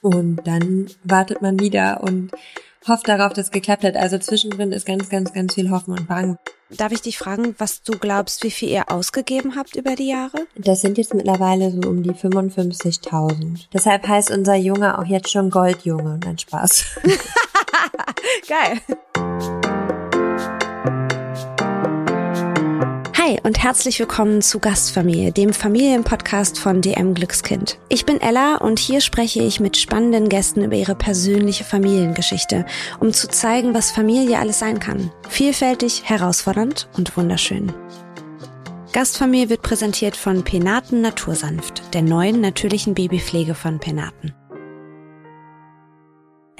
Und 0.00 0.40
dann 0.44 0.86
wartet 1.04 1.42
man 1.42 1.60
wieder 1.60 2.02
und 2.02 2.30
hofft 2.88 3.08
darauf, 3.08 3.32
dass 3.32 3.46
es 3.46 3.50
geklappt 3.50 3.84
hat. 3.84 3.96
Also 3.96 4.18
zwischendrin 4.18 4.72
ist 4.72 4.86
ganz, 4.86 5.08
ganz, 5.08 5.32
ganz 5.32 5.54
viel 5.54 5.70
Hoffen 5.70 5.92
und 5.92 6.08
Bangen. 6.08 6.38
Darf 6.70 6.92
ich 6.92 7.02
dich 7.02 7.18
fragen, 7.18 7.54
was 7.58 7.82
du 7.82 7.98
glaubst, 7.98 8.42
wie 8.44 8.50
viel 8.50 8.70
ihr 8.70 8.90
ausgegeben 8.90 9.56
habt 9.56 9.76
über 9.76 9.94
die 9.94 10.08
Jahre? 10.08 10.46
Das 10.56 10.80
sind 10.80 10.96
jetzt 10.96 11.12
mittlerweile 11.12 11.70
so 11.70 11.88
um 11.88 12.02
die 12.02 12.12
55.000. 12.12 13.66
Deshalb 13.72 14.08
heißt 14.08 14.30
unser 14.30 14.54
Junge 14.54 14.98
auch 14.98 15.04
jetzt 15.04 15.30
schon 15.30 15.50
Goldjunge. 15.50 16.18
Nein, 16.24 16.38
Spaß. 16.38 16.84
Geil. 18.48 18.80
Hi 23.32 23.40
und 23.44 23.62
herzlich 23.62 23.98
willkommen 23.98 24.42
zu 24.42 24.58
Gastfamilie, 24.58 25.32
dem 25.32 25.54
Familienpodcast 25.54 26.58
von 26.58 26.82
DM 26.82 27.14
Glückskind. 27.14 27.78
Ich 27.88 28.04
bin 28.04 28.20
Ella 28.20 28.56
und 28.56 28.78
hier 28.78 29.00
spreche 29.00 29.42
ich 29.42 29.58
mit 29.58 29.78
spannenden 29.78 30.28
Gästen 30.28 30.62
über 30.62 30.76
ihre 30.76 30.94
persönliche 30.94 31.64
Familiengeschichte, 31.64 32.66
um 33.00 33.14
zu 33.14 33.28
zeigen, 33.28 33.72
was 33.72 33.90
Familie 33.90 34.38
alles 34.38 34.58
sein 34.58 34.80
kann. 34.80 35.10
Vielfältig, 35.30 36.02
herausfordernd 36.04 36.88
und 36.98 37.16
wunderschön. 37.16 37.72
Gastfamilie 38.92 39.48
wird 39.48 39.62
präsentiert 39.62 40.16
von 40.16 40.44
Penaten 40.44 41.00
Natursanft, 41.00 41.94
der 41.94 42.02
neuen 42.02 42.42
natürlichen 42.42 42.92
Babypflege 42.92 43.54
von 43.54 43.78
Penaten. 43.78 44.34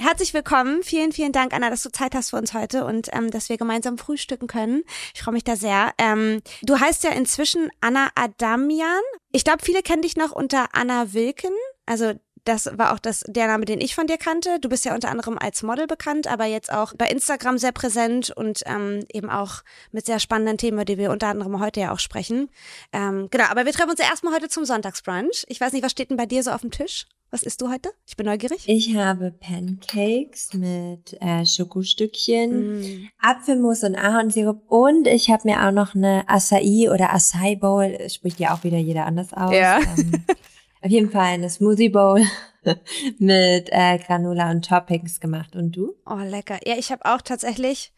Herzlich 0.03 0.33
willkommen. 0.33 0.83
Vielen, 0.83 1.13
vielen 1.13 1.31
Dank, 1.31 1.53
Anna, 1.53 1.69
dass 1.69 1.81
du 1.81 1.89
Zeit 1.89 2.13
hast 2.13 2.31
für 2.31 2.35
uns 2.35 2.53
heute 2.53 2.83
und 2.83 3.07
ähm, 3.13 3.31
dass 3.31 3.47
wir 3.47 3.55
gemeinsam 3.55 3.97
frühstücken 3.97 4.47
können. 4.47 4.83
Ich 5.15 5.23
freue 5.23 5.33
mich 5.33 5.45
da 5.45 5.55
sehr. 5.55 5.93
Ähm, 5.97 6.41
du 6.61 6.77
heißt 6.77 7.05
ja 7.05 7.11
inzwischen 7.11 7.69
Anna 7.79 8.09
Adamian. 8.13 9.01
Ich 9.31 9.45
glaube, 9.45 9.63
viele 9.63 9.81
kennen 9.81 10.01
dich 10.01 10.17
noch 10.17 10.33
unter 10.33 10.67
Anna 10.73 11.13
Wilken. 11.13 11.53
Also 11.85 12.15
das 12.43 12.77
war 12.77 12.91
auch 12.91 12.99
das, 12.99 13.23
der 13.27 13.47
Name, 13.47 13.63
den 13.63 13.79
ich 13.79 13.95
von 13.95 14.05
dir 14.05 14.17
kannte. 14.17 14.59
Du 14.59 14.67
bist 14.67 14.83
ja 14.83 14.93
unter 14.93 15.09
anderem 15.09 15.37
als 15.37 15.63
Model 15.63 15.87
bekannt, 15.87 16.27
aber 16.27 16.43
jetzt 16.47 16.69
auch 16.69 16.93
bei 16.97 17.07
Instagram 17.07 17.57
sehr 17.57 17.71
präsent 17.71 18.29
und 18.29 18.59
ähm, 18.65 19.05
eben 19.13 19.29
auch 19.29 19.63
mit 19.93 20.05
sehr 20.05 20.19
spannenden 20.19 20.57
Themen, 20.57 20.79
über 20.79 20.85
die 20.85 20.97
wir 20.97 21.11
unter 21.11 21.27
anderem 21.27 21.61
heute 21.61 21.79
ja 21.79 21.93
auch 21.93 21.99
sprechen. 21.99 22.49
Ähm, 22.91 23.29
genau, 23.31 23.45
aber 23.45 23.65
wir 23.65 23.71
treffen 23.71 23.91
uns 23.91 24.01
ja 24.01 24.09
erstmal 24.09 24.33
heute 24.33 24.49
zum 24.49 24.65
Sonntagsbrunch. 24.65 25.45
Ich 25.47 25.61
weiß 25.61 25.71
nicht, 25.71 25.85
was 25.85 25.93
steht 25.93 26.09
denn 26.09 26.17
bei 26.17 26.25
dir 26.25 26.43
so 26.43 26.51
auf 26.51 26.59
dem 26.59 26.71
Tisch? 26.71 27.05
Was 27.33 27.41
isst 27.41 27.63
du 27.63 27.71
heute? 27.71 27.89
Ich 28.05 28.15
bin 28.15 28.27
neugierig. 28.27 28.69
Ich 28.69 28.95
habe 28.95 29.31
Pancakes 29.31 30.53
mit 30.53 31.19
äh, 31.19 31.43
Schokostückchen, 31.43 32.81
mm. 32.81 33.09
Apfelmus 33.17 33.83
und 33.83 33.95
Ahornsirup 33.95 34.61
und 34.67 35.07
ich 35.07 35.31
habe 35.31 35.41
mir 35.45 35.65
auch 35.65 35.71
noch 35.71 35.95
eine 35.95 36.29
Acai 36.29 36.91
oder 36.93 37.11
Acai 37.11 37.55
Bowl, 37.55 38.07
spricht 38.07 38.39
ja 38.39 38.53
auch 38.53 38.63
wieder 38.63 38.77
jeder 38.77 39.07
anders 39.07 39.33
aus. 39.33 39.51
Ja. 39.51 39.79
Ähm, 39.79 40.23
auf 40.83 40.91
jeden 40.91 41.09
Fall 41.09 41.33
eine 41.33 41.49
Smoothie 41.49 41.89
Bowl 41.89 42.23
mit 43.17 43.67
äh, 43.71 43.97
Granola 43.97 44.51
und 44.51 44.63
Toppings 44.63 45.19
gemacht. 45.19 45.55
Und 45.55 45.71
du? 45.71 45.95
Oh, 46.05 46.19
lecker. 46.23 46.59
Ja, 46.67 46.75
ich 46.77 46.91
habe 46.91 47.03
auch 47.05 47.23
tatsächlich 47.23 47.93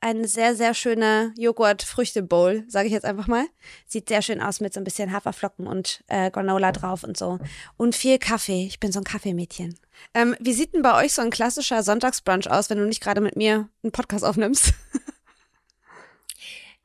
eine 0.00 0.26
sehr, 0.26 0.54
sehr 0.54 0.74
schöne 0.74 1.32
Joghurt-Früchte-Bowl, 1.36 2.64
sage 2.68 2.86
ich 2.86 2.92
jetzt 2.92 3.04
einfach 3.04 3.26
mal. 3.26 3.46
Sieht 3.86 4.08
sehr 4.08 4.22
schön 4.22 4.40
aus 4.40 4.60
mit 4.60 4.72
so 4.72 4.80
ein 4.80 4.84
bisschen 4.84 5.12
Haferflocken 5.12 5.66
und 5.66 6.02
äh, 6.08 6.30
Granola 6.30 6.72
drauf 6.72 7.04
und 7.04 7.16
so. 7.16 7.38
Und 7.76 7.94
viel 7.94 8.18
Kaffee. 8.18 8.66
Ich 8.66 8.80
bin 8.80 8.92
so 8.92 9.00
ein 9.00 9.04
Kaffeemädchen. 9.04 9.78
Ähm, 10.14 10.34
wie 10.40 10.54
sieht 10.54 10.74
denn 10.74 10.82
bei 10.82 11.04
euch 11.04 11.12
so 11.12 11.22
ein 11.22 11.30
klassischer 11.30 11.82
Sonntagsbrunch 11.82 12.50
aus, 12.50 12.70
wenn 12.70 12.78
du 12.78 12.86
nicht 12.86 13.02
gerade 13.02 13.20
mit 13.20 13.36
mir 13.36 13.68
einen 13.82 13.92
Podcast 13.92 14.24
aufnimmst? 14.24 14.72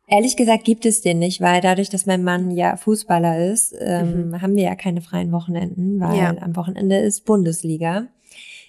Ehrlich 0.07 0.35
gesagt 0.35 0.66
gibt 0.66 0.85
es 0.85 1.02
den 1.02 1.17
nicht, 1.17 1.41
weil 1.41 1.61
dadurch, 1.61 1.89
dass 1.89 2.05
mein 2.05 2.23
Mann 2.23 2.52
ja 2.52 2.77
Fußballer 2.77 3.52
ist, 3.52 3.73
ähm, 3.79 4.29
mhm. 4.29 4.41
haben 4.41 4.55
wir 4.55 4.63
ja 4.63 4.75
keine 4.75 5.02
freien 5.02 5.31
Wochenenden, 5.31 6.00
weil 6.00 6.17
ja. 6.17 6.38
am 6.41 6.55
Wochenende 6.55 7.00
ist 7.00 7.25
Bundesliga. 7.25 8.07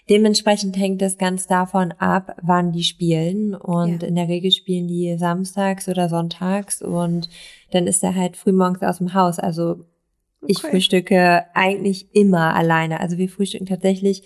Dementsprechend 0.09 0.77
hängt 0.77 1.03
es 1.03 1.19
ganz 1.19 1.49
davon 1.49 1.93
ab, 1.93 2.37
wann 2.41 2.73
die 2.73 2.85
spielen. 2.85 3.55
Und 3.55 4.03
ja. 4.03 4.09
in 4.09 4.15
der 4.15 4.29
Regel 4.29 4.53
spielen 4.53 4.87
die 4.87 5.17
samstags 5.19 5.89
oder 5.89 6.09
sonntags 6.09 6.81
und 6.81 7.29
dann 7.73 7.87
ist 7.87 8.05
er 8.05 8.15
halt 8.15 8.37
frühmorgens 8.37 8.83
aus 8.83 8.99
dem 8.99 9.15
Haus. 9.15 9.39
Also 9.39 9.85
ich 10.47 10.59
okay. 10.59 10.71
frühstücke 10.71 11.45
eigentlich 11.55 12.15
immer 12.15 12.55
alleine. 12.55 13.01
Also 13.01 13.19
wir 13.19 13.29
frühstücken 13.29 13.67
tatsächlich 13.67 14.23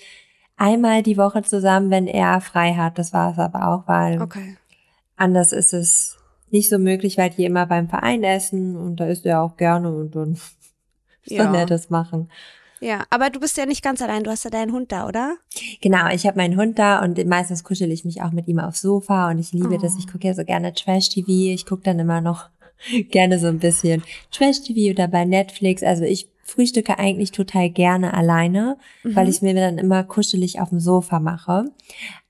einmal 0.56 1.02
die 1.02 1.16
Woche 1.16 1.42
zusammen, 1.42 1.90
wenn 1.90 2.06
er 2.06 2.40
frei 2.42 2.74
hat. 2.74 2.98
Das 2.98 3.12
war 3.14 3.32
es 3.32 3.38
aber 3.38 3.68
auch, 3.68 3.88
weil 3.88 4.20
okay. 4.20 4.56
anders 5.16 5.52
ist 5.52 5.72
es 5.72 6.18
nicht 6.50 6.68
so 6.68 6.78
möglich, 6.78 7.16
weil 7.16 7.30
die 7.30 7.44
immer 7.44 7.66
beim 7.66 7.88
Verein 7.88 8.22
essen 8.22 8.76
und 8.76 8.96
da 8.96 9.06
isst 9.06 9.24
er 9.24 9.40
auch 9.40 9.56
gerne 9.56 9.94
und 9.94 10.14
dann 10.14 10.38
ja. 11.24 11.44
soll 11.44 11.54
er 11.54 11.66
das 11.66 11.88
machen. 11.88 12.28
Ja, 12.80 13.04
aber 13.10 13.28
du 13.28 13.40
bist 13.40 13.56
ja 13.58 13.66
nicht 13.66 13.84
ganz 13.84 14.00
allein, 14.00 14.24
du 14.24 14.30
hast 14.30 14.44
ja 14.44 14.50
deinen 14.50 14.72
Hund 14.72 14.90
da, 14.90 15.06
oder? 15.06 15.36
Genau, 15.82 16.08
ich 16.08 16.26
habe 16.26 16.38
meinen 16.38 16.56
Hund 16.56 16.78
da 16.78 17.02
und 17.02 17.24
meistens 17.26 17.62
kuschel 17.62 17.92
ich 17.92 18.06
mich 18.06 18.22
auch 18.22 18.32
mit 18.32 18.48
ihm 18.48 18.58
aufs 18.58 18.80
Sofa 18.80 19.30
und 19.30 19.38
ich 19.38 19.52
liebe 19.52 19.74
oh. 19.74 19.78
das. 19.78 19.96
Ich 19.98 20.06
gucke 20.06 20.26
ja 20.26 20.34
so 20.34 20.44
gerne 20.44 20.72
Trash-TV. 20.72 21.28
Ich 21.28 21.66
gucke 21.66 21.82
dann 21.82 21.98
immer 21.98 22.20
noch 22.22 22.48
gerne 23.10 23.38
so 23.38 23.48
ein 23.48 23.58
bisschen 23.58 24.02
Trash-TV 24.30 24.92
oder 24.92 25.08
bei 25.08 25.26
Netflix. 25.26 25.82
Also 25.82 26.04
ich 26.04 26.28
frühstücke 26.42 26.98
eigentlich 26.98 27.30
total 27.30 27.70
gerne 27.70 28.14
alleine, 28.14 28.76
mhm. 29.04 29.14
weil 29.14 29.28
ich 29.28 29.42
mir 29.42 29.54
dann 29.54 29.78
immer 29.78 30.02
kuschelig 30.02 30.60
auf 30.60 30.70
dem 30.70 30.80
Sofa 30.80 31.20
mache. 31.20 31.66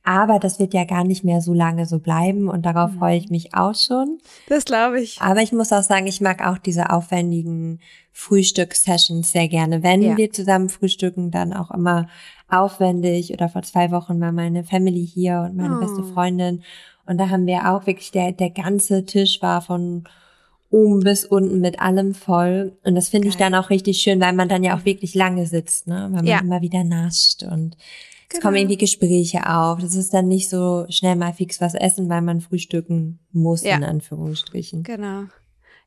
Aber 0.02 0.38
das 0.38 0.58
wird 0.58 0.72
ja 0.72 0.84
gar 0.84 1.04
nicht 1.04 1.24
mehr 1.24 1.40
so 1.42 1.52
lange 1.52 1.84
so 1.84 1.98
bleiben 1.98 2.48
und 2.48 2.64
darauf 2.64 2.92
mhm. 2.92 2.98
freue 2.98 3.16
ich 3.18 3.28
mich 3.28 3.54
auch 3.54 3.74
schon. 3.74 4.18
Das 4.48 4.64
glaube 4.64 5.00
ich. 5.00 5.20
Aber 5.20 5.42
ich 5.42 5.52
muss 5.52 5.72
auch 5.72 5.82
sagen, 5.82 6.06
ich 6.06 6.20
mag 6.20 6.46
auch 6.46 6.58
diese 6.58 6.90
aufwendigen 6.90 7.80
Frühstückssessions 8.12 9.32
sehr 9.32 9.48
gerne. 9.48 9.82
Wenn 9.82 10.02
ja. 10.02 10.16
wir 10.16 10.32
zusammen 10.32 10.68
frühstücken, 10.68 11.30
dann 11.30 11.52
auch 11.52 11.70
immer 11.70 12.08
aufwendig. 12.48 13.32
Oder 13.32 13.48
vor 13.48 13.62
zwei 13.62 13.90
Wochen 13.90 14.20
war 14.20 14.32
meine 14.32 14.64
Family 14.64 15.06
hier 15.06 15.46
und 15.48 15.56
meine 15.56 15.76
oh. 15.76 15.80
beste 15.80 16.02
Freundin. 16.02 16.62
Und 17.06 17.18
da 17.18 17.28
haben 17.28 17.46
wir 17.46 17.70
auch 17.70 17.86
wirklich, 17.86 18.10
der, 18.10 18.32
der 18.32 18.50
ganze 18.50 19.04
Tisch 19.04 19.42
war 19.42 19.60
von 19.60 20.04
oben 20.70 21.00
bis 21.00 21.24
unten 21.24 21.60
mit 21.60 21.80
allem 21.80 22.14
voll. 22.14 22.78
Und 22.84 22.94
das 22.94 23.08
finde 23.08 23.28
ich 23.28 23.36
dann 23.36 23.54
auch 23.54 23.70
richtig 23.70 23.98
schön, 23.98 24.20
weil 24.20 24.32
man 24.32 24.48
dann 24.48 24.62
ja 24.62 24.76
auch 24.76 24.84
wirklich 24.84 25.14
lange 25.14 25.46
sitzt, 25.46 25.88
ne? 25.88 26.08
Weil 26.10 26.22
man 26.22 26.26
ja. 26.26 26.38
immer 26.38 26.62
wieder 26.62 26.84
nascht 26.84 27.42
und 27.42 27.76
genau. 28.30 28.42
kommen 28.42 28.56
irgendwie 28.56 28.78
Gespräche 28.78 29.46
auf. 29.48 29.80
Das 29.80 29.94
ist 29.94 30.14
dann 30.14 30.28
nicht 30.28 30.48
so 30.48 30.86
schnell 30.88 31.16
mal 31.16 31.32
fix 31.32 31.60
was 31.60 31.74
essen, 31.74 32.08
weil 32.08 32.22
man 32.22 32.40
frühstücken 32.40 33.20
muss, 33.32 33.62
ja. 33.62 33.76
in 33.76 33.84
Anführungsstrichen. 33.84 34.82
Genau. 34.82 35.24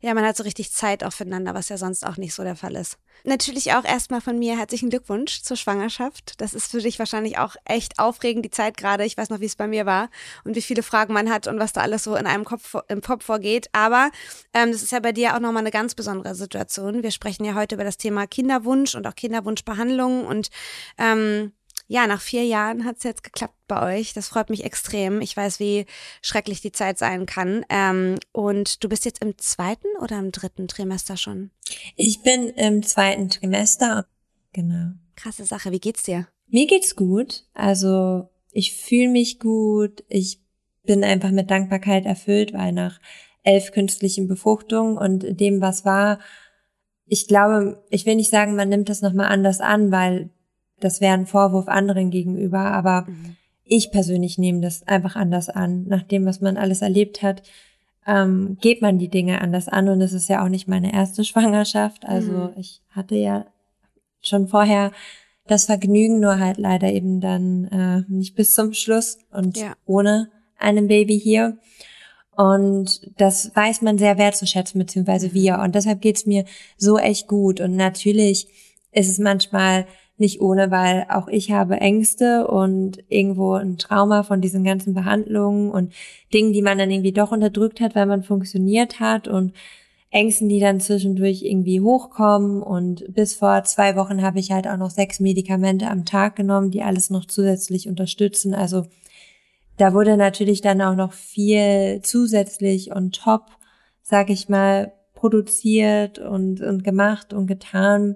Ja, 0.04 0.14
man 0.14 0.26
hat 0.26 0.36
so 0.36 0.44
richtig 0.44 0.74
Zeit 0.74 1.02
auch 1.06 1.14
füreinander, 1.14 1.54
was 1.54 1.70
ja 1.70 1.78
sonst 1.78 2.06
auch 2.06 2.18
nicht 2.18 2.34
so 2.34 2.44
der 2.44 2.58
Fall 2.58 2.76
ist. 2.76 2.98
Natürlich 3.24 3.72
auch 3.72 3.86
erstmal 3.86 4.20
von 4.20 4.38
mir 4.38 4.58
herzlichen 4.58 4.90
Glückwunsch 4.90 5.44
zur 5.44 5.56
Schwangerschaft. 5.56 6.42
Das 6.42 6.54
ist 6.54 6.70
für 6.70 6.82
dich 6.82 7.00
wahrscheinlich 7.00 7.38
auch 7.38 7.56
echt 7.64 8.00
aufregend, 8.00 8.44
die 8.44 8.50
Zeit 8.50 8.76
gerade. 8.76 9.06
Ich 9.06 9.16
weiß 9.16 9.30
noch, 9.30 9.40
wie 9.40 9.46
es 9.46 9.56
bei 9.56 9.66
mir 9.66 9.86
war 9.86 10.10
und 10.44 10.58
wie 10.58 10.62
viele 10.62 10.84
Fragen 10.84 11.14
man 11.14 11.32
hat 11.32 11.48
und 11.48 11.58
was 11.58 11.72
da 11.72 11.80
alles 11.80 12.04
so 12.04 12.18
in 12.18 12.28
einem 12.28 12.44
Kopf, 12.44 12.76
im 12.90 13.00
Kopf 13.00 13.24
vorgeht. 13.24 13.70
Aber 13.72 14.12
ähm, 14.54 14.74
das 14.74 14.84
ist 14.84 14.92
ja 14.92 15.00
bei 15.00 15.14
dir 15.14 15.36
auch 15.36 15.40
nochmal 15.40 15.64
eine 15.64 15.72
ganz 15.72 15.96
besondere 15.96 16.36
Situation. 16.36 17.02
Wir 17.02 17.12
sprechen 17.12 17.46
ja 17.46 17.56
heute 17.56 17.76
über 17.76 17.86
das 17.86 17.96
Thema 17.96 18.28
Kinderwunsch 18.28 18.96
und 18.96 19.08
auch 19.08 19.16
Kinderwunschbehandlung 19.16 20.26
und 20.26 20.50
ähm, 20.98 21.54
ja, 21.88 22.08
nach 22.08 22.22
vier 22.22 22.46
Jahren 22.46 22.86
hat 22.86 22.98
es 22.98 23.04
jetzt 23.04 23.24
geklappt 23.24 23.56
bei 23.68 24.00
euch. 24.00 24.14
Das 24.14 24.28
freut 24.28 24.50
mich 24.50 24.64
extrem. 24.64 25.22
Ich 25.22 25.36
weiß, 25.36 25.60
wie 25.60 25.86
schrecklich 26.22 26.62
die 26.62 26.72
Zeit 26.72 26.98
sein 26.98 27.26
kann. 27.26 27.66
Ähm, 27.70 28.18
und 28.32 28.84
du 28.84 28.90
bist 28.90 29.06
jetzt 29.06 29.22
im 29.22 29.38
zweiten 29.38 29.88
oder 30.02 30.18
im 30.20 30.32
dritten 30.32 30.68
Trimester 30.68 31.18
schon? 31.18 31.52
Ich 31.96 32.24
bin 32.24 32.50
im 32.50 32.84
zweiten 32.84 33.30
Trimester. 33.30 34.08
Genau. 34.54 34.94
Krasse 35.16 35.46
Sache. 35.46 35.72
Wie 35.72 35.80
geht's 35.80 36.04
dir? 36.04 36.28
Mir 36.48 36.68
geht's 36.68 36.96
gut. 36.96 37.46
Also 37.54 38.30
ich 38.52 38.76
fühle 38.76 39.10
mich 39.10 39.40
gut. 39.40 40.04
Ich 40.08 40.42
bin 40.84 41.04
einfach 41.04 41.32
mit 41.32 41.50
Dankbarkeit 41.52 42.06
erfüllt, 42.06 42.54
weil 42.54 42.72
nach 42.72 43.00
elf 43.44 43.72
künstlichen 43.72 44.28
Befruchtungen 44.28 44.98
und 44.98 45.40
dem, 45.40 45.62
was 45.62 45.86
war, 45.86 46.20
ich 47.06 47.28
glaube, 47.28 47.84
ich 47.90 48.06
will 48.06 48.16
nicht 48.16 48.32
sagen, 48.32 48.56
man 48.56 48.70
nimmt 48.70 48.90
das 48.90 49.02
nochmal 49.02 49.28
anders 49.28 49.60
an, 49.60 49.92
weil 49.92 50.30
das 50.84 51.02
wäre 51.02 51.14
ein 51.14 51.26
Vorwurf 51.26 51.68
anderen 51.68 52.12
gegenüber, 52.12 52.60
aber 52.60 53.06
mhm. 53.08 53.36
ich 53.64 53.92
persönlich 53.92 54.38
nehme 54.38 54.62
das 54.62 54.88
einfach 54.88 55.16
anders 55.16 55.50
an. 55.50 55.86
Nach 55.88 56.04
dem, 56.04 56.26
was 56.26 56.42
man 56.42 56.58
alles 56.58 56.82
erlebt 56.82 57.22
hat, 57.22 57.44
ähm, 58.06 58.58
geht 58.60 58.82
man 58.82 59.00
die 59.00 59.08
Dinge 59.08 59.42
anders 59.42 59.70
an 59.70 59.88
und 59.88 60.02
es 60.02 60.14
ist 60.14 60.28
ja 60.30 60.44
auch 60.44 60.50
nicht 60.50 60.68
meine 60.68 60.94
erste 60.94 61.24
Schwangerschaft. 61.26 62.06
Also 62.06 62.32
mhm. 62.32 62.50
ich 62.58 62.82
hatte 62.90 63.16
ja 63.16 63.46
schon 64.22 64.48
vorher 64.48 64.92
das 65.48 65.66
Vergnügen, 65.66 66.20
nur 66.20 66.40
halt 66.40 66.58
leider 66.58 66.92
eben 66.92 67.20
dann 67.20 67.66
äh, 67.66 68.04
nicht 68.12 68.36
bis 68.36 68.54
zum 68.54 68.74
Schluss 68.74 69.18
und 69.32 69.58
ja. 69.58 69.74
ohne 69.86 70.30
einem 70.58 70.88
Baby 70.88 71.20
hier. 71.20 71.58
Und 72.36 73.12
das 73.18 73.56
weiß 73.56 73.82
man 73.82 73.98
sehr 73.98 74.18
wertzuschätzen, 74.18 74.80
beziehungsweise 74.80 75.30
mhm. 75.30 75.34
wir. 75.34 75.60
Und 75.60 75.76
deshalb 75.76 76.02
geht's 76.02 76.26
mir 76.26 76.46
so 76.78 76.98
echt 76.98 77.28
gut. 77.28 77.60
Und 77.60 77.76
natürlich 77.76 78.48
ist 78.92 79.10
es 79.10 79.20
manchmal 79.20 79.86
nicht 80.18 80.42
ohne, 80.42 80.72
weil 80.72 81.06
auch 81.10 81.28
ich 81.28 81.52
habe 81.52 81.82
Ängste 81.82 82.48
und 82.48 83.04
irgendwo 83.10 83.54
ein 83.54 83.78
Trauma 83.78 84.24
von 84.24 84.42
diesen 84.42 84.64
ganzen 84.64 84.94
Behandlungen 84.94 85.72
und 85.72 85.94
Dingen, 86.34 86.54
die 86.54 86.62
man 86.62 86.78
dann 86.78 86.92
irgendwie 86.92 87.12
doch 87.12 87.32
unterdrückt 87.32 87.82
hat, 87.82 87.96
weil 87.96 88.06
man 88.06 88.24
funktioniert 88.24 89.00
hat 89.00 89.28
und 89.28 89.54
Ängsten, 90.14 90.48
die 90.48 90.60
dann 90.60 90.80
zwischendurch 90.80 91.42
irgendwie 91.42 91.82
hochkommen. 91.82 92.62
Und 92.62 93.04
bis 93.14 93.34
vor 93.34 93.64
zwei 93.64 93.96
Wochen 93.96 94.22
habe 94.22 94.40
ich 94.40 94.52
halt 94.52 94.68
auch 94.68 94.78
noch 94.78 94.92
sechs 94.92 95.20
Medikamente 95.20 95.90
am 95.90 96.06
Tag 96.06 96.36
genommen, 96.36 96.70
die 96.70 96.84
alles 96.84 97.10
noch 97.10 97.26
zusätzlich 97.26 97.88
unterstützen. 97.88 98.54
Also 98.54 98.86
da 99.78 99.94
wurde 99.94 100.16
natürlich 100.16 100.62
dann 100.62 100.82
auch 100.82 100.96
noch 100.96 101.14
viel 101.14 102.02
zusätzlich 102.04 102.92
und 102.92 103.16
top, 103.16 103.48
sag 104.04 104.30
ich 104.30 104.50
mal, 104.50 104.94
produziert 105.16 106.20
und, 106.20 106.62
und 106.62 106.84
gemacht 106.84 107.34
und 107.34 107.48
getan. 107.48 108.16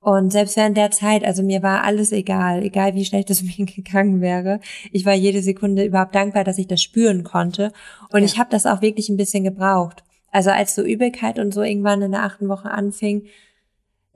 Und 0.00 0.30
selbst 0.30 0.56
während 0.56 0.76
der 0.76 0.90
Zeit, 0.90 1.24
also 1.24 1.42
mir 1.42 1.62
war 1.62 1.82
alles 1.82 2.12
egal, 2.12 2.62
egal 2.62 2.94
wie 2.94 3.04
schlecht 3.04 3.30
es 3.30 3.42
mir 3.58 3.66
gegangen 3.66 4.20
wäre. 4.20 4.60
Ich 4.92 5.04
war 5.04 5.14
jede 5.14 5.42
Sekunde 5.42 5.84
überhaupt 5.84 6.14
dankbar, 6.14 6.44
dass 6.44 6.58
ich 6.58 6.66
das 6.66 6.82
spüren 6.82 7.24
konnte. 7.24 7.72
Und 8.12 8.20
ja. 8.20 8.26
ich 8.26 8.38
habe 8.38 8.50
das 8.50 8.66
auch 8.66 8.80
wirklich 8.80 9.08
ein 9.08 9.16
bisschen 9.16 9.44
gebraucht. 9.44 10.04
Also 10.30 10.50
als 10.50 10.74
so 10.74 10.82
Übelkeit 10.82 11.38
und 11.38 11.52
so 11.52 11.62
irgendwann 11.62 12.02
in 12.02 12.12
der 12.12 12.22
achten 12.22 12.48
Woche 12.48 12.70
anfing, 12.70 13.26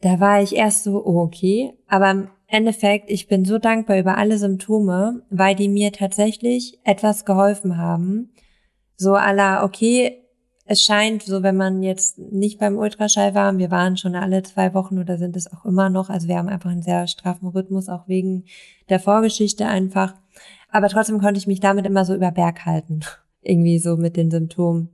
da 0.02 0.20
war 0.20 0.42
ich 0.42 0.54
erst 0.54 0.84
so, 0.84 1.04
oh 1.04 1.20
okay. 1.20 1.72
Aber 1.86 2.10
im 2.10 2.28
Endeffekt, 2.46 3.10
ich 3.10 3.28
bin 3.28 3.44
so 3.44 3.58
dankbar 3.58 3.98
über 3.98 4.18
alle 4.18 4.36
Symptome, 4.38 5.22
weil 5.30 5.54
die 5.54 5.68
mir 5.68 5.92
tatsächlich 5.92 6.78
etwas 6.84 7.24
geholfen 7.24 7.78
haben. 7.78 8.32
So 8.96 9.14
aller, 9.14 9.64
okay, 9.64 10.21
es 10.64 10.82
scheint 10.82 11.22
so, 11.22 11.42
wenn 11.42 11.56
man 11.56 11.82
jetzt 11.82 12.18
nicht 12.18 12.58
beim 12.58 12.76
Ultraschall 12.76 13.34
war, 13.34 13.56
wir 13.58 13.70
waren 13.70 13.96
schon 13.96 14.14
alle 14.14 14.42
zwei 14.42 14.74
Wochen 14.74 14.98
oder 14.98 15.18
sind 15.18 15.36
es 15.36 15.52
auch 15.52 15.64
immer 15.64 15.90
noch, 15.90 16.08
also 16.08 16.28
wir 16.28 16.36
haben 16.38 16.48
einfach 16.48 16.70
einen 16.70 16.82
sehr 16.82 17.06
straffen 17.06 17.48
Rhythmus, 17.48 17.88
auch 17.88 18.06
wegen 18.08 18.44
der 18.88 19.00
Vorgeschichte 19.00 19.66
einfach. 19.66 20.14
Aber 20.70 20.88
trotzdem 20.88 21.20
konnte 21.20 21.38
ich 21.38 21.46
mich 21.46 21.60
damit 21.60 21.84
immer 21.86 22.04
so 22.04 22.14
über 22.14 22.30
Berg 22.30 22.64
halten. 22.64 23.00
Irgendwie 23.42 23.78
so 23.78 23.96
mit 23.96 24.16
den 24.16 24.30
Symptomen 24.30 24.88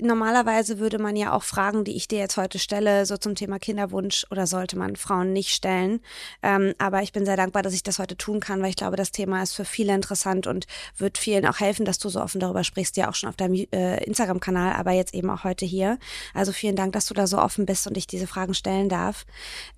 normalerweise 0.00 0.78
würde 0.78 0.98
man 0.98 1.16
ja 1.16 1.32
auch 1.32 1.42
Fragen, 1.42 1.84
die 1.84 1.96
ich 1.96 2.08
dir 2.08 2.18
jetzt 2.18 2.36
heute 2.36 2.58
stelle, 2.58 3.06
so 3.06 3.16
zum 3.16 3.34
Thema 3.34 3.58
Kinderwunsch 3.58 4.26
oder 4.30 4.46
sollte 4.46 4.76
man 4.78 4.96
Frauen 4.96 5.32
nicht 5.32 5.50
stellen. 5.50 6.00
Ähm, 6.42 6.74
aber 6.78 7.02
ich 7.02 7.12
bin 7.12 7.24
sehr 7.24 7.36
dankbar, 7.36 7.62
dass 7.62 7.74
ich 7.74 7.82
das 7.82 7.98
heute 7.98 8.16
tun 8.16 8.40
kann, 8.40 8.62
weil 8.62 8.70
ich 8.70 8.76
glaube, 8.76 8.96
das 8.96 9.12
Thema 9.12 9.42
ist 9.42 9.54
für 9.54 9.64
viele 9.64 9.94
interessant 9.94 10.46
und 10.46 10.66
wird 10.96 11.18
vielen 11.18 11.46
auch 11.46 11.60
helfen, 11.60 11.84
dass 11.84 11.98
du 11.98 12.08
so 12.08 12.20
offen 12.20 12.40
darüber 12.40 12.64
sprichst, 12.64 12.96
ja 12.96 13.08
auch 13.08 13.14
schon 13.14 13.28
auf 13.28 13.36
deinem 13.36 13.66
äh, 13.72 14.02
Instagram-Kanal, 14.04 14.74
aber 14.74 14.92
jetzt 14.92 15.14
eben 15.14 15.30
auch 15.30 15.44
heute 15.44 15.64
hier. 15.64 15.98
Also 16.32 16.52
vielen 16.52 16.76
Dank, 16.76 16.92
dass 16.92 17.06
du 17.06 17.14
da 17.14 17.26
so 17.26 17.38
offen 17.38 17.66
bist 17.66 17.86
und 17.86 17.96
ich 17.96 18.06
diese 18.06 18.26
Fragen 18.26 18.54
stellen 18.54 18.88
darf. 18.88 19.26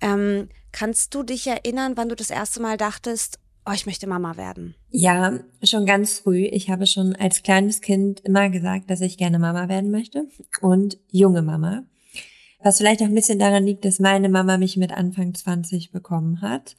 Ähm, 0.01 0.49
kannst 0.71 1.13
du 1.15 1.23
dich 1.23 1.47
erinnern, 1.47 1.93
wann 1.95 2.09
du 2.09 2.15
das 2.15 2.29
erste 2.29 2.61
Mal 2.61 2.77
dachtest, 2.77 3.39
oh, 3.67 3.73
ich 3.73 3.85
möchte 3.85 4.07
Mama 4.07 4.37
werden? 4.37 4.75
Ja, 4.89 5.39
schon 5.63 5.85
ganz 5.85 6.19
früh. 6.19 6.45
Ich 6.45 6.69
habe 6.69 6.87
schon 6.87 7.15
als 7.15 7.43
kleines 7.43 7.81
Kind 7.81 8.21
immer 8.21 8.49
gesagt, 8.49 8.89
dass 8.89 9.01
ich 9.01 9.17
gerne 9.17 9.39
Mama 9.39 9.69
werden 9.69 9.91
möchte 9.91 10.27
und 10.61 10.97
junge 11.11 11.41
Mama. 11.41 11.83
Was 12.63 12.77
vielleicht 12.77 13.01
auch 13.01 13.07
ein 13.07 13.15
bisschen 13.15 13.39
daran 13.39 13.65
liegt, 13.65 13.85
dass 13.85 13.99
meine 13.99 14.29
Mama 14.29 14.57
mich 14.57 14.77
mit 14.77 14.91
Anfang 14.91 15.33
20 15.33 15.91
bekommen 15.91 16.41
hat 16.41 16.75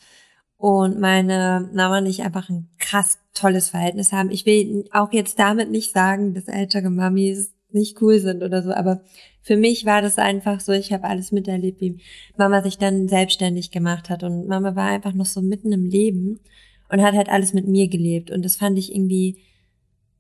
und 0.57 0.99
meine 0.99 1.71
Mama 1.73 1.99
und 1.99 2.07
ich 2.07 2.23
einfach 2.23 2.49
ein 2.49 2.69
krass 2.79 3.19
tolles 3.35 3.69
Verhältnis 3.69 4.13
haben. 4.13 4.31
Ich 4.31 4.45
will 4.45 4.87
auch 4.91 5.13
jetzt 5.13 5.39
damit 5.39 5.71
nicht 5.71 5.93
sagen, 5.93 6.35
dass 6.35 6.49
ältere 6.49 6.91
Mamis 6.91 7.53
nicht 7.71 8.01
cool 8.01 8.19
sind 8.19 8.43
oder 8.43 8.63
so, 8.63 8.73
aber 8.73 9.03
für 9.43 9.57
mich 9.57 9.85
war 9.85 10.03
das 10.03 10.19
einfach 10.19 10.61
so, 10.61 10.73
ich 10.73 10.93
habe 10.93 11.05
alles 11.05 11.33
miterlebt, 11.33 11.81
wie 11.81 12.01
Mama 12.37 12.63
sich 12.63 12.79
dann 12.79 13.09
selbstständig 13.09 13.71
gemacht 13.71 14.11
hat 14.11 14.23
und 14.23 14.49
Mama 14.49 14.75
war 14.75 14.89
einfach 14.89 15.13
noch 15.13 15.27
so 15.27 15.43
mitten 15.43 15.73
im 15.73 15.85
Leben 15.85 16.41
und 16.89 17.03
hat 17.03 17.15
halt 17.15 17.29
alles 17.29 17.53
mit 17.53 17.67
mir 17.67 17.89
gelebt. 17.89 18.31
Und 18.31 18.45
das 18.45 18.57
fand 18.57 18.79
ich 18.79 18.95
irgendwie 18.95 19.39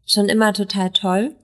schon 0.07 0.29
immer 0.29 0.53
total 0.53 0.91
toll. 0.91 1.35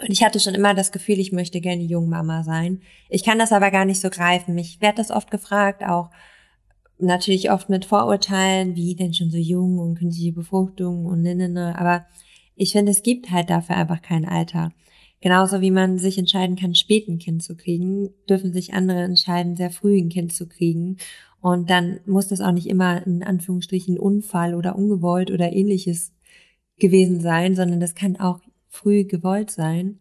Und 0.00 0.10
ich 0.10 0.22
hatte 0.22 0.38
schon 0.40 0.54
immer 0.54 0.74
das 0.74 0.92
Gefühl, 0.92 1.18
ich 1.18 1.32
möchte 1.32 1.60
gerne 1.60 1.82
Jungmama 1.82 2.44
sein. 2.44 2.82
Ich 3.08 3.24
kann 3.24 3.38
das 3.38 3.52
aber 3.52 3.70
gar 3.70 3.84
nicht 3.84 4.00
so 4.00 4.10
greifen. 4.10 4.56
Ich 4.58 4.80
werde 4.80 4.98
das 4.98 5.10
oft 5.10 5.30
gefragt, 5.30 5.82
auch 5.82 6.10
natürlich 6.98 7.50
oft 7.50 7.68
mit 7.68 7.84
Vorurteilen, 7.84 8.74
wie 8.76 8.94
denn 8.94 9.14
schon 9.14 9.30
so 9.30 9.36
jung 9.38 9.78
und 9.78 9.96
künstliche 9.96 10.32
Befruchtung 10.32 11.06
und 11.06 11.22
ne, 11.22 11.34
ne, 11.34 11.48
ne. 11.48 11.78
Aber 11.78 12.06
ich 12.54 12.72
finde, 12.72 12.92
es 12.92 13.02
gibt 13.02 13.30
halt 13.30 13.50
dafür 13.50 13.76
einfach 13.76 14.02
kein 14.02 14.24
Alter. 14.24 14.72
Genauso 15.20 15.60
wie 15.60 15.72
man 15.72 15.98
sich 15.98 16.16
entscheiden 16.16 16.56
kann, 16.56 16.74
spät 16.74 17.08
ein 17.08 17.18
Kind 17.18 17.42
zu 17.42 17.56
kriegen, 17.56 18.10
dürfen 18.28 18.52
sich 18.52 18.72
andere 18.72 19.02
entscheiden, 19.02 19.56
sehr 19.56 19.70
früh 19.70 19.98
ein 19.98 20.10
Kind 20.10 20.32
zu 20.32 20.46
kriegen. 20.46 20.98
Und 21.40 21.70
dann 21.70 22.00
muss 22.06 22.28
das 22.28 22.40
auch 22.40 22.52
nicht 22.52 22.68
immer 22.68 23.04
in 23.06 23.22
Anführungsstrichen 23.22 23.98
Unfall 23.98 24.54
oder 24.54 24.76
ungewollt 24.76 25.30
oder 25.30 25.52
ähnliches 25.52 26.12
gewesen 26.78 27.20
sein, 27.20 27.56
sondern 27.56 27.80
das 27.80 27.94
kann 27.94 28.16
auch 28.18 28.40
früh 28.68 29.04
gewollt 29.04 29.50
sein. 29.50 29.98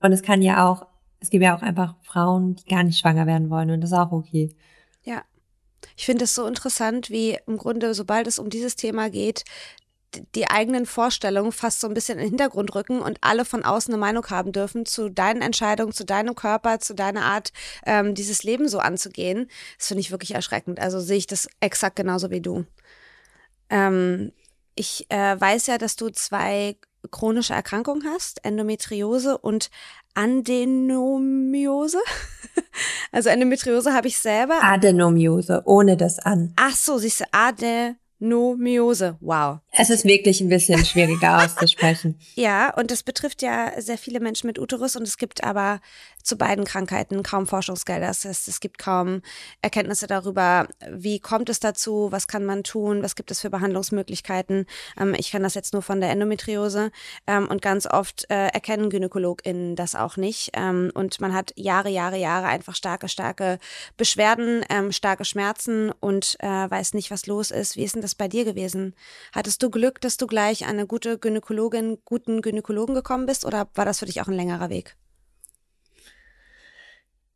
Und 0.00 0.12
es 0.12 0.22
kann 0.22 0.42
ja 0.42 0.68
auch, 0.68 0.86
es 1.20 1.30
gibt 1.30 1.44
ja 1.44 1.56
auch 1.56 1.62
einfach 1.62 1.94
Frauen, 2.02 2.56
die 2.56 2.64
gar 2.64 2.82
nicht 2.82 2.98
schwanger 2.98 3.26
werden 3.26 3.50
wollen 3.50 3.70
und 3.70 3.80
das 3.80 3.90
ist 3.90 3.98
auch 3.98 4.12
okay. 4.12 4.54
Ja. 5.04 5.22
Ich 5.96 6.06
finde 6.06 6.24
es 6.24 6.34
so 6.34 6.46
interessant, 6.46 7.10
wie 7.10 7.38
im 7.46 7.58
Grunde, 7.58 7.92
sobald 7.94 8.26
es 8.26 8.38
um 8.38 8.50
dieses 8.50 8.76
Thema 8.76 9.10
geht, 9.10 9.44
die 10.34 10.48
eigenen 10.48 10.86
Vorstellungen 10.86 11.52
fast 11.52 11.80
so 11.80 11.88
ein 11.88 11.94
bisschen 11.94 12.18
in 12.18 12.24
den 12.24 12.30
Hintergrund 12.30 12.74
rücken 12.74 13.00
und 13.00 13.18
alle 13.20 13.44
von 13.44 13.64
außen 13.64 13.92
eine 13.92 14.00
Meinung 14.00 14.26
haben 14.28 14.52
dürfen 14.52 14.86
zu 14.86 15.08
deinen 15.08 15.42
Entscheidungen, 15.42 15.92
zu 15.92 16.04
deinem 16.04 16.34
Körper, 16.34 16.80
zu 16.80 16.94
deiner 16.94 17.22
Art, 17.22 17.52
ähm, 17.86 18.14
dieses 18.14 18.42
Leben 18.42 18.68
so 18.68 18.78
anzugehen. 18.78 19.48
Das 19.78 19.88
finde 19.88 20.00
ich 20.00 20.10
wirklich 20.10 20.34
erschreckend. 20.34 20.80
Also 20.80 21.00
sehe 21.00 21.18
ich 21.18 21.26
das 21.26 21.48
exakt 21.60 21.96
genauso 21.96 22.30
wie 22.30 22.40
du. 22.40 22.64
Ähm, 23.70 24.32
ich 24.74 25.06
äh, 25.10 25.40
weiß 25.40 25.66
ja, 25.66 25.78
dass 25.78 25.96
du 25.96 26.10
zwei 26.10 26.76
chronische 27.10 27.54
Erkrankungen 27.54 28.04
hast, 28.06 28.44
Endometriose 28.44 29.38
und 29.38 29.70
Adenomiose. 30.14 31.98
also 33.12 33.28
Endometriose 33.28 33.92
habe 33.92 34.08
ich 34.08 34.18
selber. 34.18 34.62
Adenomiose, 34.62 35.62
ohne 35.64 35.96
das 35.96 36.18
an. 36.18 36.52
Ach 36.56 36.76
so, 36.76 36.98
siehst 36.98 37.20
du, 37.20 37.24
Ade 37.32 37.96
Adenomiose. 38.22 39.16
Wow. 39.20 39.58
Es 39.72 39.90
ist 39.90 40.04
wirklich 40.04 40.40
ein 40.40 40.48
bisschen 40.48 40.84
schwieriger 40.84 41.38
auszusprechen. 41.44 42.18
Ja, 42.36 42.72
und 42.74 42.90
das 42.90 43.02
betrifft 43.02 43.42
ja 43.42 43.72
sehr 43.80 43.98
viele 43.98 44.20
Menschen 44.20 44.46
mit 44.46 44.58
Uterus 44.58 44.96
und 44.96 45.02
es 45.02 45.18
gibt 45.18 45.42
aber 45.42 45.80
zu 46.22 46.36
beiden 46.36 46.64
Krankheiten 46.64 47.22
kaum 47.22 47.46
Forschungsgelder. 47.46 48.06
Das 48.06 48.24
heißt, 48.24 48.48
es 48.48 48.60
gibt 48.60 48.78
kaum 48.78 49.22
Erkenntnisse 49.60 50.06
darüber, 50.06 50.68
wie 50.90 51.20
kommt 51.20 51.48
es 51.48 51.60
dazu, 51.60 52.08
was 52.10 52.26
kann 52.26 52.44
man 52.44 52.64
tun, 52.64 53.02
was 53.02 53.14
gibt 53.14 53.30
es 53.30 53.40
für 53.40 53.50
Behandlungsmöglichkeiten. 53.50 54.66
Ähm, 54.98 55.14
ich 55.16 55.30
kenne 55.30 55.44
das 55.44 55.54
jetzt 55.54 55.72
nur 55.72 55.82
von 55.82 56.00
der 56.00 56.10
Endometriose 56.10 56.90
ähm, 57.26 57.48
und 57.48 57.62
ganz 57.62 57.86
oft 57.86 58.30
äh, 58.30 58.48
erkennen 58.48 58.90
GynäkologInnen 58.90 59.76
das 59.76 59.94
auch 59.94 60.16
nicht. 60.16 60.50
Ähm, 60.54 60.90
und 60.94 61.20
man 61.20 61.32
hat 61.32 61.52
Jahre, 61.56 61.88
Jahre, 61.88 62.16
Jahre 62.18 62.46
einfach 62.46 62.74
starke, 62.74 63.08
starke 63.08 63.58
Beschwerden, 63.96 64.64
ähm, 64.68 64.92
starke 64.92 65.24
Schmerzen 65.24 65.90
und 66.00 66.36
äh, 66.40 66.46
weiß 66.46 66.94
nicht, 66.94 67.10
was 67.10 67.26
los 67.26 67.50
ist. 67.50 67.76
Wie 67.76 67.84
ist 67.84 67.94
denn 67.94 68.02
das 68.02 68.14
bei 68.14 68.28
dir 68.28 68.44
gewesen? 68.44 68.94
Hattest 69.32 69.62
du 69.62 69.70
Glück, 69.70 70.00
dass 70.00 70.16
du 70.16 70.26
gleich 70.26 70.66
eine 70.66 70.86
gute 70.86 71.18
Gynäkologin, 71.18 71.98
guten 72.04 72.42
Gynäkologen 72.42 72.94
gekommen 72.94 73.26
bist 73.26 73.44
oder 73.44 73.68
war 73.74 73.84
das 73.84 73.98
für 73.98 74.06
dich 74.06 74.20
auch 74.20 74.28
ein 74.28 74.34
längerer 74.34 74.70
Weg? 74.70 74.96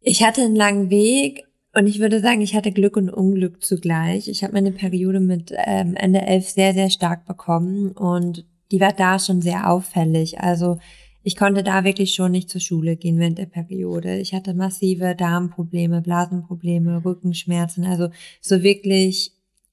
Ich 0.09 0.23
hatte 0.23 0.43
einen 0.43 0.55
langen 0.55 0.89
Weg 0.89 1.49
und 1.75 1.89
ich 1.89 1.99
würde 1.99 2.21
sagen, 2.21 2.41
ich 2.41 2.55
hatte 2.55 2.71
Glück 2.71 2.97
und 2.97 3.11
Unglück 3.11 3.65
zugleich. 3.65 4.29
Ich 4.29 4.45
habe 4.45 4.53
meine 4.53 4.71
Periode 4.71 5.19
mit 5.19 5.53
ähm, 5.57 5.97
Ende 5.97 6.23
elf 6.23 6.49
sehr, 6.49 6.75
sehr 6.75 6.91
stark 6.91 7.27
bekommen 7.27 7.91
und 7.91 8.47
die 8.71 8.79
war 8.79 8.93
da 8.93 9.19
schon 9.19 9.43
sehr 9.43 9.69
auffällig. 9.69 10.39
Also 10.39 10.79
ich 11.25 11.35
konnte 11.35 11.65
da 11.65 11.83
wirklich 11.83 12.15
schon 12.15 12.31
nicht 12.31 12.49
zur 12.49 12.61
Schule 12.61 12.95
gehen 12.95 13.19
während 13.19 13.39
der 13.39 13.47
Periode. 13.47 14.19
Ich 14.19 14.33
hatte 14.33 14.55
massive 14.55 15.17
Darmprobleme, 15.17 16.03
Blasenprobleme, 16.03 17.05
Rückenschmerzen, 17.05 17.85
also 17.85 18.11
so 18.41 18.63
wirklich 18.63 19.33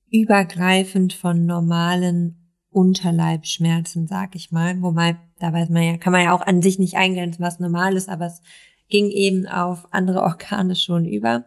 übergreifend 0.10 1.14
von 1.14 1.46
normalen 1.46 2.38
Unterleibschmerzen, 2.72 4.08
sag 4.08 4.36
ich 4.36 4.52
mal. 4.52 4.82
Wobei, 4.82 5.16
da 5.38 5.54
weiß 5.54 5.70
man 5.70 5.84
ja, 5.84 5.98
kann 5.98 6.12
man 6.12 6.24
ja 6.24 6.36
auch 6.36 6.42
an 6.42 6.64
sich 6.64 6.80
nicht 6.80 6.96
eingrenzen, 6.96 7.44
was 7.44 7.60
normal 7.60 7.96
ist, 7.96 8.10
aber 8.10 8.26
es 8.26 8.42
ging 8.90 9.10
eben 9.10 9.48
auf 9.48 9.88
andere 9.92 10.22
Organe 10.22 10.76
schon 10.76 11.06
über. 11.06 11.46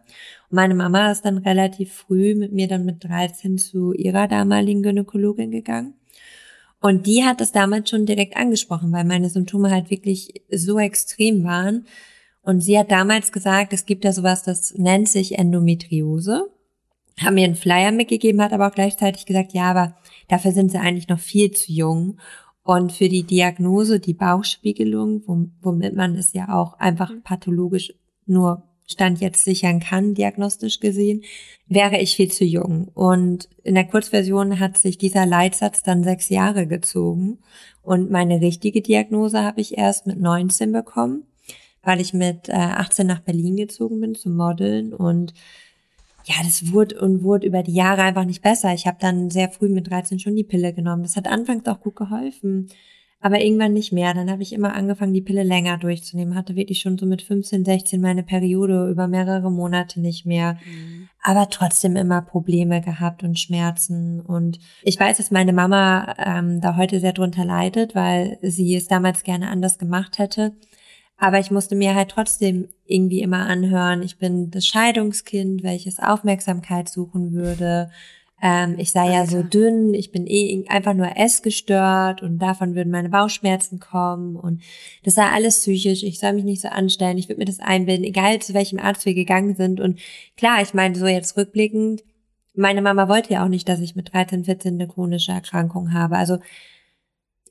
Und 0.49 0.55
meine 0.55 0.75
Mama 0.75 1.11
ist 1.11 1.25
dann 1.25 1.37
relativ 1.37 1.93
früh 1.93 2.35
mit 2.35 2.51
mir 2.51 2.67
dann 2.67 2.85
mit 2.85 3.03
13 3.03 3.57
zu 3.57 3.93
ihrer 3.93 4.27
damaligen 4.27 4.83
Gynäkologin 4.83 5.51
gegangen. 5.51 5.93
Und 6.79 7.07
die 7.07 7.23
hat 7.23 7.41
das 7.41 7.51
damals 7.51 7.89
schon 7.89 8.05
direkt 8.05 8.37
angesprochen, 8.37 8.91
weil 8.91 9.03
meine 9.03 9.29
Symptome 9.29 9.71
halt 9.71 9.89
wirklich 9.89 10.43
so 10.51 10.77
extrem 10.79 11.43
waren. 11.43 11.85
Und 12.43 12.61
sie 12.61 12.77
hat 12.77 12.91
damals 12.91 13.31
gesagt, 13.31 13.73
es 13.73 13.85
gibt 13.85 14.05
ja 14.05 14.13
sowas, 14.13 14.43
das 14.43 14.73
nennt 14.75 15.09
sich 15.09 15.37
Endometriose. 15.37 16.49
Haben 17.19 17.35
mir 17.35 17.45
einen 17.45 17.55
Flyer 17.55 17.91
mitgegeben, 17.91 18.41
hat 18.41 18.53
aber 18.53 18.67
auch 18.67 18.75
gleichzeitig 18.75 19.25
gesagt, 19.25 19.53
ja, 19.53 19.71
aber 19.71 19.97
dafür 20.27 20.51
sind 20.51 20.71
sie 20.71 20.77
eigentlich 20.77 21.07
noch 21.07 21.19
viel 21.19 21.51
zu 21.51 21.71
jung. 21.73 22.19
Und 22.67 22.91
für 22.91 23.07
die 23.07 23.23
Diagnose, 23.23 24.01
die 24.01 24.13
Bauchspiegelung, 24.13 25.23
womit 25.61 25.95
man 25.95 26.15
es 26.15 26.33
ja 26.33 26.53
auch 26.53 26.73
einfach 26.73 27.11
mhm. 27.11 27.21
pathologisch 27.21 27.93
nur 28.25 28.63
Stand 28.85 29.21
jetzt 29.21 29.45
sichern 29.45 29.79
kann, 29.79 30.15
diagnostisch 30.15 30.81
gesehen, 30.81 31.23
wäre 31.67 31.97
ich 31.97 32.17
viel 32.17 32.29
zu 32.29 32.43
jung. 32.43 32.89
Und 32.93 33.47
in 33.63 33.75
der 33.75 33.87
Kurzversion 33.87 34.59
hat 34.59 34.77
sich 34.77 34.97
dieser 34.97 35.25
Leitsatz 35.25 35.81
dann 35.81 36.03
sechs 36.03 36.27
Jahre 36.27 36.67
gezogen. 36.67 37.39
Und 37.83 38.11
meine 38.11 38.41
richtige 38.41 38.81
Diagnose 38.81 39.41
habe 39.43 39.61
ich 39.61 39.77
erst 39.77 40.05
mit 40.05 40.19
19 40.19 40.73
bekommen, 40.73 41.23
weil 41.83 42.01
ich 42.01 42.13
mit 42.13 42.49
äh, 42.49 42.51
18 42.51 43.07
nach 43.07 43.21
Berlin 43.21 43.55
gezogen 43.55 44.01
bin 44.01 44.13
zum 44.13 44.35
Modeln 44.35 44.93
und 44.93 45.33
ja, 46.27 46.35
das 46.43 46.73
wurde 46.73 46.99
und 46.99 47.23
wurde 47.23 47.47
über 47.47 47.63
die 47.63 47.73
Jahre 47.73 48.01
einfach 48.01 48.25
nicht 48.25 48.41
besser. 48.41 48.73
Ich 48.73 48.85
habe 48.85 48.97
dann 48.99 49.29
sehr 49.29 49.49
früh 49.49 49.69
mit 49.69 49.89
13 49.89 50.19
schon 50.19 50.35
die 50.35 50.43
Pille 50.43 50.73
genommen. 50.73 51.03
Das 51.03 51.15
hat 51.15 51.25
anfangs 51.25 51.65
auch 51.67 51.79
gut 51.79 51.95
geholfen, 51.95 52.67
aber 53.21 53.39
irgendwann 53.39 53.71
nicht 53.71 53.93
mehr. 53.93 54.13
Dann 54.13 54.29
habe 54.29 54.43
ich 54.43 54.51
immer 54.51 54.73
angefangen, 54.73 55.13
die 55.13 55.21
Pille 55.21 55.43
länger 55.43 55.77
durchzunehmen. 55.77 56.35
Hatte 56.35 56.57
wirklich 56.57 56.81
schon 56.81 56.97
so 56.97 57.05
mit 57.05 57.21
15, 57.21 57.63
16 57.63 58.01
meine 58.01 58.23
Periode 58.23 58.89
über 58.89 59.07
mehrere 59.07 59.49
Monate 59.49 60.01
nicht 60.01 60.25
mehr. 60.25 60.55
Mhm. 60.65 61.07
Aber 61.23 61.49
trotzdem 61.49 61.95
immer 61.95 62.21
Probleme 62.21 62.81
gehabt 62.81 63.23
und 63.23 63.39
Schmerzen. 63.39 64.19
Und 64.19 64.59
ich 64.83 64.99
weiß, 64.99 65.17
dass 65.17 65.31
meine 65.31 65.53
Mama 65.53 66.13
ähm, 66.17 66.59
da 66.59 66.75
heute 66.75 66.99
sehr 66.99 67.13
drunter 67.13 67.45
leidet, 67.45 67.95
weil 67.95 68.37
sie 68.41 68.75
es 68.75 68.87
damals 68.87 69.23
gerne 69.23 69.49
anders 69.49 69.77
gemacht 69.77 70.19
hätte. 70.19 70.51
Aber 71.17 71.39
ich 71.39 71.49
musste 71.49 71.75
mir 71.75 71.95
halt 71.95 72.09
trotzdem 72.09 72.69
irgendwie 72.85 73.21
immer 73.21 73.47
anhören, 73.47 74.03
ich 74.03 74.17
bin 74.17 74.51
das 74.51 74.67
Scheidungskind, 74.67 75.63
welches 75.63 75.99
Aufmerksamkeit 75.99 76.89
suchen 76.89 77.33
würde. 77.33 77.89
Ähm, 78.39 78.75
ich 78.77 78.91
sei 78.91 79.11
ja 79.11 79.25
so 79.25 79.41
dünn, 79.41 79.95
ich 79.95 80.11
bin 80.11 80.27
eh 80.27 80.63
einfach 80.67 80.93
nur 80.93 81.17
essgestört 81.17 82.21
und 82.21 82.37
davon 82.37 82.75
würden 82.75 82.91
meine 82.91 83.09
Bauchschmerzen 83.09 83.79
kommen 83.79 84.35
und 84.35 84.61
das 85.03 85.15
sei 85.15 85.23
alles 85.23 85.59
psychisch, 85.59 86.03
ich 86.03 86.19
soll 86.19 86.33
mich 86.33 86.43
nicht 86.43 86.61
so 86.61 86.67
anstellen, 86.67 87.17
ich 87.17 87.29
würde 87.29 87.39
mir 87.39 87.45
das 87.45 87.59
einbilden, 87.59 88.05
egal 88.05 88.39
zu 88.39 88.53
welchem 88.53 88.79
Arzt 88.79 89.07
wir 89.07 89.15
gegangen 89.15 89.55
sind. 89.55 89.79
Und 89.79 89.99
klar, 90.37 90.61
ich 90.61 90.75
meine, 90.75 90.95
so 90.95 91.07
jetzt 91.07 91.35
rückblickend, 91.35 92.03
meine 92.53 92.83
Mama 92.83 93.07
wollte 93.07 93.33
ja 93.33 93.43
auch 93.43 93.49
nicht, 93.49 93.67
dass 93.69 93.79
ich 93.79 93.95
mit 93.95 94.13
13, 94.13 94.45
14 94.45 94.75
eine 94.75 94.87
chronische 94.87 95.31
Erkrankung 95.31 95.93
habe. 95.93 96.17
Also 96.17 96.37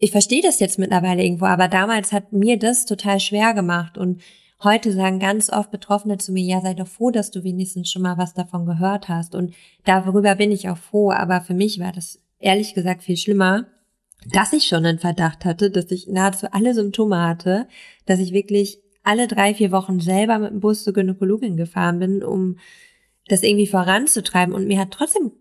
ich 0.00 0.10
verstehe 0.10 0.42
das 0.42 0.60
jetzt 0.60 0.78
mittlerweile 0.78 1.22
irgendwo, 1.22 1.46
aber 1.46 1.68
damals 1.68 2.12
hat 2.12 2.32
mir 2.32 2.58
das 2.58 2.86
total 2.86 3.20
schwer 3.20 3.54
gemacht. 3.54 3.98
Und 3.98 4.20
heute 4.62 4.92
sagen 4.92 5.18
ganz 5.18 5.50
oft 5.50 5.70
Betroffene 5.70 6.18
zu 6.18 6.32
mir, 6.32 6.44
ja, 6.44 6.60
sei 6.60 6.74
doch 6.74 6.88
froh, 6.88 7.10
dass 7.10 7.30
du 7.30 7.44
wenigstens 7.44 7.90
schon 7.90 8.02
mal 8.02 8.18
was 8.18 8.34
davon 8.34 8.66
gehört 8.66 9.08
hast. 9.08 9.34
Und 9.34 9.54
darüber 9.84 10.34
bin 10.34 10.52
ich 10.52 10.68
auch 10.68 10.78
froh, 10.78 11.10
aber 11.10 11.40
für 11.40 11.54
mich 11.54 11.78
war 11.78 11.92
das 11.92 12.20
ehrlich 12.38 12.74
gesagt 12.74 13.02
viel 13.02 13.16
schlimmer, 13.16 13.66
dass 14.32 14.52
ich 14.52 14.64
schon 14.64 14.84
einen 14.84 14.98
Verdacht 14.98 15.44
hatte, 15.44 15.70
dass 15.70 15.90
ich 15.90 16.08
nahezu 16.08 16.52
alle 16.52 16.74
Symptome 16.74 17.22
hatte, 17.22 17.68
dass 18.06 18.18
ich 18.18 18.32
wirklich 18.32 18.80
alle 19.02 19.28
drei, 19.28 19.54
vier 19.54 19.70
Wochen 19.70 20.00
selber 20.00 20.38
mit 20.38 20.50
dem 20.50 20.60
Bus 20.60 20.82
zur 20.82 20.92
Gynäkologin 20.92 21.56
gefahren 21.56 22.00
bin, 22.00 22.24
um 22.24 22.58
das 23.28 23.42
irgendwie 23.42 23.68
voranzutreiben. 23.68 24.54
Und 24.54 24.66
mir 24.66 24.80
hat 24.80 24.90
trotzdem 24.90 25.32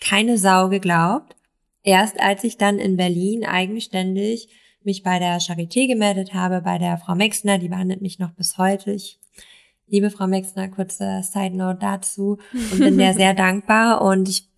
keine 0.00 0.38
Sau 0.38 0.68
geglaubt 0.68 1.36
Erst 1.82 2.20
als 2.20 2.44
ich 2.44 2.56
dann 2.56 2.78
in 2.78 2.96
Berlin 2.96 3.44
eigenständig 3.44 4.48
mich 4.84 5.02
bei 5.02 5.18
der 5.18 5.40
Charité 5.40 5.86
gemeldet 5.86 6.34
habe, 6.34 6.60
bei 6.62 6.78
der 6.78 6.98
Frau 6.98 7.14
Mexner, 7.14 7.58
die 7.58 7.68
behandelt 7.68 8.02
mich 8.02 8.18
noch 8.18 8.32
bis 8.32 8.58
heute. 8.58 8.92
Ich 8.92 9.18
liebe 9.86 10.10
Frau 10.10 10.26
Mexner, 10.26 10.68
kurze 10.68 11.22
Side 11.22 11.56
Note 11.56 11.78
dazu 11.80 12.38
und 12.72 12.78
bin 12.78 12.98
der 12.98 13.14
sehr 13.14 13.34
dankbar 13.34 14.02
und 14.02 14.28
ich 14.28 14.48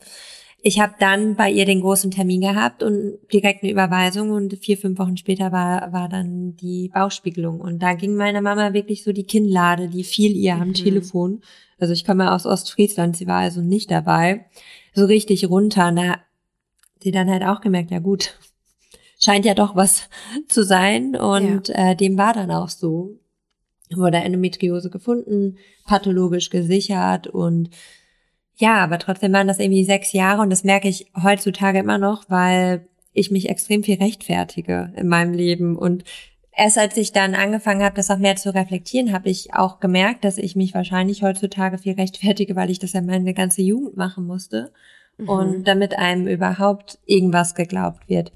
ich 0.67 0.81
habe 0.81 0.95
dann 0.99 1.37
bei 1.37 1.51
ihr 1.51 1.67
den 1.67 1.83
großen 1.83 2.11
Termin 2.11 2.41
gehabt 2.41 2.83
und 2.83 3.19
direkt 3.31 3.63
eine 3.63 3.71
Überweisung 3.71 4.31
und 4.31 4.57
vier, 4.57 4.79
fünf 4.79 4.99
Wochen 4.99 5.19
später 5.19 5.53
war, 5.53 5.93
war 5.93 6.09
dann 6.09 6.57
die 6.57 6.89
Bauchspiegelung. 6.89 7.61
Und 7.61 7.81
da 7.83 7.93
ging 7.93 8.17
meiner 8.17 8.41
Mama 8.41 8.73
wirklich 8.73 9.05
so 9.05 9.13
die 9.13 9.27
Kinnlade, 9.27 9.89
die 9.89 10.05
fiel 10.05 10.35
ihr 10.35 10.55
am 10.55 10.69
mhm. 10.69 10.75
Telefon. 10.75 11.43
Also 11.79 11.93
ich 11.93 12.07
komme 12.07 12.33
aus 12.33 12.47
Ostfriesland, 12.47 13.15
sie 13.15 13.27
war 13.27 13.41
also 13.41 13.61
nicht 13.61 13.91
dabei. 13.91 14.47
So 14.95 15.05
richtig 15.05 15.51
runter. 15.51 15.89
Und 15.89 15.97
da 15.97 16.17
sie 17.01 17.11
dann 17.11 17.31
halt 17.31 17.43
auch 17.43 17.61
gemerkt, 17.61 17.91
ja 17.91 17.99
gut, 17.99 18.39
scheint 19.19 19.45
ja 19.45 19.55
doch 19.55 19.75
was 19.77 20.09
zu 20.49 20.65
sein. 20.65 21.17
Und 21.17 21.69
ja. 21.69 21.91
äh, 21.91 21.97
dem 21.97 22.19
war 22.19 22.33
dann 22.33 22.51
auch 22.51 22.69
so. 22.69 23.19
Wurde 23.95 24.17
Endometriose 24.17 24.91
gefunden, 24.91 25.59
pathologisch 25.87 26.51
gesichert 26.51 27.27
und 27.27 27.69
ja, 28.57 28.77
aber 28.77 28.99
trotzdem 28.99 29.33
waren 29.33 29.47
das 29.47 29.59
irgendwie 29.59 29.85
sechs 29.85 30.13
Jahre 30.13 30.41
und 30.41 30.51
das 30.51 30.65
merke 30.65 30.89
ich 30.89 31.13
heutzutage 31.23 31.81
immer 31.81 31.99
noch, 31.99 32.25
weil 32.29 32.89
ich 33.13 33.31
mich 33.31 33.51
extrem 33.51 33.85
viel 33.85 33.97
rechtfertige 33.97 34.93
in 34.97 35.07
meinem 35.07 35.35
Leben 35.35 35.77
und 35.77 36.03
erst 36.57 36.79
als 36.79 36.97
ich 36.97 37.13
dann 37.13 37.35
angefangen 37.35 37.83
habe, 37.83 37.95
das 37.95 38.11
auch 38.11 38.19
mehr 38.19 38.37
zu 38.37 38.55
reflektieren, 38.55 39.13
habe 39.13 39.29
ich 39.29 39.53
auch 39.55 39.81
gemerkt, 39.81 40.25
dass 40.25 40.39
ich 40.39 40.57
mich 40.57 40.75
wahrscheinlich 40.75 41.23
heutzutage 41.23 41.77
viel 41.79 41.93
rechtfertige, 41.93 42.57
weil 42.57 42.71
ich 42.71 42.79
das 42.79 42.95
ja 42.95 43.03
meine 43.03 43.35
ganze 43.35 43.61
Jugend 43.61 43.97
machen 43.97 44.27
musste 44.27 44.73
mhm. 45.19 45.29
und 45.29 45.65
damit 45.65 45.99
einem 45.99 46.27
überhaupt 46.27 46.99
irgendwas 47.07 47.55
geglaubt 47.55 48.09
wird. 48.09 48.33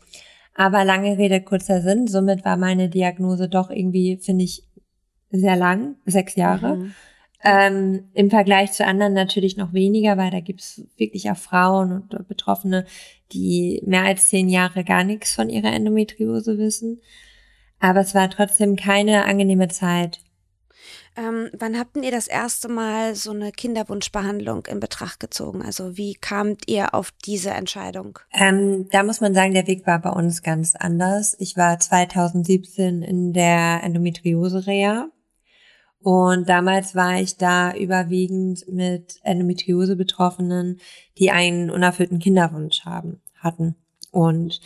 Aber 0.54 0.84
lange 0.84 1.18
Rede, 1.18 1.40
kurzer 1.40 1.80
Sinn, 1.82 2.08
somit 2.08 2.44
war 2.44 2.56
meine 2.56 2.88
Diagnose 2.88 3.48
doch 3.48 3.70
irgendwie, 3.70 4.18
finde 4.20 4.44
ich, 4.44 4.64
sehr 5.30 5.56
lang, 5.56 5.96
sechs 6.04 6.34
Jahre. 6.34 6.76
Mhm. 6.76 6.94
Ähm, 7.44 8.08
Im 8.14 8.30
Vergleich 8.30 8.72
zu 8.72 8.84
anderen 8.84 9.12
natürlich 9.12 9.56
noch 9.56 9.72
weniger, 9.72 10.16
weil 10.16 10.32
da 10.32 10.40
gibt's 10.40 10.82
wirklich 10.96 11.30
auch 11.30 11.36
Frauen 11.36 11.92
und 11.92 12.26
Betroffene, 12.26 12.84
die 13.30 13.80
mehr 13.86 14.02
als 14.02 14.28
zehn 14.28 14.48
Jahre 14.48 14.82
gar 14.82 15.04
nichts 15.04 15.32
von 15.32 15.48
ihrer 15.48 15.72
Endometriose 15.72 16.58
wissen. 16.58 17.00
Aber 17.78 18.00
es 18.00 18.14
war 18.14 18.28
trotzdem 18.28 18.74
keine 18.74 19.24
angenehme 19.24 19.68
Zeit. 19.68 20.18
Ähm, 21.18 21.50
wann 21.58 21.76
habt 21.76 21.96
ihr 21.96 22.12
das 22.12 22.28
erste 22.28 22.68
Mal 22.68 23.16
so 23.16 23.32
eine 23.32 23.50
Kinderwunschbehandlung 23.50 24.66
in 24.66 24.78
Betracht 24.78 25.18
gezogen? 25.18 25.62
Also 25.62 25.96
wie 25.96 26.14
kamt 26.14 26.68
ihr 26.68 26.94
auf 26.94 27.10
diese 27.24 27.50
Entscheidung? 27.50 28.20
Ähm, 28.32 28.88
da 28.92 29.02
muss 29.02 29.20
man 29.20 29.34
sagen, 29.34 29.52
der 29.52 29.66
Weg 29.66 29.84
war 29.84 30.00
bei 30.00 30.10
uns 30.10 30.44
ganz 30.44 30.76
anders. 30.76 31.34
Ich 31.40 31.56
war 31.56 31.80
2017 31.80 33.02
in 33.02 33.32
der 33.32 33.80
Endometriose-Reha. 33.82 35.08
Und 36.00 36.48
damals 36.48 36.94
war 36.94 37.20
ich 37.20 37.36
da 37.36 37.74
überwiegend 37.74 38.68
mit 38.68 39.18
Endometriose-Betroffenen, 39.24 40.78
die 41.18 41.32
einen 41.32 41.70
unerfüllten 41.70 42.20
Kinderwunsch 42.20 42.84
haben, 42.84 43.20
hatten. 43.34 43.74
Und 44.12 44.60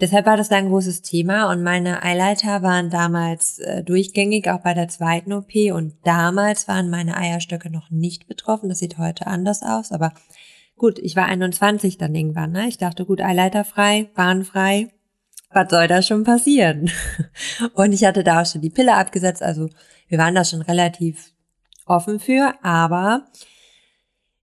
Deshalb 0.00 0.26
war 0.26 0.36
das 0.36 0.48
da 0.48 0.56
ein 0.56 0.68
großes 0.68 1.02
Thema 1.02 1.50
und 1.50 1.64
meine 1.64 2.04
Eileiter 2.04 2.62
waren 2.62 2.88
damals 2.88 3.58
äh, 3.58 3.82
durchgängig, 3.82 4.48
auch 4.48 4.60
bei 4.60 4.72
der 4.72 4.86
zweiten 4.86 5.32
OP 5.32 5.52
und 5.72 5.94
damals 6.04 6.68
waren 6.68 6.88
meine 6.88 7.16
Eierstöcke 7.16 7.68
noch 7.68 7.90
nicht 7.90 8.28
betroffen. 8.28 8.68
Das 8.68 8.78
sieht 8.78 8.98
heute 8.98 9.26
anders 9.26 9.62
aus, 9.62 9.90
aber 9.90 10.12
gut, 10.76 11.00
ich 11.00 11.16
war 11.16 11.26
21 11.26 11.98
dann 11.98 12.14
irgendwann. 12.14 12.52
Ne? 12.52 12.68
Ich 12.68 12.78
dachte, 12.78 13.04
gut, 13.04 13.20
Eileiter 13.20 13.64
frei, 13.64 14.08
bahnfrei, 14.14 14.92
was 15.50 15.68
soll 15.68 15.88
da 15.88 16.00
schon 16.00 16.22
passieren? 16.22 16.90
und 17.74 17.92
ich 17.92 18.04
hatte 18.04 18.22
da 18.22 18.42
auch 18.42 18.46
schon 18.46 18.60
die 18.60 18.70
Pille 18.70 18.94
abgesetzt, 18.94 19.42
also 19.42 19.68
wir 20.06 20.18
waren 20.18 20.34
da 20.34 20.44
schon 20.44 20.62
relativ 20.62 21.32
offen 21.86 22.20
für, 22.20 22.54
aber 22.62 23.26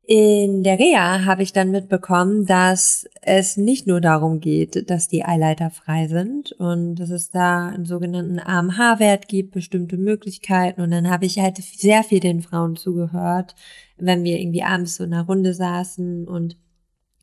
in 0.07 0.61
der 0.61 0.77
Reha 0.77 1.25
habe 1.25 1.41
ich 1.41 1.51
dann 1.51 1.71
mitbekommen, 1.71 2.45
dass 2.45 3.09
es 3.21 3.57
nicht 3.57 3.87
nur 3.87 4.01
darum 4.01 4.39
geht, 4.39 4.89
dass 4.89 5.07
die 5.07 5.25
Eileiter 5.25 5.71
frei 5.71 6.07
sind 6.07 6.51
und 6.51 6.95
dass 6.95 7.09
es 7.09 7.31
da 7.31 7.69
einen 7.69 7.85
sogenannten 7.85 8.39
AMH-Wert 8.39 9.27
gibt, 9.27 9.51
bestimmte 9.53 9.97
Möglichkeiten. 9.97 10.81
Und 10.81 10.91
dann 10.91 11.09
habe 11.09 11.25
ich 11.25 11.39
halt 11.39 11.57
sehr 11.57 12.03
viel 12.03 12.19
den 12.19 12.41
Frauen 12.41 12.75
zugehört, 12.75 13.55
wenn 13.97 14.23
wir 14.23 14.39
irgendwie 14.39 14.61
abends 14.61 14.95
so 14.95 15.03
in 15.03 15.13
einer 15.13 15.25
Runde 15.25 15.55
saßen. 15.55 16.27
Und 16.27 16.55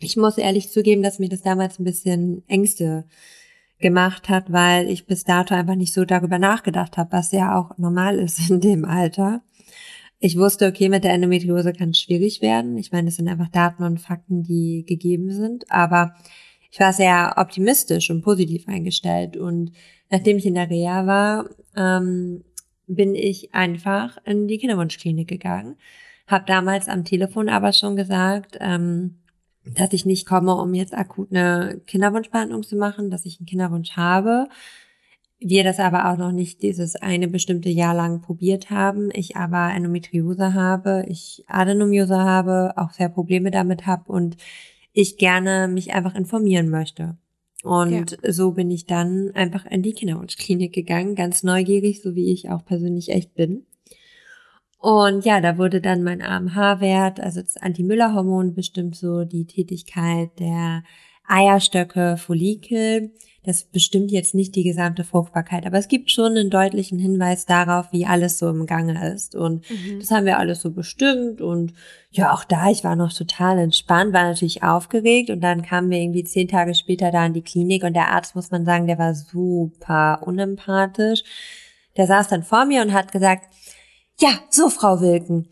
ich 0.01 0.17
muss 0.17 0.37
ehrlich 0.37 0.71
zugeben, 0.71 1.03
dass 1.03 1.21
mir 1.21 1.29
das 1.29 1.43
damals 1.43 1.79
ein 1.79 1.85
bisschen 1.85 2.43
Ängste 2.49 3.05
gemacht 3.79 4.29
hat, 4.29 4.51
weil 4.51 4.89
ich 4.89 5.07
bis 5.07 5.23
dato 5.23 5.55
einfach 5.55 5.77
nicht 5.77 5.95
so 5.95 6.05
darüber 6.05 6.41
nachgedacht 6.41 6.97
habe, 6.97 7.13
was 7.13 7.31
ja 7.31 7.57
auch 7.57 7.79
normal 7.79 8.19
ist 8.19 8.39
in 8.51 8.61
dem 8.61 8.85
Alter. 8.85 9.43
Ich 10.25 10.39
wusste, 10.39 10.69
okay, 10.69 10.89
mit 10.89 11.03
der 11.03 11.15
Endometriose 11.15 11.73
kann 11.73 11.91
es 11.91 11.99
schwierig 11.99 12.43
werden. 12.43 12.79
Ich 12.79 12.93
meine, 12.93 13.07
das 13.07 13.17
sind 13.17 13.27
einfach 13.27 13.49
Daten 13.49 13.83
und 13.83 13.99
Fakten, 14.01 14.45
die 14.45 14.85
gegeben 14.87 15.33
sind. 15.33 15.69
Aber 15.69 16.15
ich 16.71 16.79
war 16.79 16.93
sehr 16.93 17.35
optimistisch 17.39 18.09
und 18.09 18.23
positiv 18.23 18.69
eingestellt. 18.69 19.37
Und 19.37 19.73
nachdem 20.11 20.37
ich 20.37 20.47
in 20.47 20.55
der 20.55 20.71
Reha 20.71 21.09
war, 21.09 21.51
ähm, 21.77 22.45
bin 22.87 23.17
ich 23.17 23.53
einfach 23.53 24.17
in 24.25 24.47
die 24.47 24.59
Kinderwunschklinik 24.59 25.27
gegangen. 25.27 25.75
Hab 26.29 26.47
damals 26.47 26.87
am 26.87 27.05
Telefon 27.05 27.49
aber 27.49 27.73
schon 27.73 27.97
gesagt, 27.97 28.59
ähm, 28.61 29.17
dass 29.65 29.93
ich 29.93 30.07
nicht 30.07 30.25
komme, 30.25 30.55
um 30.55 30.73
jetzt 30.73 30.95
akut 30.95 31.33
eine 31.33 31.81
Kinderwunschbehandlung 31.89 32.63
zu 32.63 32.77
machen, 32.77 33.11
dass 33.11 33.27
ich 33.27 33.41
einen 33.41 33.47
Kinderwunsch 33.47 33.97
habe, 33.97 34.47
wir 35.45 35.65
das 35.65 35.79
aber 35.79 36.11
auch 36.11 36.17
noch 36.17 36.33
nicht 36.33 36.63
dieses 36.63 36.97
eine 36.97 37.29
bestimmte 37.29 37.69
Jahr 37.69 37.95
lang 37.95 38.21
probiert 38.21 38.71
haben. 38.71 39.11
Ich 39.13 39.37
aber 39.37 39.73
Endometriose 39.75 40.55
habe, 40.55 41.05
ich 41.09 41.45
Adenomiose 41.47 42.19
habe, 42.19 42.73
auch 42.77 42.91
sehr 42.91 43.09
Probleme 43.09 43.51
damit 43.51 43.87
habe 43.87 44.11
und 44.11 44.37
ich 44.93 45.17
gerne 45.17 45.69
mich 45.69 45.93
einfach 45.95 46.15
informieren 46.15 46.69
möchte. 46.69 47.17
Und 47.63 48.19
ja. 48.23 48.33
so 48.33 48.53
bin 48.53 48.71
ich 48.71 48.87
dann 48.87 49.31
einfach 49.35 49.67
in 49.67 49.83
die 49.83 49.93
Kinderwunschklinik 49.93 50.73
gegangen, 50.73 51.15
ganz 51.15 51.43
neugierig, 51.43 52.03
so 52.03 52.15
wie 52.15 52.33
ich 52.33 52.51
auch 52.51 52.65
persönlich 52.65 53.11
echt 53.11 53.35
bin. 53.35 53.67
Und 54.79 55.25
ja, 55.25 55.41
da 55.41 55.59
wurde 55.59 55.81
dann 55.81 56.03
mein 56.03 56.23
AMH-Wert, 56.23 57.21
also 57.21 57.41
das 57.41 57.57
Anti-Müller-Hormon 57.57 58.55
bestimmt 58.55 58.97
so 58.97 59.25
die 59.25 59.47
Tätigkeit 59.47 60.31
der 60.41 60.83
Eierstöcke, 61.27 62.17
Follikel. 62.17 63.13
Das 63.45 63.65
bestimmt 63.65 64.13
jetzt 64.13 64.35
nicht 64.37 64.55
die 64.55 64.63
gesamte 64.63 65.03
Fruchtbarkeit, 65.03 65.67
aber 65.67 65.77
es 65.77 65.89
gibt 65.89 66.13
schon 66.13 66.37
einen 66.37 66.49
deutlichen 66.49 67.01
Hinweis 67.01 67.45
darauf, 67.45 67.87
wie 67.91 68.07
alles 68.07 68.39
so 68.39 68.49
im 68.49 68.67
Gange 68.67 69.13
ist. 69.13 69.35
Und 69.35 69.69
mhm. 69.69 69.99
das 69.99 70.13
haben 70.13 70.27
wir 70.27 70.39
alles 70.39 70.61
so 70.61 70.71
bestimmt. 70.71 71.41
Und 71.41 71.73
ja, 72.13 72.33
auch 72.33 72.45
da, 72.45 72.71
ich 72.71 72.85
war 72.85 72.95
noch 72.95 73.13
total 73.13 73.59
entspannt, 73.59 74.13
war 74.13 74.23
natürlich 74.23 74.63
aufgeregt. 74.63 75.31
Und 75.31 75.41
dann 75.41 75.63
kamen 75.63 75.91
wir 75.91 75.99
irgendwie 75.99 76.23
zehn 76.23 76.47
Tage 76.47 76.75
später 76.75 77.11
da 77.11 77.27
in 77.27 77.35
die 77.35 77.43
Klinik 77.43 77.83
und 77.83 77.95
der 77.95 78.11
Arzt, 78.11 78.37
muss 78.37 78.53
man 78.53 78.65
sagen, 78.65 78.87
der 78.87 78.99
war 78.99 79.15
super 79.15 80.21
unempathisch. 80.25 81.25
Der 81.97 82.07
saß 82.07 82.29
dann 82.29 82.45
vor 82.45 82.65
mir 82.65 82.83
und 82.83 82.93
hat 82.93 83.11
gesagt, 83.11 83.53
ja, 84.21 84.39
so, 84.51 84.69
Frau 84.69 85.01
Wilken, 85.01 85.49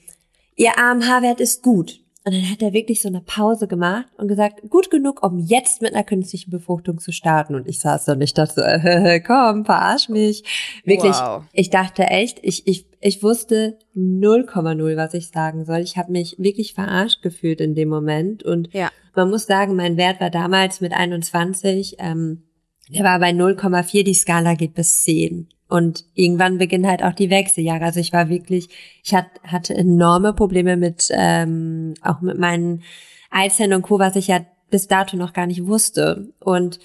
Ihr 0.60 0.78
AMH-Wert 0.78 1.40
ist 1.40 1.62
gut. 1.62 2.00
Und 2.22 2.34
dann 2.34 2.50
hat 2.50 2.60
er 2.60 2.74
wirklich 2.74 3.00
so 3.00 3.08
eine 3.08 3.22
Pause 3.22 3.66
gemacht 3.66 4.06
und 4.18 4.28
gesagt, 4.28 4.68
gut 4.68 4.90
genug, 4.90 5.22
um 5.22 5.38
jetzt 5.38 5.80
mit 5.80 5.94
einer 5.94 6.04
künstlichen 6.04 6.50
Befruchtung 6.50 6.98
zu 6.98 7.12
starten. 7.12 7.54
Und 7.54 7.66
ich 7.66 7.80
saß 7.80 8.04
da 8.04 8.12
und 8.12 8.20
ich 8.20 8.34
dachte 8.34 8.54
so, 8.56 8.60
äh, 8.60 9.20
komm, 9.26 9.64
verarsch 9.64 10.10
mich. 10.10 10.44
Wirklich, 10.84 11.14
wow. 11.14 11.44
ich 11.52 11.70
dachte 11.70 12.02
echt, 12.04 12.38
ich, 12.42 12.66
ich, 12.66 12.84
ich 13.00 13.22
wusste 13.22 13.78
0,0, 13.96 14.96
was 14.96 15.14
ich 15.14 15.28
sagen 15.28 15.64
soll. 15.64 15.78
Ich 15.78 15.96
habe 15.96 16.12
mich 16.12 16.36
wirklich 16.38 16.74
verarscht 16.74 17.22
gefühlt 17.22 17.62
in 17.62 17.74
dem 17.74 17.88
Moment. 17.88 18.42
Und 18.42 18.70
ja. 18.74 18.90
man 19.16 19.30
muss 19.30 19.46
sagen, 19.46 19.74
mein 19.74 19.96
Wert 19.96 20.20
war 20.20 20.30
damals 20.30 20.82
mit 20.82 20.92
21, 20.92 21.96
ähm, 22.00 22.42
der 22.90 23.04
war 23.04 23.18
bei 23.18 23.30
0,4, 23.30 24.02
die 24.02 24.14
Skala 24.14 24.54
geht 24.54 24.74
bis 24.74 25.02
10. 25.04 25.48
Und 25.70 26.04
irgendwann 26.14 26.58
beginnen 26.58 26.88
halt 26.88 27.02
auch 27.02 27.14
die 27.14 27.30
Wechseljahre. 27.30 27.84
Also 27.84 28.00
ich 28.00 28.12
war 28.12 28.28
wirklich, 28.28 28.68
ich 29.04 29.14
hat, 29.14 29.26
hatte 29.44 29.74
enorme 29.74 30.34
Probleme 30.34 30.76
mit, 30.76 31.08
ähm, 31.12 31.94
auch 32.02 32.20
mit 32.20 32.38
meinen 32.38 32.82
Eizellen 33.30 33.74
und 33.74 33.82
Co., 33.82 33.98
was 33.98 34.16
ich 34.16 34.26
ja 34.26 34.40
bis 34.70 34.88
dato 34.88 35.16
noch 35.16 35.32
gar 35.32 35.46
nicht 35.46 35.66
wusste. 35.66 36.32
Und 36.40 36.80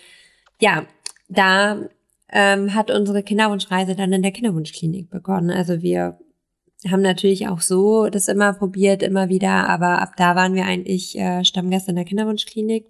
ja, 0.61 0.85
da 1.29 1.79
ähm, 2.29 2.75
hat 2.75 2.91
unsere 2.91 3.23
Kinderwunschreise 3.23 3.95
dann 3.95 4.13
in 4.13 4.21
der 4.21 4.31
Kinderwunschklinik 4.31 5.09
begonnen. 5.09 5.49
Also 5.49 5.81
wir 5.81 6.19
haben 6.91 7.01
natürlich 7.01 7.47
auch 7.47 7.61
so 7.61 8.07
das 8.09 8.27
immer 8.27 8.53
probiert, 8.53 9.01
immer 9.01 9.29
wieder, 9.29 9.67
aber 9.67 10.01
ab 10.01 10.13
da 10.17 10.35
waren 10.35 10.53
wir 10.53 10.65
eigentlich 10.65 11.17
äh, 11.17 11.43
Stammgäste 11.43 11.91
in 11.91 11.95
der 11.95 12.05
Kinderwunschklinik. 12.05 12.85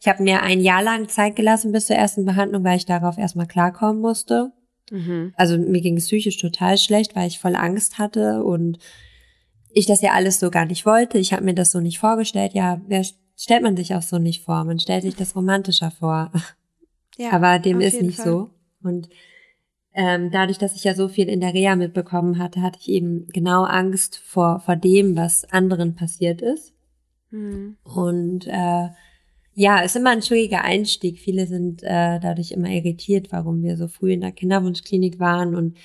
Ich 0.00 0.06
habe 0.06 0.22
mir 0.22 0.42
ein 0.42 0.60
Jahr 0.60 0.82
lang 0.82 1.08
Zeit 1.08 1.34
gelassen 1.34 1.72
bis 1.72 1.86
zur 1.86 1.96
ersten 1.96 2.24
Behandlung, 2.24 2.62
weil 2.62 2.76
ich 2.76 2.86
darauf 2.86 3.18
erstmal 3.18 3.46
klarkommen 3.46 4.00
musste. 4.00 4.52
Mhm. 4.90 5.32
Also 5.36 5.58
mir 5.58 5.80
ging 5.80 5.96
es 5.96 6.06
psychisch 6.06 6.38
total 6.38 6.78
schlecht, 6.78 7.16
weil 7.16 7.28
ich 7.28 7.38
voll 7.38 7.56
Angst 7.56 7.98
hatte 7.98 8.42
und 8.44 8.78
ich 9.72 9.86
das 9.86 10.02
ja 10.02 10.12
alles 10.12 10.40
so 10.40 10.50
gar 10.50 10.66
nicht 10.66 10.86
wollte. 10.86 11.18
Ich 11.18 11.32
habe 11.32 11.44
mir 11.44 11.54
das 11.54 11.72
so 11.72 11.80
nicht 11.80 11.98
vorgestellt. 11.98 12.52
Ja, 12.54 12.80
wer 12.86 13.04
stellt 13.36 13.62
man 13.62 13.76
sich 13.76 13.94
auch 13.94 14.02
so 14.02 14.18
nicht 14.18 14.44
vor? 14.44 14.64
Man 14.64 14.78
stellt 14.78 15.02
sich 15.02 15.16
das 15.16 15.36
romantischer 15.36 15.90
vor. 15.90 16.30
Ja, 17.16 17.30
Aber 17.30 17.60
dem 17.60 17.80
ist 17.80 18.02
nicht 18.02 18.16
Fall. 18.16 18.26
so. 18.26 18.50
Und 18.82 19.08
ähm, 19.92 20.32
dadurch, 20.32 20.58
dass 20.58 20.74
ich 20.74 20.82
ja 20.82 20.96
so 20.96 21.06
viel 21.06 21.28
in 21.28 21.40
der 21.40 21.54
Reha 21.54 21.76
mitbekommen 21.76 22.40
hatte, 22.40 22.60
hatte 22.60 22.80
ich 22.80 22.88
eben 22.88 23.28
genau 23.28 23.62
Angst 23.62 24.16
vor, 24.16 24.58
vor 24.58 24.74
dem, 24.74 25.14
was 25.16 25.44
anderen 25.52 25.94
passiert 25.94 26.42
ist. 26.42 26.72
Mhm. 27.30 27.76
Und 27.84 28.48
äh, 28.48 28.88
ja, 29.54 29.80
ist 29.80 29.96
immer 29.96 30.10
ein 30.10 30.22
schwieriger 30.22 30.62
Einstieg. 30.62 31.18
Viele 31.18 31.46
sind 31.46 31.82
äh, 31.82 32.18
dadurch 32.20 32.50
immer 32.52 32.68
irritiert, 32.68 33.28
warum 33.30 33.62
wir 33.62 33.76
so 33.76 33.88
früh 33.88 34.12
in 34.12 34.20
der 34.20 34.32
Kinderwunschklinik 34.32 35.20
waren. 35.20 35.54
Und 35.54 35.76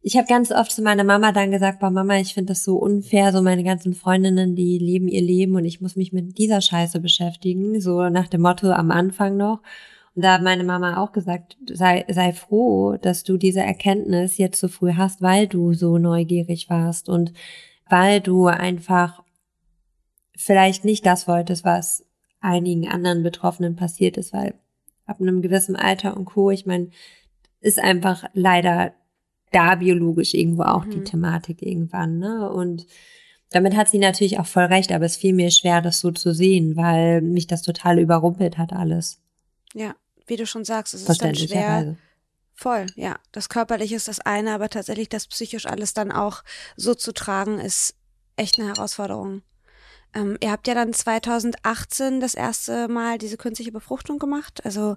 ich 0.00 0.16
habe 0.16 0.26
ganz 0.26 0.50
oft 0.50 0.72
zu 0.72 0.82
meiner 0.82 1.04
Mama 1.04 1.32
dann 1.32 1.50
gesagt, 1.50 1.80
boah 1.80 1.90
Mama, 1.90 2.18
ich 2.18 2.34
finde 2.34 2.52
das 2.52 2.64
so 2.64 2.76
unfair, 2.76 3.32
so 3.32 3.42
meine 3.42 3.64
ganzen 3.64 3.94
Freundinnen, 3.94 4.56
die 4.56 4.78
leben 4.78 5.08
ihr 5.08 5.22
Leben 5.22 5.56
und 5.56 5.64
ich 5.64 5.80
muss 5.80 5.94
mich 5.94 6.12
mit 6.12 6.38
dieser 6.38 6.60
Scheiße 6.60 7.00
beschäftigen, 7.00 7.80
so 7.80 8.08
nach 8.08 8.28
dem 8.28 8.40
Motto 8.40 8.70
am 8.70 8.90
Anfang 8.90 9.36
noch. 9.36 9.60
Und 10.14 10.24
da 10.24 10.34
hat 10.34 10.42
meine 10.42 10.64
Mama 10.64 11.02
auch 11.02 11.12
gesagt, 11.12 11.56
sei, 11.70 12.04
sei 12.08 12.32
froh, 12.32 12.96
dass 13.00 13.24
du 13.24 13.36
diese 13.36 13.60
Erkenntnis 13.60 14.38
jetzt 14.38 14.60
so 14.60 14.68
früh 14.68 14.92
hast, 14.94 15.22
weil 15.22 15.46
du 15.46 15.72
so 15.74 15.98
neugierig 15.98 16.68
warst 16.68 17.08
und 17.08 17.32
weil 17.88 18.20
du 18.20 18.46
einfach 18.46 19.22
vielleicht 20.36 20.84
nicht 20.84 21.06
das 21.06 21.28
wolltest, 21.28 21.64
was 21.64 22.04
einigen 22.42 22.88
anderen 22.88 23.22
Betroffenen 23.22 23.76
passiert 23.76 24.16
ist, 24.16 24.32
weil 24.32 24.54
ab 25.06 25.20
einem 25.20 25.42
gewissen 25.42 25.76
Alter 25.76 26.16
und 26.16 26.26
Co. 26.26 26.50
Ich 26.50 26.66
meine, 26.66 26.90
ist 27.60 27.78
einfach 27.78 28.24
leider 28.34 28.92
da 29.52 29.76
biologisch 29.76 30.34
irgendwo 30.34 30.62
auch 30.62 30.84
mhm. 30.84 30.90
die 30.90 31.04
Thematik 31.04 31.62
irgendwann, 31.62 32.18
ne? 32.18 32.50
Und 32.50 32.86
damit 33.50 33.76
hat 33.76 33.90
sie 33.90 33.98
natürlich 33.98 34.38
auch 34.38 34.46
voll 34.46 34.64
recht, 34.64 34.92
aber 34.92 35.04
es 35.04 35.16
fiel 35.16 35.34
mir 35.34 35.50
schwer, 35.50 35.82
das 35.82 36.00
so 36.00 36.10
zu 36.10 36.32
sehen, 36.32 36.76
weil 36.76 37.20
mich 37.20 37.46
das 37.46 37.62
total 37.62 37.98
überrumpelt 37.98 38.56
hat 38.56 38.72
alles. 38.72 39.20
Ja, 39.74 39.94
wie 40.26 40.36
du 40.36 40.46
schon 40.46 40.64
sagst, 40.64 40.94
es 40.94 41.06
ist 41.08 41.22
dann 41.22 41.34
schwer. 41.34 41.96
Voll, 42.54 42.86
ja. 42.96 43.18
Das 43.32 43.48
Körperliche 43.48 43.96
ist 43.96 44.08
das 44.08 44.20
eine, 44.20 44.52
aber 44.52 44.68
tatsächlich 44.70 45.08
das 45.08 45.26
psychisch 45.26 45.66
alles 45.66 45.94
dann 45.94 46.12
auch 46.12 46.42
so 46.76 46.94
zu 46.94 47.12
tragen, 47.12 47.58
ist 47.58 47.94
echt 48.36 48.58
eine 48.58 48.68
Herausforderung. 48.68 49.42
Ähm, 50.14 50.36
ihr 50.40 50.50
habt 50.50 50.66
ja 50.66 50.74
dann 50.74 50.92
2018 50.92 52.20
das 52.20 52.34
erste 52.34 52.88
Mal 52.88 53.18
diese 53.18 53.36
künstliche 53.36 53.72
Befruchtung 53.72 54.18
gemacht. 54.18 54.64
Also 54.64 54.96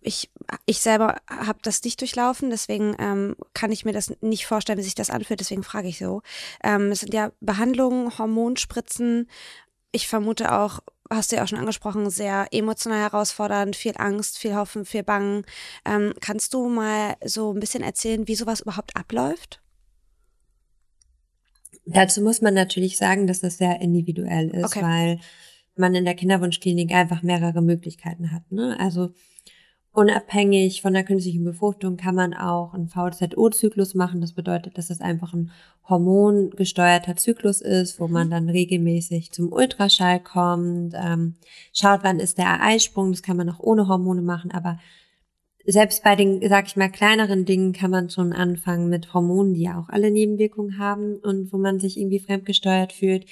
ich, 0.00 0.30
ich 0.66 0.80
selber 0.80 1.16
habe 1.28 1.58
das 1.62 1.82
nicht 1.82 2.00
durchlaufen, 2.00 2.50
deswegen 2.50 2.96
ähm, 2.98 3.36
kann 3.54 3.72
ich 3.72 3.84
mir 3.84 3.92
das 3.92 4.12
nicht 4.20 4.46
vorstellen, 4.46 4.78
wie 4.78 4.84
sich 4.84 4.94
das 4.94 5.10
anfühlt, 5.10 5.40
deswegen 5.40 5.62
frage 5.62 5.88
ich 5.88 5.98
so. 5.98 6.22
Ähm, 6.62 6.90
es 6.92 7.00
sind 7.00 7.14
ja 7.14 7.32
Behandlungen, 7.40 8.16
Hormonspritzen. 8.16 9.28
Ich 9.92 10.08
vermute 10.08 10.52
auch, 10.52 10.80
hast 11.10 11.32
du 11.32 11.36
ja 11.36 11.44
auch 11.44 11.48
schon 11.48 11.58
angesprochen, 11.58 12.10
sehr 12.10 12.46
emotional 12.52 13.00
herausfordernd, 13.00 13.76
viel 13.76 13.94
Angst, 13.96 14.38
viel 14.38 14.54
Hoffen, 14.54 14.84
viel 14.84 15.02
Bangen. 15.02 15.44
Ähm, 15.84 16.14
kannst 16.20 16.54
du 16.54 16.68
mal 16.68 17.16
so 17.24 17.52
ein 17.52 17.60
bisschen 17.60 17.82
erzählen, 17.82 18.28
wie 18.28 18.36
sowas 18.36 18.60
überhaupt 18.60 18.96
abläuft? 18.96 19.60
Dazu 21.94 22.20
muss 22.20 22.42
man 22.42 22.54
natürlich 22.54 22.98
sagen, 22.98 23.26
dass 23.26 23.40
das 23.40 23.58
sehr 23.58 23.80
individuell 23.80 24.48
ist, 24.50 24.76
okay. 24.76 24.82
weil 24.82 25.18
man 25.76 25.94
in 25.94 26.04
der 26.04 26.14
Kinderwunschklinik 26.14 26.92
einfach 26.92 27.22
mehrere 27.22 27.62
Möglichkeiten 27.62 28.32
hat. 28.32 28.50
Ne? 28.50 28.76
Also 28.78 29.10
unabhängig 29.92 30.82
von 30.82 30.92
der 30.92 31.04
künstlichen 31.04 31.44
Befruchtung 31.44 31.96
kann 31.96 32.14
man 32.14 32.34
auch 32.34 32.74
einen 32.74 32.88
VZO-Zyklus 32.88 33.94
machen. 33.94 34.20
Das 34.20 34.32
bedeutet, 34.32 34.76
dass 34.76 34.90
es 34.90 35.00
einfach 35.00 35.32
ein 35.32 35.50
hormongesteuerter 35.88 37.16
Zyklus 37.16 37.62
ist, 37.62 37.98
wo 37.98 38.06
man 38.06 38.26
mhm. 38.26 38.32
dann 38.32 38.48
regelmäßig 38.50 39.32
zum 39.32 39.50
Ultraschall 39.50 40.20
kommt, 40.20 40.94
ähm, 40.94 41.36
schaut, 41.72 42.00
wann 42.02 42.20
ist 42.20 42.38
der 42.38 42.62
Eisprung. 42.62 43.12
Das 43.12 43.22
kann 43.22 43.36
man 43.36 43.48
auch 43.48 43.60
ohne 43.60 43.88
Hormone 43.88 44.22
machen, 44.22 44.50
aber 44.50 44.78
selbst 45.70 46.02
bei 46.02 46.16
den, 46.16 46.40
sag 46.48 46.66
ich 46.66 46.76
mal, 46.76 46.90
kleineren 46.90 47.44
Dingen 47.44 47.74
kann 47.74 47.90
man 47.90 48.08
schon 48.08 48.32
anfangen 48.32 48.88
mit 48.88 49.12
Hormonen, 49.12 49.52
die 49.52 49.62
ja 49.62 49.78
auch 49.78 49.90
alle 49.90 50.10
Nebenwirkungen 50.10 50.78
haben 50.78 51.16
und 51.16 51.52
wo 51.52 51.58
man 51.58 51.78
sich 51.78 51.98
irgendwie 51.98 52.20
fremdgesteuert 52.20 52.94
fühlt. 52.94 53.26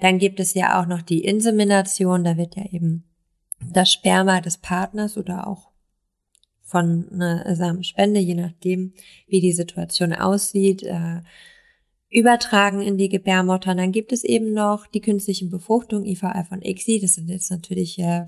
Dann 0.00 0.18
gibt 0.18 0.40
es 0.40 0.54
ja 0.54 0.80
auch 0.80 0.86
noch 0.86 1.00
die 1.00 1.24
Insemination, 1.24 2.24
da 2.24 2.36
wird 2.36 2.56
ja 2.56 2.64
eben 2.72 3.04
das 3.72 3.92
Sperma 3.92 4.40
des 4.40 4.58
Partners 4.58 5.16
oder 5.16 5.46
auch 5.46 5.70
von 6.62 7.08
einer 7.12 7.54
Samenspende, 7.54 8.18
je 8.18 8.34
nachdem, 8.34 8.92
wie 9.28 9.40
die 9.40 9.52
Situation 9.52 10.12
aussieht, 10.12 10.82
äh, 10.82 11.20
übertragen 12.10 12.82
in 12.82 12.98
die 12.98 13.08
Gebärmutter. 13.08 13.70
Und 13.70 13.76
dann 13.76 13.92
gibt 13.92 14.12
es 14.12 14.24
eben 14.24 14.52
noch 14.52 14.88
die 14.88 15.00
künstlichen 15.00 15.50
Befruchtung, 15.50 16.04
IVF 16.04 16.50
und 16.50 16.66
ICSI. 16.66 16.98
Das 17.00 17.14
sind 17.14 17.28
jetzt 17.28 17.52
natürlich 17.52 17.96
äh, 18.00 18.26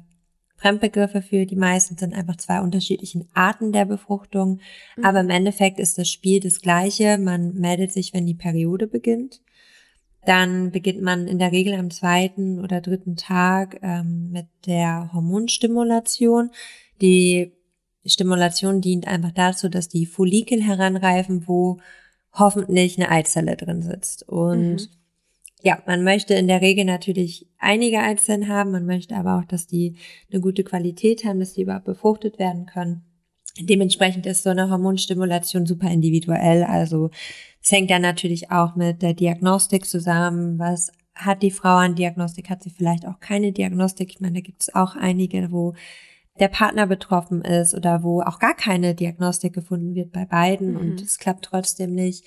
Fremdbegriffe 0.58 1.22
für 1.22 1.46
die 1.46 1.56
meisten 1.56 1.96
sind 1.96 2.14
einfach 2.14 2.36
zwei 2.36 2.60
unterschiedlichen 2.60 3.28
Arten 3.32 3.72
der 3.72 3.84
Befruchtung. 3.84 4.60
Mhm. 4.96 5.04
Aber 5.04 5.20
im 5.20 5.30
Endeffekt 5.30 5.78
ist 5.78 5.98
das 5.98 6.10
Spiel 6.10 6.40
das 6.40 6.60
gleiche. 6.60 7.16
Man 7.16 7.54
meldet 7.54 7.92
sich, 7.92 8.12
wenn 8.12 8.26
die 8.26 8.34
Periode 8.34 8.88
beginnt. 8.88 9.40
Dann 10.26 10.72
beginnt 10.72 11.00
man 11.00 11.28
in 11.28 11.38
der 11.38 11.52
Regel 11.52 11.74
am 11.74 11.90
zweiten 11.90 12.58
oder 12.58 12.80
dritten 12.80 13.14
Tag 13.14 13.78
ähm, 13.82 14.30
mit 14.32 14.46
der 14.66 15.10
Hormonstimulation. 15.12 16.50
Die 17.00 17.52
Stimulation 18.04 18.80
dient 18.80 19.06
einfach 19.06 19.32
dazu, 19.32 19.68
dass 19.68 19.88
die 19.88 20.06
Follikel 20.06 20.60
heranreifen, 20.60 21.46
wo 21.46 21.78
hoffentlich 22.32 22.98
eine 22.98 23.10
Eizelle 23.10 23.56
drin 23.56 23.82
sitzt. 23.82 24.28
Und 24.28 24.72
mhm 24.72 24.97
ja, 25.62 25.82
man 25.86 26.04
möchte 26.04 26.34
in 26.34 26.46
der 26.46 26.60
Regel 26.60 26.84
natürlich 26.84 27.48
einige 27.58 27.98
Eizellen 27.98 28.48
haben, 28.48 28.70
man 28.70 28.86
möchte 28.86 29.16
aber 29.16 29.38
auch, 29.38 29.44
dass 29.44 29.66
die 29.66 29.96
eine 30.30 30.40
gute 30.40 30.62
Qualität 30.62 31.24
haben, 31.24 31.40
dass 31.40 31.54
die 31.54 31.62
überhaupt 31.62 31.84
befruchtet 31.84 32.38
werden 32.38 32.66
können. 32.66 33.02
Dementsprechend 33.60 34.24
ist 34.26 34.44
so 34.44 34.50
eine 34.50 34.70
Hormonstimulation 34.70 35.66
super 35.66 35.90
individuell. 35.90 36.62
Also 36.62 37.10
es 37.60 37.72
hängt 37.72 37.90
dann 37.90 38.02
natürlich 38.02 38.52
auch 38.52 38.76
mit 38.76 39.02
der 39.02 39.14
Diagnostik 39.14 39.86
zusammen. 39.86 40.60
Was 40.60 40.92
hat 41.14 41.42
die 41.42 41.50
Frau 41.50 41.76
an 41.76 41.96
Diagnostik? 41.96 42.50
Hat 42.50 42.62
sie 42.62 42.70
vielleicht 42.70 43.04
auch 43.04 43.18
keine 43.18 43.50
Diagnostik? 43.50 44.10
Ich 44.10 44.20
meine, 44.20 44.34
da 44.34 44.40
gibt 44.40 44.62
es 44.62 44.74
auch 44.74 44.94
einige, 44.94 45.50
wo 45.50 45.74
der 46.38 46.48
Partner 46.48 46.86
betroffen 46.86 47.42
ist 47.42 47.74
oder 47.74 48.04
wo 48.04 48.22
auch 48.22 48.38
gar 48.38 48.54
keine 48.54 48.94
Diagnostik 48.94 49.54
gefunden 49.54 49.96
wird 49.96 50.12
bei 50.12 50.24
beiden 50.24 50.72
mhm. 50.72 50.76
und 50.76 51.02
es 51.02 51.18
klappt 51.18 51.46
trotzdem 51.46 51.94
nicht. 51.94 52.24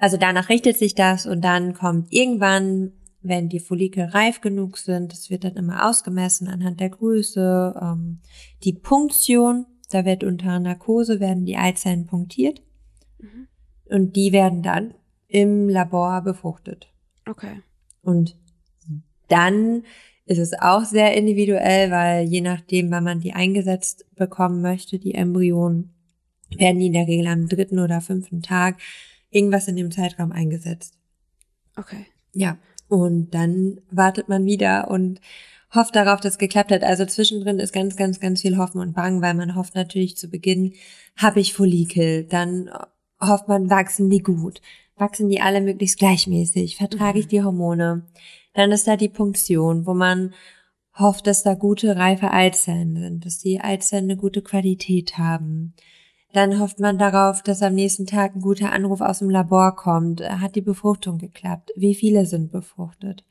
Also 0.00 0.16
danach 0.16 0.48
richtet 0.48 0.76
sich 0.76 0.94
das 0.96 1.26
und 1.26 1.42
dann 1.42 1.74
kommt 1.74 2.12
irgendwann 2.12 2.92
wenn 3.22 3.48
die 3.48 3.60
Follikel 3.60 4.04
reif 4.04 4.40
genug 4.40 4.78
sind, 4.78 5.12
das 5.12 5.30
wird 5.30 5.44
dann 5.44 5.56
immer 5.56 5.88
ausgemessen 5.88 6.48
anhand 6.48 6.80
der 6.80 6.90
Größe, 6.90 7.78
ähm, 7.80 8.20
die 8.64 8.72
Punktion, 8.72 9.66
da 9.90 10.04
wird 10.04 10.24
unter 10.24 10.58
Narkose 10.58 11.20
werden 11.20 11.44
die 11.44 11.56
Eizellen 11.56 12.06
punktiert 12.06 12.62
mhm. 13.18 13.48
und 13.86 14.16
die 14.16 14.32
werden 14.32 14.62
dann 14.62 14.94
im 15.28 15.68
Labor 15.68 16.22
befruchtet. 16.22 16.92
Okay. 17.28 17.60
Und 18.02 18.36
dann 19.28 19.84
ist 20.24 20.38
es 20.38 20.54
auch 20.58 20.84
sehr 20.84 21.16
individuell, 21.16 21.90
weil 21.90 22.26
je 22.26 22.40
nachdem, 22.40 22.90
wann 22.90 23.04
man 23.04 23.20
die 23.20 23.34
eingesetzt 23.34 24.06
bekommen 24.14 24.62
möchte, 24.62 24.98
die 24.98 25.14
Embryonen, 25.14 25.92
werden 26.56 26.80
die 26.80 26.86
in 26.86 26.94
der 26.94 27.06
Regel 27.06 27.26
am 27.26 27.48
dritten 27.48 27.78
oder 27.78 28.00
fünften 28.00 28.42
Tag 28.42 28.78
irgendwas 29.30 29.68
in 29.68 29.76
dem 29.76 29.90
Zeitraum 29.90 30.32
eingesetzt. 30.32 30.94
Okay. 31.76 32.06
Ja. 32.32 32.58
Und 32.88 33.30
dann 33.34 33.80
wartet 33.90 34.28
man 34.28 34.44
wieder 34.44 34.90
und 34.90 35.20
hofft 35.72 35.94
darauf, 35.94 36.20
dass 36.20 36.32
es 36.32 36.38
geklappt 36.38 36.72
hat. 36.72 36.82
Also 36.82 37.06
zwischendrin 37.06 37.58
ist 37.58 37.72
ganz, 37.72 37.96
ganz, 37.96 38.20
ganz 38.20 38.42
viel 38.42 38.58
Hoffen 38.58 38.80
und 38.80 38.94
Bangen, 38.94 39.22
weil 39.22 39.34
man 39.34 39.54
hofft 39.54 39.74
natürlich 39.74 40.16
zu 40.16 40.28
Beginn, 40.28 40.74
habe 41.16 41.40
ich 41.40 41.54
Follikel, 41.54 42.24
dann 42.24 42.70
hofft 43.20 43.48
man, 43.48 43.70
wachsen 43.70 44.10
die 44.10 44.22
gut, 44.22 44.60
wachsen 44.96 45.28
die 45.28 45.40
alle 45.40 45.60
möglichst 45.60 45.98
gleichmäßig, 45.98 46.76
vertrage 46.76 47.20
ich 47.20 47.26
mhm. 47.26 47.30
die 47.30 47.42
Hormone. 47.42 48.06
Dann 48.54 48.72
ist 48.72 48.88
da 48.88 48.96
die 48.96 49.08
Punktion, 49.08 49.86
wo 49.86 49.94
man 49.94 50.34
hofft, 50.98 51.26
dass 51.26 51.44
da 51.44 51.54
gute, 51.54 51.96
reife 51.96 52.32
Eizellen 52.32 52.96
sind, 52.96 53.24
dass 53.24 53.38
die 53.38 53.60
Eizellen 53.60 54.04
eine 54.04 54.16
gute 54.16 54.42
Qualität 54.42 55.18
haben. 55.18 55.74
Dann 56.32 56.60
hofft 56.60 56.78
man 56.78 56.98
darauf, 56.98 57.42
dass 57.42 57.62
am 57.62 57.74
nächsten 57.74 58.06
Tag 58.06 58.34
ein 58.34 58.40
guter 58.40 58.72
Anruf 58.72 59.00
aus 59.00 59.18
dem 59.18 59.30
Labor 59.30 59.74
kommt. 59.74 60.20
Hat 60.22 60.54
die 60.54 60.60
Befruchtung 60.60 61.18
geklappt? 61.18 61.70
Wie 61.76 61.94
viele 61.94 62.26
sind 62.26 62.52
befruchtet? 62.52 63.24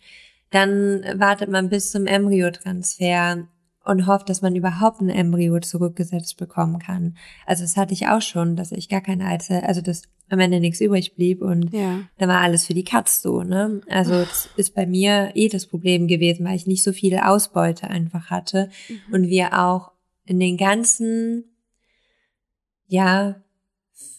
Dann 0.51 1.03
wartet 1.15 1.49
man 1.49 1.69
bis 1.69 1.91
zum 1.91 2.07
Embryotransfer 2.07 3.47
und 3.85 4.07
hofft, 4.07 4.29
dass 4.29 4.41
man 4.41 4.55
überhaupt 4.55 5.01
ein 5.01 5.09
Embryo 5.09 5.59
zurückgesetzt 5.59 6.37
bekommen 6.37 6.79
kann. 6.79 7.15
Also 7.45 7.63
das 7.63 7.77
hatte 7.77 7.93
ich 7.93 8.07
auch 8.07 8.21
schon, 8.21 8.55
dass 8.55 8.71
ich 8.71 8.89
gar 8.89 9.01
keine 9.01 9.25
Eizelle, 9.25 9.63
also 9.63 9.81
dass 9.81 10.03
am 10.29 10.39
Ende 10.39 10.59
nichts 10.59 10.79
übrig 10.79 11.15
blieb 11.15 11.41
und 11.41 11.73
ja. 11.73 12.01
dann 12.17 12.29
war 12.29 12.41
alles 12.41 12.65
für 12.65 12.75
die 12.75 12.83
Katz 12.83 13.21
so, 13.21 13.41
ne? 13.41 13.81
Also 13.89 14.11
das 14.11 14.49
ist 14.57 14.75
bei 14.75 14.85
mir 14.85 15.31
eh 15.33 15.49
das 15.49 15.65
Problem 15.65 16.07
gewesen, 16.07 16.45
weil 16.45 16.55
ich 16.55 16.67
nicht 16.67 16.83
so 16.83 16.91
viele 16.91 17.27
Ausbeute 17.27 17.89
einfach 17.89 18.29
hatte 18.29 18.69
mhm. 18.87 19.13
und 19.13 19.27
wir 19.27 19.59
auch 19.59 19.91
in 20.25 20.39
den 20.39 20.57
ganzen 20.57 21.48
ja, 22.89 23.35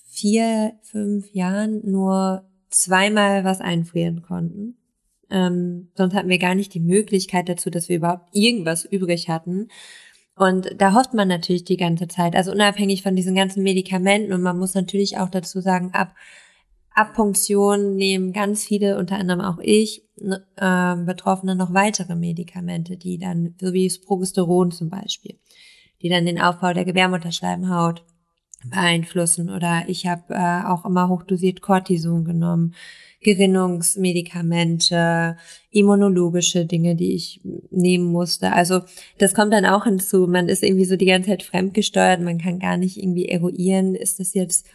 vier, 0.08 0.72
fünf 0.82 1.32
Jahren 1.32 1.82
nur 1.84 2.44
zweimal 2.70 3.44
was 3.44 3.60
einfrieren 3.60 4.22
konnten. 4.22 4.76
Ähm, 5.28 5.90
sonst 5.94 6.14
hatten 6.14 6.28
wir 6.28 6.38
gar 6.38 6.54
nicht 6.54 6.72
die 6.72 6.80
Möglichkeit 6.80 7.48
dazu, 7.48 7.68
dass 7.68 7.88
wir 7.88 7.96
überhaupt 7.96 8.28
irgendwas 8.32 8.84
übrig 8.84 9.28
hatten. 9.28 9.68
Und 10.36 10.70
da 10.78 10.94
hofft 10.94 11.14
man 11.14 11.28
natürlich 11.28 11.64
die 11.64 11.76
ganze 11.76 12.08
Zeit, 12.08 12.34
also 12.34 12.52
unabhängig 12.52 13.02
von 13.02 13.16
diesen 13.16 13.34
ganzen 13.34 13.62
Medikamenten. 13.62 14.32
Und 14.32 14.42
man 14.42 14.58
muss 14.58 14.74
natürlich 14.74 15.18
auch 15.18 15.28
dazu 15.28 15.60
sagen, 15.60 15.90
ab 15.92 16.14
Abpunktion 16.92 17.96
nehmen 17.96 18.32
ganz 18.32 18.64
viele, 18.64 18.98
unter 18.98 19.16
anderem 19.16 19.40
auch 19.40 19.58
ich, 19.60 20.02
äh, 20.20 20.96
Betroffene 20.96 21.54
noch 21.54 21.72
weitere 21.72 22.16
Medikamente, 22.16 22.96
die 22.96 23.18
dann, 23.18 23.54
so 23.60 23.72
wie 23.72 23.86
das 23.86 24.00
Progesteron 24.00 24.70
zum 24.70 24.90
Beispiel, 24.90 25.38
die 26.02 26.08
dann 26.08 26.26
den 26.26 26.40
Aufbau 26.40 26.72
der 26.72 26.84
Gebärmutterschleimhaut 26.84 28.04
beeinflussen. 28.64 29.50
Oder 29.50 29.84
ich 29.86 30.06
habe 30.06 30.34
äh, 30.34 30.64
auch 30.66 30.84
immer 30.84 31.08
hochdosiert 31.08 31.62
Cortison 31.62 32.24
genommen, 32.24 32.74
Gerinnungsmedikamente, 33.22 35.36
immunologische 35.70 36.64
Dinge, 36.64 36.96
die 36.96 37.14
ich 37.14 37.40
nehmen 37.70 38.06
musste. 38.06 38.52
Also 38.52 38.80
das 39.18 39.34
kommt 39.34 39.52
dann 39.52 39.66
auch 39.66 39.84
hinzu. 39.84 40.26
Man 40.26 40.48
ist 40.48 40.62
irgendwie 40.62 40.86
so 40.86 40.96
die 40.96 41.06
ganze 41.06 41.28
Zeit 41.28 41.42
fremdgesteuert. 41.42 42.20
Man 42.20 42.38
kann 42.38 42.58
gar 42.58 42.78
nicht 42.78 42.96
irgendwie 42.96 43.26
eruieren, 43.26 43.94
ist 43.94 44.20
das 44.20 44.34
jetzt 44.34 44.66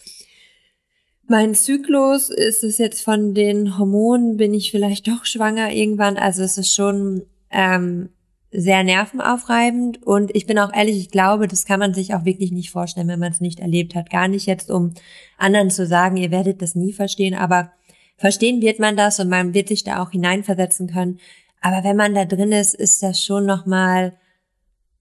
mein 1.27 1.55
Zyklus, 1.55 2.29
ist 2.29 2.63
es 2.63 2.77
jetzt 2.77 3.03
von 3.03 3.33
den 3.33 3.79
Hormonen, 3.79 4.37
bin 4.37 4.53
ich 4.53 4.69
vielleicht 4.69 5.07
doch 5.07 5.25
schwanger 5.25 5.71
irgendwann. 5.71 6.17
Also 6.17 6.43
es 6.43 6.59
ist 6.59 6.73
schon 6.73 7.23
ähm, 7.49 8.09
sehr 8.51 8.83
nervenaufreibend 8.83 10.01
und 10.03 10.33
ich 10.33 10.45
bin 10.45 10.59
auch 10.59 10.73
ehrlich, 10.73 10.97
ich 10.97 11.11
glaube, 11.11 11.47
das 11.47 11.65
kann 11.65 11.79
man 11.79 11.93
sich 11.93 12.13
auch 12.13 12.25
wirklich 12.25 12.51
nicht 12.51 12.71
vorstellen, 12.71 13.07
wenn 13.07 13.19
man 13.19 13.31
es 13.31 13.41
nicht 13.41 13.59
erlebt 13.59 13.95
hat. 13.95 14.09
Gar 14.09 14.27
nicht 14.27 14.45
jetzt, 14.45 14.71
um 14.71 14.93
anderen 15.37 15.69
zu 15.69 15.85
sagen, 15.85 16.17
ihr 16.17 16.31
werdet 16.31 16.61
das 16.61 16.75
nie 16.75 16.93
verstehen, 16.93 17.33
aber 17.33 17.71
verstehen 18.17 18.61
wird 18.61 18.79
man 18.79 18.95
das 18.95 19.19
und 19.19 19.29
man 19.29 19.53
wird 19.53 19.67
sich 19.67 19.83
da 19.83 20.01
auch 20.01 20.11
hineinversetzen 20.11 20.87
können. 20.87 21.19
Aber 21.61 21.83
wenn 21.83 21.97
man 21.97 22.13
da 22.13 22.25
drin 22.25 22.51
ist, 22.51 22.75
ist 22.75 23.03
das 23.03 23.23
schon 23.23 23.45
nochmal 23.45 24.13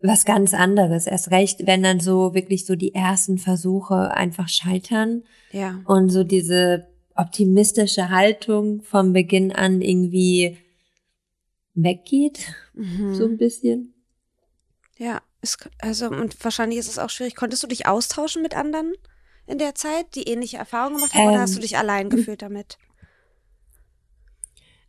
was 0.00 0.24
ganz 0.24 0.52
anderes. 0.52 1.06
Erst 1.06 1.30
recht, 1.30 1.66
wenn 1.66 1.82
dann 1.82 2.00
so 2.00 2.34
wirklich 2.34 2.66
so 2.66 2.74
die 2.74 2.94
ersten 2.94 3.38
Versuche 3.38 4.14
einfach 4.14 4.48
scheitern. 4.48 5.22
Ja. 5.52 5.80
Und 5.86 6.10
so 6.10 6.24
diese 6.24 6.86
optimistische 7.14 8.10
Haltung 8.10 8.82
vom 8.82 9.12
Beginn 9.12 9.52
an 9.52 9.80
irgendwie 9.80 10.58
weggeht, 11.74 12.54
mhm. 12.74 13.14
so 13.14 13.24
ein 13.24 13.36
bisschen. 13.36 13.94
Ja, 14.96 15.20
es, 15.40 15.58
also 15.80 16.08
und 16.08 16.42
wahrscheinlich 16.42 16.78
ist 16.78 16.88
es 16.88 16.98
auch 16.98 17.10
schwierig. 17.10 17.34
Konntest 17.34 17.62
du 17.62 17.66
dich 17.66 17.86
austauschen 17.86 18.42
mit 18.42 18.56
anderen 18.56 18.92
in 19.46 19.58
der 19.58 19.74
Zeit, 19.74 20.14
die 20.14 20.28
ähnliche 20.28 20.56
Erfahrungen 20.56 20.96
gemacht 20.96 21.14
haben, 21.14 21.22
ähm, 21.22 21.28
oder 21.30 21.40
hast 21.40 21.56
du 21.56 21.60
dich 21.60 21.76
allein 21.76 22.10
gefühlt 22.10 22.42
damit? 22.42 22.78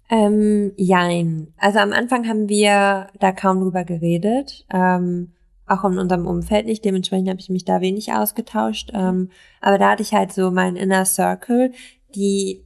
Ähm, 0.09 0.71
jein. 0.77 1.53
Also 1.57 1.79
am 1.79 1.91
Anfang 1.91 2.27
haben 2.27 2.47
wir 2.47 3.07
da 3.19 3.31
kaum 3.31 3.61
drüber 3.61 3.83
geredet. 3.83 4.65
Ähm, 4.71 5.31
auch 5.67 5.83
in 5.83 5.97
unserem 5.97 6.27
Umfeld 6.27 6.67
nicht. 6.67 6.85
Dementsprechend 6.85 7.29
habe 7.29 7.39
ich 7.39 7.49
mich 7.49 7.65
da 7.65 7.81
wenig 7.81 8.13
ausgetauscht. 8.13 8.91
Ähm, 8.93 9.29
aber 9.61 9.77
da 9.77 9.91
hatte 9.91 10.03
ich 10.03 10.13
halt 10.13 10.31
so 10.31 10.51
meinen 10.51 10.75
Inner 10.75 11.05
Circle, 11.05 11.71
die 12.13 12.64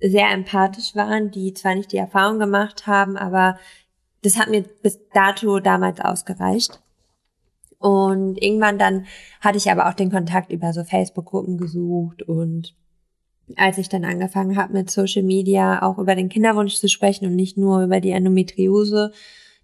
sehr 0.00 0.30
empathisch 0.30 0.94
waren, 0.94 1.30
die 1.30 1.54
zwar 1.54 1.74
nicht 1.74 1.92
die 1.92 1.96
Erfahrung 1.96 2.38
gemacht 2.38 2.86
haben, 2.86 3.16
aber 3.16 3.58
das 4.22 4.36
hat 4.36 4.48
mir 4.50 4.62
bis 4.82 4.98
dato 5.12 5.60
damals 5.60 6.00
ausgereicht. 6.00 6.80
Und 7.78 8.42
irgendwann 8.42 8.78
dann 8.78 9.06
hatte 9.40 9.58
ich 9.58 9.70
aber 9.70 9.88
auch 9.88 9.94
den 9.94 10.10
Kontakt 10.10 10.50
über 10.50 10.72
so 10.72 10.82
Facebook-Gruppen 10.84 11.58
gesucht 11.58 12.22
und 12.22 12.74
als 13.54 13.78
ich 13.78 13.88
dann 13.88 14.04
angefangen 14.04 14.56
habe 14.56 14.72
mit 14.72 14.90
Social 14.90 15.22
Media 15.22 15.82
auch 15.82 15.98
über 15.98 16.16
den 16.16 16.28
Kinderwunsch 16.28 16.74
zu 16.76 16.88
sprechen 16.88 17.26
und 17.26 17.36
nicht 17.36 17.56
nur 17.56 17.84
über 17.84 18.00
die 18.00 18.10
Endometriose, 18.10 19.12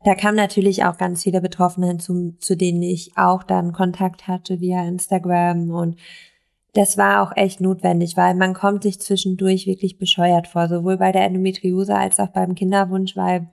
da 0.05 0.14
kamen 0.14 0.37
natürlich 0.37 0.85
auch 0.85 0.99
ganz 0.99 1.23
viele 1.23 1.40
Betroffene 1.40 1.88
hinzu, 1.88 2.35
zu 2.38 2.57
denen 2.57 2.83
ich 2.83 3.16
auch 3.16 3.42
dann 3.42 3.73
Kontakt 3.73 4.29
hatte 4.29 4.61
via 4.61 4.87
Instagram 4.87 5.71
und 5.71 5.97
das 6.75 6.97
war 6.97 7.23
auch 7.23 7.37
echt 7.37 7.61
notwendig, 7.61 8.17
weil 8.17 8.35
man 8.35 8.55
kommt 8.55 8.83
sich 8.83 8.99
zwischendurch 9.01 9.67
wirklich 9.67 9.99
bescheuert 9.99 10.49
vor, 10.49 10.69
sowohl 10.69 10.97
bei 10.97 11.13
der 11.13 11.25
Endometriose 11.25 11.95
als 11.95 12.19
auch 12.19 12.29
beim 12.29 12.55
Kinderwunsch, 12.55 13.15
weil 13.17 13.49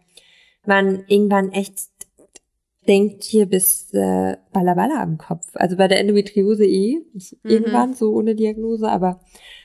man 0.66 1.04
irgendwann 1.08 1.52
echt 1.52 1.80
denkt 2.88 3.24
hier 3.24 3.46
bis 3.46 3.94
äh, 3.94 4.38
Ballaballa 4.54 5.02
am 5.02 5.18
Kopf. 5.18 5.48
Also 5.54 5.76
bei 5.76 5.88
der 5.88 6.00
Endometriose 6.00 6.66
eh, 6.66 6.98
mhm. 7.14 7.50
irgendwann 7.50 7.94
so 7.94 8.14
ohne 8.14 8.36
Diagnose, 8.36 8.90
aber 8.90 9.20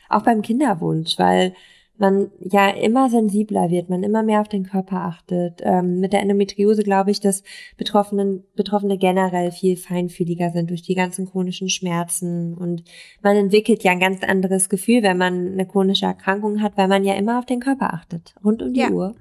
auch 0.08 0.22
beim 0.22 0.42
Kinderwunsch, 0.42 1.18
weil 1.18 1.54
man 1.96 2.30
ja 2.40 2.70
immer 2.70 3.08
sensibler 3.08 3.70
wird, 3.70 3.88
man 3.88 4.02
immer 4.02 4.22
mehr 4.22 4.40
auf 4.40 4.48
den 4.48 4.64
Körper 4.64 4.96
achtet. 4.96 5.60
Ähm, 5.62 6.00
mit 6.00 6.12
der 6.12 6.20
Endometriose 6.20 6.82
glaube 6.82 7.10
ich, 7.10 7.20
dass 7.20 7.42
Betroffenen, 7.76 8.44
Betroffene 8.56 8.98
generell 8.98 9.52
viel 9.52 9.76
feinfühliger 9.76 10.50
sind 10.50 10.70
durch 10.70 10.82
die 10.82 10.94
ganzen 10.94 11.26
chronischen 11.26 11.68
Schmerzen 11.68 12.54
und 12.54 12.82
man 13.22 13.36
entwickelt 13.36 13.84
ja 13.84 13.92
ein 13.92 14.00
ganz 14.00 14.22
anderes 14.24 14.68
Gefühl, 14.68 15.02
wenn 15.02 15.18
man 15.18 15.52
eine 15.52 15.66
chronische 15.66 16.06
Erkrankung 16.06 16.62
hat, 16.62 16.76
weil 16.76 16.88
man 16.88 17.04
ja 17.04 17.14
immer 17.14 17.38
auf 17.38 17.46
den 17.46 17.60
Körper 17.60 17.94
achtet, 17.94 18.34
rund 18.44 18.62
um 18.62 18.72
die 18.72 18.80
ja. 18.80 18.90
Uhr. 18.90 19.14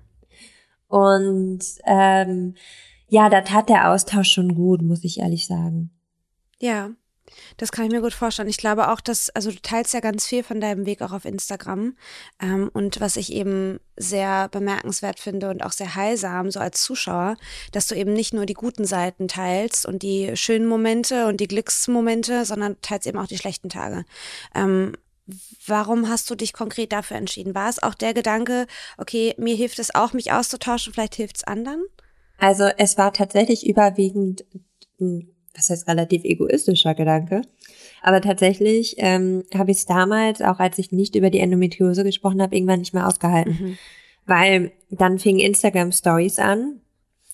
Und 0.88 1.64
ähm, 1.86 2.56
ja, 3.08 3.30
da 3.30 3.42
tat 3.42 3.70
der 3.70 3.92
Austausch 3.92 4.30
schon 4.30 4.56
gut, 4.56 4.82
muss 4.82 5.04
ich 5.04 5.20
ehrlich 5.20 5.46
sagen. 5.46 5.92
Ja, 6.60 6.92
das 7.58 7.72
kann 7.72 7.86
ich 7.86 7.92
mir 7.92 8.02
gut 8.02 8.14
vorstellen. 8.14 8.50
Ich 8.50 8.58
glaube 8.58 8.90
auch, 8.92 9.02
dass, 9.02 9.30
also 9.30 9.52
du 9.52 9.62
teilst 9.62 9.94
ja 9.94 10.00
ganz 10.00 10.26
viel 10.26 10.44
von 10.44 10.60
deinem 10.60 10.86
Weg 10.86 11.02
auch 11.02 11.12
auf 11.12 11.26
Instagram. 11.26 11.96
Ähm, 12.42 12.70
und 12.74 13.00
was 13.00 13.16
ich 13.16 13.34
eben 13.34 13.80
sehr 13.98 14.50
bemerkenswert 14.50 15.20
finde 15.20 15.50
und 15.50 15.64
auch 15.64 15.72
sehr 15.72 15.96
heilsam, 15.96 16.52
so 16.52 16.60
als 16.60 16.82
Zuschauer, 16.82 17.38
dass 17.72 17.88
du 17.88 17.96
eben 17.96 18.14
nicht 18.14 18.34
nur 18.34 18.46
die 18.46 18.54
guten 18.54 18.86
Seiten 18.86 19.28
teilst 19.28 19.86
und 19.86 20.04
die 20.04 20.36
schönen 20.36 20.68
Momente 20.68 21.28
und 21.28 21.40
die 21.40 21.48
Glücksmomente, 21.48 22.46
sondern 22.46 22.80
teilst 22.82 23.08
eben 23.08 23.20
auch 23.20 23.28
die 23.28 23.38
schlechten 23.38 23.70
Tage. 23.70 24.06
Ähm, 24.56 24.94
Warum 25.66 26.10
hast 26.10 26.30
du 26.30 26.36
dich 26.36 26.52
konkret 26.52 26.92
dafür 26.92 27.16
entschieden? 27.16 27.56
War 27.56 27.70
es 27.70 27.82
auch 27.82 27.94
der 27.94 28.14
Gedanke, 28.14 28.68
okay, 28.98 29.34
mir 29.38 29.56
hilft 29.56 29.80
es 29.80 29.96
auch, 29.96 30.12
mich 30.12 30.34
auszutauschen, 30.34 30.92
vielleicht 30.92 31.16
hilft 31.16 31.38
es 31.38 31.44
anderen? 31.46 31.86
Also 32.38 32.66
es 32.78 32.98
war 32.98 33.14
tatsächlich 33.14 33.66
überwiegend 33.66 34.44
was 35.56 35.70
heißt 35.70 35.88
relativ 35.88 36.24
egoistischer 36.24 36.96
Gedanke. 36.96 37.42
Aber 38.02 38.22
tatsächlich 38.22 38.96
ähm, 38.98 39.44
habe 39.56 39.72
ich 39.72 39.78
es 39.78 39.86
damals, 39.86 40.42
auch 40.42 40.60
als 40.60 40.78
ich 40.78 40.92
nicht 40.92 41.16
über 41.16 41.30
die 41.30 41.40
Endometriose 41.40 42.04
gesprochen 42.04 42.42
habe, 42.42 42.56
irgendwann 42.56 42.80
nicht 42.80 42.94
mehr 42.94 43.08
ausgehalten. 43.08 43.58
Mhm. 43.60 43.78
weil 44.26 44.72
dann 44.90 45.20
fingen 45.20 45.40
Instagram 45.40 45.92
Stories 45.92 46.40
an. 46.40 46.80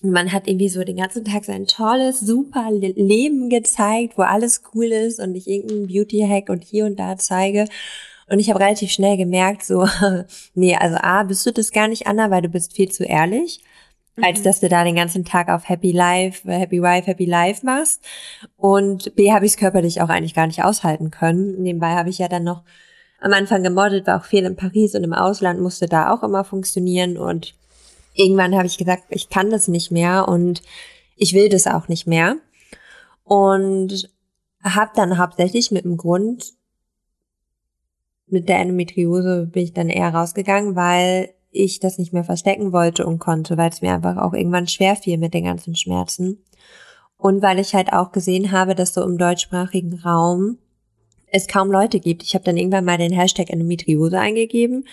Und 0.02 0.12
man 0.12 0.32
hat 0.32 0.48
irgendwie 0.48 0.68
so 0.68 0.82
den 0.82 0.96
ganzen 0.96 1.24
Tag 1.24 1.44
sein 1.44 1.66
tolles, 1.66 2.20
super 2.20 2.70
Leben 2.70 3.50
gezeigt, 3.50 4.16
wo 4.16 4.22
alles 4.22 4.62
cool 4.74 4.86
ist 4.86 5.20
und 5.20 5.34
ich 5.34 5.46
irgendeinen 5.46 5.88
Beauty-Hack 5.88 6.48
und 6.48 6.64
hier 6.64 6.86
und 6.86 6.98
da 6.98 7.18
zeige. 7.18 7.66
Und 8.30 8.38
ich 8.38 8.48
habe 8.48 8.60
relativ 8.60 8.90
schnell 8.90 9.16
gemerkt, 9.16 9.62
so, 9.64 9.86
nee, 10.54 10.74
also 10.74 10.96
A, 10.96 11.24
bist 11.24 11.44
du 11.44 11.52
das 11.52 11.70
gar 11.70 11.86
nicht, 11.86 12.06
Anna, 12.06 12.30
weil 12.30 12.42
du 12.42 12.48
bist 12.48 12.72
viel 12.72 12.90
zu 12.90 13.04
ehrlich 13.04 13.60
als 14.22 14.40
mhm. 14.40 14.44
dass 14.44 14.60
du 14.60 14.68
da 14.68 14.84
den 14.84 14.96
ganzen 14.96 15.24
Tag 15.24 15.48
auf 15.48 15.68
Happy 15.68 15.92
Life, 15.92 16.50
Happy 16.50 16.82
Wife, 16.82 17.06
Happy 17.06 17.24
Life 17.24 17.64
machst. 17.64 18.02
Und 18.56 19.14
B 19.16 19.32
habe 19.32 19.46
ich 19.46 19.52
es 19.52 19.58
körperlich 19.58 20.00
auch 20.00 20.08
eigentlich 20.08 20.34
gar 20.34 20.46
nicht 20.46 20.64
aushalten 20.64 21.10
können. 21.10 21.62
Nebenbei 21.62 21.94
habe 21.94 22.10
ich 22.10 22.18
ja 22.18 22.28
dann 22.28 22.44
noch 22.44 22.62
am 23.20 23.32
Anfang 23.32 23.62
gemodelt, 23.62 24.06
war 24.06 24.20
auch 24.20 24.24
viel 24.24 24.44
in 24.44 24.56
Paris 24.56 24.94
und 24.94 25.04
im 25.04 25.12
Ausland, 25.12 25.60
musste 25.60 25.86
da 25.86 26.12
auch 26.12 26.22
immer 26.22 26.44
funktionieren. 26.44 27.16
Und 27.18 27.54
irgendwann 28.14 28.54
habe 28.54 28.66
ich 28.66 28.78
gesagt, 28.78 29.04
ich 29.10 29.28
kann 29.28 29.50
das 29.50 29.68
nicht 29.68 29.90
mehr 29.90 30.28
und 30.28 30.62
ich 31.16 31.34
will 31.34 31.48
das 31.48 31.66
auch 31.66 31.88
nicht 31.88 32.06
mehr. 32.06 32.36
Und 33.24 34.10
habe 34.62 34.90
dann 34.94 35.18
hauptsächlich 35.18 35.70
mit 35.70 35.84
dem 35.84 35.96
Grund, 35.96 36.52
mit 38.26 38.48
der 38.48 38.58
Endometriose 38.58 39.46
bin 39.46 39.64
ich 39.64 39.72
dann 39.72 39.88
eher 39.88 40.14
rausgegangen, 40.14 40.76
weil 40.76 41.34
ich 41.50 41.80
das 41.80 41.98
nicht 41.98 42.12
mehr 42.12 42.24
verstecken 42.24 42.72
wollte 42.72 43.06
und 43.06 43.18
konnte, 43.18 43.56
weil 43.56 43.70
es 43.70 43.82
mir 43.82 43.92
einfach 43.92 44.16
auch 44.16 44.32
irgendwann 44.32 44.68
schwer 44.68 44.96
fiel 44.96 45.18
mit 45.18 45.34
den 45.34 45.44
ganzen 45.44 45.74
Schmerzen. 45.76 46.44
Und 47.16 47.42
weil 47.42 47.58
ich 47.58 47.74
halt 47.74 47.92
auch 47.92 48.12
gesehen 48.12 48.52
habe, 48.52 48.74
dass 48.74 48.94
so 48.94 49.02
im 49.02 49.18
deutschsprachigen 49.18 50.00
Raum 50.00 50.58
es 51.32 51.46
kaum 51.46 51.70
Leute 51.70 52.00
gibt. 52.00 52.22
Ich 52.22 52.34
habe 52.34 52.44
dann 52.44 52.56
irgendwann 52.56 52.84
mal 52.84 52.98
den 52.98 53.12
Hashtag 53.12 53.50
Endometriose 53.50 54.18
eingegeben 54.18 54.84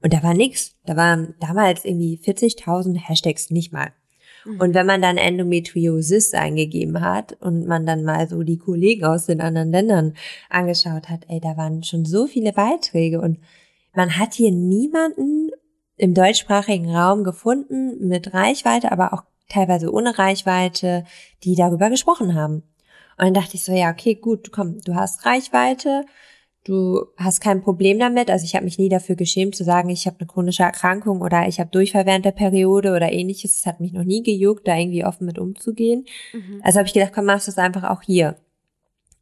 und 0.00 0.12
da 0.12 0.22
war 0.22 0.34
nix. 0.34 0.74
Da 0.86 0.96
waren 0.96 1.34
damals 1.40 1.84
irgendwie 1.84 2.18
40.000 2.22 2.96
Hashtags, 2.96 3.50
nicht 3.50 3.72
mal. 3.72 3.92
Mhm. 4.44 4.60
Und 4.60 4.74
wenn 4.74 4.86
man 4.86 5.02
dann 5.02 5.16
Endometriosis 5.16 6.34
eingegeben 6.34 7.00
hat 7.00 7.36
und 7.40 7.66
man 7.66 7.86
dann 7.86 8.04
mal 8.04 8.28
so 8.28 8.42
die 8.42 8.58
Kollegen 8.58 9.04
aus 9.04 9.26
den 9.26 9.40
anderen 9.40 9.70
Ländern 9.70 10.14
angeschaut 10.50 11.08
hat, 11.08 11.24
ey, 11.28 11.40
da 11.40 11.56
waren 11.56 11.82
schon 11.82 12.04
so 12.04 12.26
viele 12.26 12.52
Beiträge 12.52 13.20
und 13.20 13.38
man 13.94 14.18
hat 14.18 14.34
hier 14.34 14.50
niemanden 14.50 15.43
im 15.96 16.14
deutschsprachigen 16.14 16.94
Raum 16.94 17.24
gefunden 17.24 18.08
mit 18.08 18.34
Reichweite, 18.34 18.90
aber 18.92 19.12
auch 19.12 19.22
teilweise 19.48 19.92
ohne 19.92 20.18
Reichweite, 20.18 21.04
die 21.44 21.54
darüber 21.54 21.90
gesprochen 21.90 22.34
haben. 22.34 22.62
Und 23.16 23.26
dann 23.26 23.34
dachte 23.34 23.54
ich 23.54 23.64
so, 23.64 23.72
ja, 23.72 23.90
okay, 23.90 24.14
gut, 24.14 24.50
komm, 24.50 24.80
du 24.80 24.94
hast 24.94 25.24
Reichweite, 25.24 26.04
du 26.64 27.06
hast 27.16 27.40
kein 27.40 27.62
Problem 27.62 27.98
damit. 27.98 28.30
Also 28.30 28.44
ich 28.44 28.56
habe 28.56 28.64
mich 28.64 28.78
nie 28.78 28.88
dafür 28.88 29.14
geschämt 29.14 29.54
zu 29.54 29.62
sagen, 29.62 29.88
ich 29.90 30.06
habe 30.06 30.16
eine 30.18 30.26
chronische 30.26 30.64
Erkrankung 30.64 31.20
oder 31.20 31.46
ich 31.46 31.60
habe 31.60 31.70
Durchfall 31.70 32.06
während 32.06 32.24
der 32.24 32.32
Periode 32.32 32.94
oder 32.94 33.12
ähnliches. 33.12 33.58
Es 33.58 33.66
hat 33.66 33.80
mich 33.80 33.92
noch 33.92 34.02
nie 34.02 34.22
gejuckt, 34.22 34.66
da 34.66 34.76
irgendwie 34.76 35.04
offen 35.04 35.26
mit 35.26 35.38
umzugehen. 35.38 36.06
Mhm. 36.32 36.60
Also 36.64 36.78
habe 36.78 36.88
ich 36.88 36.94
gedacht, 36.94 37.12
komm, 37.14 37.26
machst 37.26 37.46
du 37.46 37.52
es 37.52 37.58
einfach 37.58 37.84
auch 37.84 38.02
hier. 38.02 38.36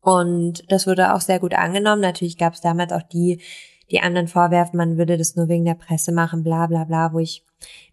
Und 0.00 0.64
das 0.70 0.86
wurde 0.86 1.14
auch 1.14 1.20
sehr 1.20 1.38
gut 1.38 1.54
angenommen. 1.54 2.00
Natürlich 2.02 2.38
gab 2.38 2.54
es 2.54 2.60
damals 2.60 2.92
auch 2.92 3.02
die, 3.02 3.40
die 3.92 4.00
anderen 4.00 4.26
vorwerfen, 4.26 4.76
man 4.76 4.96
würde 4.96 5.18
das 5.18 5.36
nur 5.36 5.48
wegen 5.48 5.64
der 5.64 5.74
Presse 5.74 6.12
machen, 6.12 6.42
bla 6.42 6.66
bla 6.66 6.84
bla, 6.84 7.12
wo 7.12 7.18
ich 7.18 7.44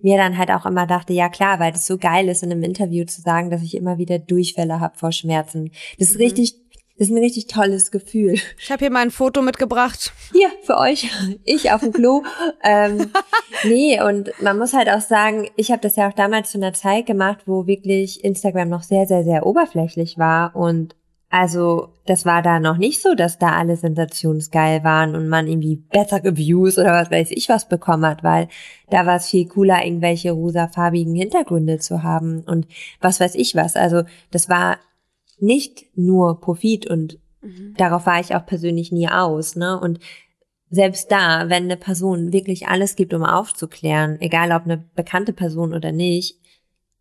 mir 0.02 0.18
dann 0.18 0.38
halt 0.38 0.50
auch 0.50 0.66
immer 0.66 0.88
dachte, 0.88 1.14
ja 1.14 1.30
klar, 1.30 1.60
weil 1.60 1.72
das 1.72 1.86
so 1.86 1.98
geil 1.98 2.30
ist, 2.30 2.42
in 2.42 2.52
einem 2.52 2.64
Interview 2.64 3.06
zu 3.06 3.22
sagen, 3.22 3.52
dass 3.52 3.62
ich 3.62 3.76
immer 3.76 3.98
wieder 3.98 4.18
Durchfälle 4.18 4.80
habe 4.80 4.98
vor 4.98 5.12
Schmerzen. 5.12 5.72
Das 6.00 6.10
ist 6.10 6.16
mhm. 6.16 6.24
richtig, 6.24 6.56
das 6.98 7.10
ist 7.10 7.14
ein 7.14 7.22
richtig 7.22 7.48
tolles 7.48 7.92
Gefühl. 7.92 8.36
Ich 8.58 8.72
habe 8.72 8.80
hier 8.80 8.92
mal 8.92 9.02
ein 9.02 9.12
Foto 9.12 9.42
mitgebracht. 9.42 10.12
Hier, 10.32 10.50
für 10.64 10.78
euch. 10.78 11.10
Ich 11.44 11.72
auf 11.72 11.82
dem 11.82 11.94
Klo. 11.94 12.24
ähm, 12.64 13.12
nee, 13.64 14.02
und 14.02 14.32
man 14.42 14.58
muss 14.58 14.74
halt 14.74 14.90
auch 14.90 15.02
sagen, 15.02 15.50
ich 15.56 15.72
habe 15.72 15.82
das 15.82 15.98
ja 15.98 16.10
auch 16.10 16.14
damals 16.14 16.52
zu 16.52 16.58
einer 16.58 16.74
Zeit 16.74 17.06
gemacht, 17.06 17.40
wo 17.46 17.68
wirklich 17.68 18.24
Instagram 18.24 18.70
noch 18.70 18.84
sehr, 18.84 19.06
sehr, 19.06 19.24
sehr 19.24 19.46
oberflächlich 19.46 20.18
war 20.18 20.56
und 20.56 20.96
also, 21.32 21.94
das 22.08 22.26
war 22.26 22.42
da 22.42 22.60
noch 22.60 22.78
nicht 22.78 23.04
so, 23.04 23.14
dass 23.14 23.38
da 23.38 23.52
alle 23.52 23.78
sensationsgeil 23.78 24.84
waren 24.84 25.16
und 25.16 25.28
man 25.28 25.48
irgendwie 25.48 25.76
bessere 25.76 26.36
Views 26.36 26.80
oder 26.80 26.94
was 26.94 27.12
weiß 27.12 27.30
ich 27.32 27.50
was 27.50 27.70
bekommen 27.70 28.06
hat, 28.06 28.24
weil 28.24 28.48
da 28.90 29.06
war 29.06 29.18
es 29.18 29.28
viel 29.28 29.48
cooler, 29.48 29.86
irgendwelche 29.86 30.32
rosafarbigen 30.32 31.14
Hintergründe 31.14 31.78
zu 31.78 32.02
haben 32.02 32.42
und 32.42 32.66
was 33.00 33.20
weiß 33.20 33.36
ich 33.36 33.54
was. 33.54 33.76
Also, 33.76 34.04
das 34.32 34.50
war 34.50 34.80
nicht 35.40 35.86
nur 35.96 36.42
Profit 36.42 36.90
und 36.90 37.20
mhm. 37.42 37.76
darauf 37.78 38.08
war 38.08 38.20
ich 38.20 38.34
auch 38.34 38.46
persönlich 38.48 38.92
nie 38.92 39.08
aus, 39.08 39.56
ne? 39.56 39.80
Und 39.80 40.00
selbst 40.72 41.12
da, 41.12 41.50
wenn 41.50 41.66
eine 41.66 41.78
Person 41.78 42.34
wirklich 42.34 42.68
alles 42.68 42.96
gibt, 42.96 43.14
um 43.14 43.24
aufzuklären, 43.24 44.20
egal 44.20 44.52
ob 44.52 44.64
eine 44.64 44.78
bekannte 44.78 45.34
Person 45.34 45.76
oder 45.76 45.92
nicht, 45.92 46.40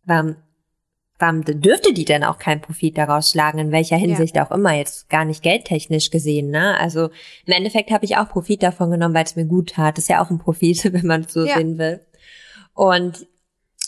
war 0.05 0.35
warum 1.19 1.43
dürfte 1.43 1.93
die 1.93 2.05
denn 2.05 2.23
auch 2.23 2.39
keinen 2.39 2.61
Profit 2.61 2.97
daraus 2.97 3.31
schlagen, 3.31 3.59
in 3.59 3.71
welcher 3.71 3.97
Hinsicht 3.97 4.37
ja. 4.37 4.45
auch 4.45 4.51
immer, 4.51 4.73
jetzt 4.73 5.09
gar 5.09 5.25
nicht 5.25 5.43
geldtechnisch 5.43 6.09
gesehen, 6.09 6.49
ne? 6.49 6.79
Also 6.79 7.09
im 7.45 7.53
Endeffekt 7.53 7.91
habe 7.91 8.05
ich 8.05 8.17
auch 8.17 8.29
Profit 8.29 8.63
davon 8.63 8.89
genommen, 8.89 9.13
weil 9.13 9.25
es 9.25 9.35
mir 9.35 9.45
gut 9.45 9.71
tat. 9.71 9.97
Das 9.97 10.05
ist 10.05 10.09
ja 10.09 10.23
auch 10.23 10.29
ein 10.29 10.39
Profit, 10.39 10.91
wenn 10.93 11.05
man 11.05 11.21
es 11.21 11.33
so 11.33 11.45
ja. 11.45 11.57
sehen 11.57 11.77
will. 11.77 11.99
Und 12.73 13.27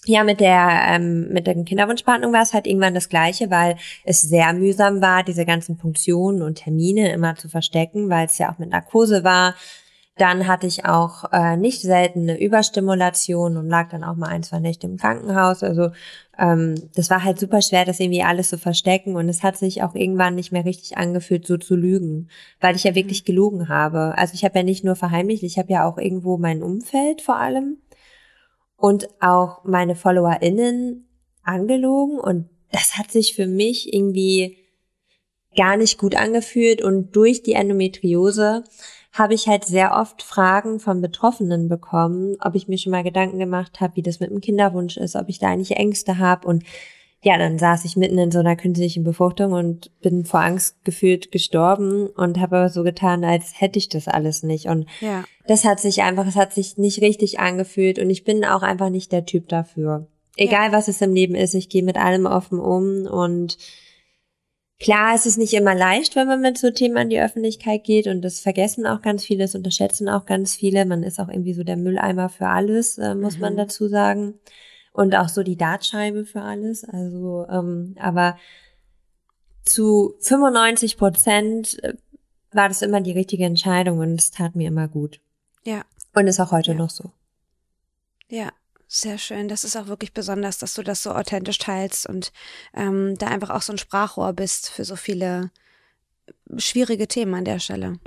ja, 0.05 0.23
mit 0.23 0.39
der 0.39 0.81
ähm, 0.87 1.29
mit 1.31 1.45
der 1.45 1.63
Kinderwunschbehandlung 1.63 2.33
war 2.33 2.41
es 2.41 2.53
halt 2.53 2.65
irgendwann 2.65 2.95
das 2.95 3.07
Gleiche, 3.07 3.51
weil 3.51 3.77
es 4.03 4.21
sehr 4.21 4.51
mühsam 4.53 4.99
war, 4.99 5.23
diese 5.23 5.45
ganzen 5.45 5.77
Funktionen 5.77 6.41
und 6.41 6.55
Termine 6.55 7.11
immer 7.13 7.35
zu 7.35 7.49
verstecken, 7.49 8.09
weil 8.09 8.25
es 8.25 8.37
ja 8.37 8.51
auch 8.51 8.57
mit 8.57 8.69
Narkose 8.71 9.23
war. 9.23 9.55
Dann 10.17 10.47
hatte 10.47 10.67
ich 10.67 10.85
auch 10.85 11.31
äh, 11.31 11.55
nicht 11.55 11.81
selten 11.81 12.29
eine 12.29 12.39
Überstimulation 12.39 13.57
und 13.57 13.69
lag 13.69 13.89
dann 13.89 14.03
auch 14.03 14.15
mal 14.15 14.27
ein, 14.27 14.43
zwei 14.43 14.59
Nächte 14.59 14.87
im 14.87 14.97
Krankenhaus. 14.97 15.63
Also 15.63 15.91
ähm, 16.41 16.73
das 16.95 17.11
war 17.11 17.23
halt 17.23 17.39
super 17.39 17.61
schwer, 17.61 17.85
das 17.85 17.99
irgendwie 17.99 18.23
alles 18.23 18.49
zu 18.49 18.57
verstecken. 18.57 19.15
Und 19.15 19.29
es 19.29 19.43
hat 19.43 19.57
sich 19.57 19.83
auch 19.83 19.93
irgendwann 19.93 20.35
nicht 20.35 20.51
mehr 20.51 20.65
richtig 20.65 20.97
angefühlt, 20.97 21.45
so 21.45 21.57
zu 21.57 21.75
lügen, 21.75 22.29
weil 22.59 22.75
ich 22.75 22.83
ja 22.83 22.95
wirklich 22.95 23.21
mhm. 23.21 23.25
gelogen 23.25 23.69
habe. 23.69 24.17
Also 24.17 24.33
ich 24.33 24.43
habe 24.43 24.57
ja 24.57 24.63
nicht 24.63 24.83
nur 24.83 24.95
verheimlicht, 24.95 25.43
ich 25.43 25.59
habe 25.59 25.71
ja 25.71 25.87
auch 25.87 25.99
irgendwo 25.99 26.37
mein 26.37 26.63
Umfeld 26.63 27.21
vor 27.21 27.37
allem 27.37 27.77
und 28.75 29.07
auch 29.19 29.63
meine 29.65 29.95
FollowerInnen 29.95 31.07
angelogen. 31.43 32.19
Und 32.19 32.49
das 32.71 32.97
hat 32.97 33.11
sich 33.11 33.35
für 33.35 33.45
mich 33.45 33.93
irgendwie 33.93 34.57
gar 35.55 35.77
nicht 35.77 35.99
gut 35.99 36.15
angefühlt. 36.15 36.81
Und 36.81 37.15
durch 37.15 37.43
die 37.43 37.53
Endometriose 37.53 38.63
habe 39.13 39.33
ich 39.33 39.47
halt 39.47 39.65
sehr 39.65 39.93
oft 39.93 40.23
Fragen 40.23 40.79
von 40.79 41.01
Betroffenen 41.01 41.67
bekommen, 41.67 42.37
ob 42.41 42.55
ich 42.55 42.67
mir 42.67 42.77
schon 42.77 42.91
mal 42.91 43.03
Gedanken 43.03 43.39
gemacht 43.39 43.81
habe, 43.81 43.95
wie 43.95 44.01
das 44.01 44.19
mit 44.19 44.29
dem 44.29 44.41
Kinderwunsch 44.41 44.97
ist, 44.97 45.15
ob 45.15 45.27
ich 45.27 45.39
da 45.39 45.49
eigentlich 45.49 45.77
Ängste 45.77 46.17
habe 46.17 46.47
und 46.47 46.63
ja, 47.23 47.37
dann 47.37 47.59
saß 47.59 47.85
ich 47.85 47.95
mitten 47.95 48.17
in 48.17 48.31
so 48.31 48.39
einer 48.39 48.55
künstlichen 48.55 49.03
Befruchtung 49.03 49.51
und 49.51 49.91
bin 50.01 50.25
vor 50.25 50.41
Angst 50.41 50.83
gefühlt 50.83 51.31
gestorben 51.31 52.07
und 52.07 52.39
habe 52.39 52.57
aber 52.57 52.69
so 52.69 52.83
getan, 52.83 53.23
als 53.23 53.61
hätte 53.61 53.77
ich 53.77 53.89
das 53.89 54.07
alles 54.07 54.41
nicht. 54.41 54.65
Und 54.65 54.87
ja. 55.01 55.23
das 55.45 55.63
hat 55.63 55.79
sich 55.79 56.01
einfach, 56.01 56.25
es 56.25 56.35
hat 56.35 56.51
sich 56.51 56.77
nicht 56.77 57.01
richtig 57.01 57.39
angefühlt 57.39 57.99
und 57.99 58.09
ich 58.09 58.23
bin 58.23 58.43
auch 58.43 58.63
einfach 58.63 58.89
nicht 58.89 59.11
der 59.11 59.25
Typ 59.25 59.49
dafür. 59.49 60.07
Egal 60.35 60.71
ja. 60.71 60.71
was 60.71 60.87
es 60.87 60.99
im 61.01 61.13
Leben 61.13 61.35
ist, 61.35 61.53
ich 61.53 61.69
gehe 61.69 61.83
mit 61.83 61.97
allem 61.97 62.25
offen 62.25 62.59
um 62.59 63.05
und 63.05 63.57
Klar, 64.81 65.13
es 65.13 65.27
ist 65.27 65.37
nicht 65.37 65.53
immer 65.53 65.75
leicht, 65.75 66.15
wenn 66.15 66.27
man 66.27 66.41
mit 66.41 66.57
so 66.57 66.71
Themen 66.71 66.97
an 66.97 67.09
die 67.09 67.21
Öffentlichkeit 67.21 67.83
geht 67.83 68.07
und 68.07 68.23
das 68.23 68.39
vergessen 68.39 68.87
auch 68.87 69.03
ganz 69.03 69.23
viele, 69.23 69.43
das 69.43 69.53
unterschätzen 69.53 70.09
auch 70.09 70.25
ganz 70.25 70.55
viele. 70.55 70.85
Man 70.85 71.03
ist 71.03 71.19
auch 71.19 71.29
irgendwie 71.29 71.53
so 71.53 71.63
der 71.63 71.77
Mülleimer 71.77 72.29
für 72.29 72.47
alles, 72.47 72.97
äh, 72.97 73.13
muss 73.13 73.35
mhm. 73.35 73.41
man 73.41 73.57
dazu 73.57 73.87
sagen. 73.87 74.39
Und 74.91 75.15
auch 75.15 75.29
so 75.29 75.43
die 75.43 75.55
Dartscheibe 75.55 76.25
für 76.25 76.41
alles. 76.41 76.83
Also, 76.83 77.45
ähm, 77.47 77.95
aber 77.99 78.37
zu 79.65 80.15
95 80.19 80.97
Prozent 80.97 81.81
äh, 81.83 81.93
war 82.51 82.67
das 82.67 82.81
immer 82.81 83.01
die 83.01 83.13
richtige 83.13 83.45
Entscheidung 83.45 83.99
und 83.99 84.19
es 84.19 84.31
tat 84.31 84.55
mir 84.55 84.67
immer 84.67 84.87
gut. 84.87 85.21
Ja. 85.63 85.83
Und 86.15 86.25
ist 86.25 86.39
auch 86.39 86.51
heute 86.51 86.71
ja. 86.71 86.77
noch 86.77 86.89
so. 86.89 87.11
Ja, 88.29 88.51
sehr 88.93 89.17
schön. 89.17 89.47
Das 89.47 89.63
ist 89.63 89.77
auch 89.77 89.87
wirklich 89.87 90.13
besonders, 90.13 90.57
dass 90.57 90.73
du 90.73 90.83
das 90.83 91.01
so 91.01 91.11
authentisch 91.11 91.57
teilst 91.57 92.07
und 92.07 92.33
ähm, 92.73 93.17
da 93.17 93.27
einfach 93.27 93.49
auch 93.49 93.61
so 93.61 93.71
ein 93.71 93.77
Sprachrohr 93.77 94.33
bist 94.33 94.69
für 94.69 94.83
so 94.83 94.97
viele 94.97 95.49
schwierige 96.57 97.07
Themen 97.07 97.33
an 97.33 97.45
der 97.45 97.59
Stelle. 97.59 97.99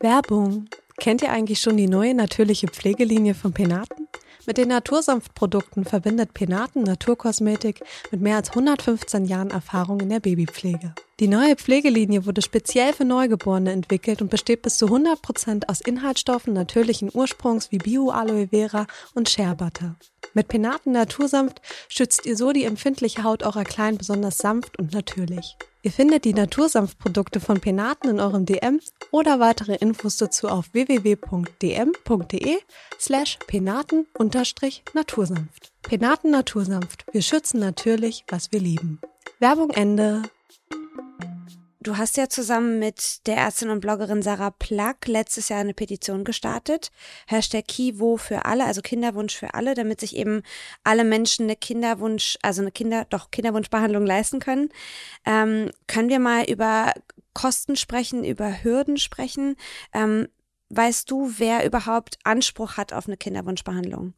Werbung. 0.00 0.68
Kennt 0.98 1.22
ihr 1.22 1.32
eigentlich 1.32 1.60
schon 1.60 1.78
die 1.78 1.88
neue 1.88 2.14
natürliche 2.14 2.68
Pflegelinie 2.68 3.34
von 3.34 3.54
Penaten? 3.54 4.06
Mit 4.46 4.58
den 4.58 4.68
Natursanftprodukten 4.68 5.84
verbindet 5.84 6.34
Penaten 6.34 6.82
Naturkosmetik 6.82 7.80
mit 8.10 8.20
mehr 8.20 8.36
als 8.36 8.50
115 8.50 9.24
Jahren 9.24 9.50
Erfahrung 9.50 10.00
in 10.00 10.10
der 10.10 10.20
Babypflege. 10.20 10.94
Die 11.18 11.28
neue 11.28 11.56
Pflegelinie 11.56 12.26
wurde 12.26 12.42
speziell 12.42 12.92
für 12.92 13.06
Neugeborene 13.06 13.72
entwickelt 13.72 14.20
und 14.20 14.30
besteht 14.30 14.62
bis 14.62 14.76
zu 14.76 14.86
100 14.86 15.22
Prozent 15.22 15.68
aus 15.70 15.80
Inhaltsstoffen 15.80 16.52
natürlichen 16.52 17.10
Ursprungs 17.14 17.72
wie 17.72 17.78
Bio-Aloe 17.78 18.48
Vera 18.48 18.86
und 19.14 19.30
Shea 19.30 19.54
Butter. 19.54 19.96
Mit 20.34 20.48
Penaten 20.48 20.92
Natursanft 20.92 21.62
schützt 21.88 22.26
ihr 22.26 22.36
so 22.36 22.52
die 22.52 22.64
empfindliche 22.64 23.22
Haut 23.22 23.44
eurer 23.44 23.64
Kleinen 23.64 23.96
besonders 23.96 24.36
sanft 24.38 24.78
und 24.78 24.92
natürlich. 24.92 25.56
Ihr 25.84 25.92
findet 25.92 26.24
die 26.24 26.32
Natursanftprodukte 26.32 27.40
von 27.40 27.60
Penaten 27.60 28.08
in 28.08 28.18
eurem 28.18 28.46
DM 28.46 28.80
oder 29.10 29.38
weitere 29.38 29.74
Infos 29.74 30.16
dazu 30.16 30.48
auf 30.48 30.72
www.dm.de 30.72 32.56
slash 32.98 33.38
penaten-natursanft. 33.46 35.72
Penaten 35.82 36.30
Natursanft. 36.30 37.04
Wir 37.12 37.20
schützen 37.20 37.60
natürlich, 37.60 38.24
was 38.28 38.50
wir 38.50 38.60
lieben. 38.60 38.98
Werbung 39.40 39.68
Ende. 39.72 40.22
Du 41.84 41.98
hast 41.98 42.16
ja 42.16 42.30
zusammen 42.30 42.78
mit 42.78 43.26
der 43.26 43.36
Ärztin 43.36 43.68
und 43.68 43.80
Bloggerin 43.80 44.22
Sarah 44.22 44.52
Plack 44.52 45.06
letztes 45.06 45.50
Jahr 45.50 45.60
eine 45.60 45.74
Petition 45.74 46.24
gestartet. 46.24 46.90
Hashtag 47.26 47.68
Kivo 47.68 48.16
für 48.16 48.46
alle, 48.46 48.64
also 48.64 48.80
Kinderwunsch 48.80 49.36
für 49.36 49.52
alle, 49.52 49.74
damit 49.74 50.00
sich 50.00 50.16
eben 50.16 50.42
alle 50.82 51.04
Menschen 51.04 51.44
eine 51.44 51.56
Kinderwunsch, 51.56 52.38
also 52.40 52.62
eine 52.62 52.70
Kinder, 52.70 53.04
doch 53.10 53.30
Kinderwunschbehandlung 53.30 54.06
leisten 54.06 54.40
können. 54.40 54.70
Ähm, 55.26 55.72
können 55.86 56.08
wir 56.08 56.20
mal 56.20 56.44
über 56.50 56.94
Kosten 57.34 57.76
sprechen, 57.76 58.24
über 58.24 58.64
Hürden 58.64 58.96
sprechen? 58.96 59.54
Ähm, 59.92 60.28
weißt 60.70 61.10
du, 61.10 61.34
wer 61.36 61.66
überhaupt 61.66 62.18
Anspruch 62.24 62.78
hat 62.78 62.94
auf 62.94 63.08
eine 63.08 63.18
Kinderwunschbehandlung? 63.18 64.14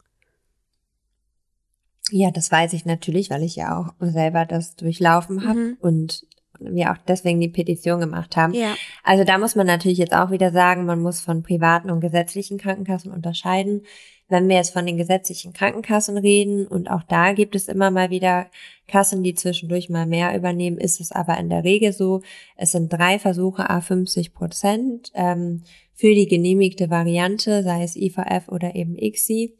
Ja, 2.13 2.31
das 2.31 2.53
weiß 2.53 2.75
ich 2.75 2.85
natürlich, 2.85 3.29
weil 3.31 3.43
ich 3.43 3.57
ja 3.57 3.77
auch 3.77 3.93
selber 3.99 4.45
das 4.45 4.77
durchlaufen 4.77 5.45
habe 5.49 5.59
mhm. 5.59 5.77
und 5.81 6.27
wir 6.61 6.93
auch 6.93 6.99
deswegen 7.09 7.41
die 7.41 7.49
Petition 7.49 8.01
gemacht 8.01 8.37
haben. 8.37 8.55
Ja. 8.55 8.75
Also 9.03 9.25
da 9.25 9.39
muss 9.39 9.55
man 9.55 9.67
natürlich 9.67 9.99
jetzt 9.99 10.15
auch 10.15 10.31
wieder 10.31 10.53
sagen, 10.53 10.87
man 10.87 11.01
muss 11.01 11.21
von 11.21 11.43
privaten 11.43 11.91
und 11.91 12.01
gesetzlichen 12.01 12.59
Krankenkassen 12.59 13.13
unterscheiden. 13.13 13.83
Wenn 14.29 14.49
wir 14.49 14.57
jetzt 14.57 14.73
von 14.73 14.87
den 14.87 14.97
gesetzlichen 14.97 15.53
Krankenkassen 15.53 16.19
reden 16.19 16.67
und 16.67 16.91
auch 16.91 17.05
da 17.05 17.33
gibt 17.33 17.55
es 17.55 17.69
immer 17.69 17.93
mal 17.93 18.11
wieder 18.11 18.47
Kassen, 18.89 19.23
die 19.23 19.35
zwischendurch 19.35 19.89
mal 19.89 20.07
mehr 20.07 20.37
übernehmen, 20.37 20.79
ist 20.79 21.01
es 21.01 21.13
aber 21.13 21.39
in 21.39 21.49
der 21.49 21.63
Regel 21.63 21.93
so, 21.93 22.23
es 22.57 22.73
sind 22.73 22.93
drei 22.93 23.21
Versuche 23.21 23.71
a 23.71 23.81
50 23.81 24.35
Prozent 24.35 25.13
ähm, 25.15 25.63
für 25.95 26.13
die 26.13 26.27
genehmigte 26.27 26.91
Variante, 26.91 27.63
sei 27.63 27.85
es 27.85 27.95
IVF 27.95 28.49
oder 28.49 28.75
eben 28.75 28.97
ICSI. 28.97 29.55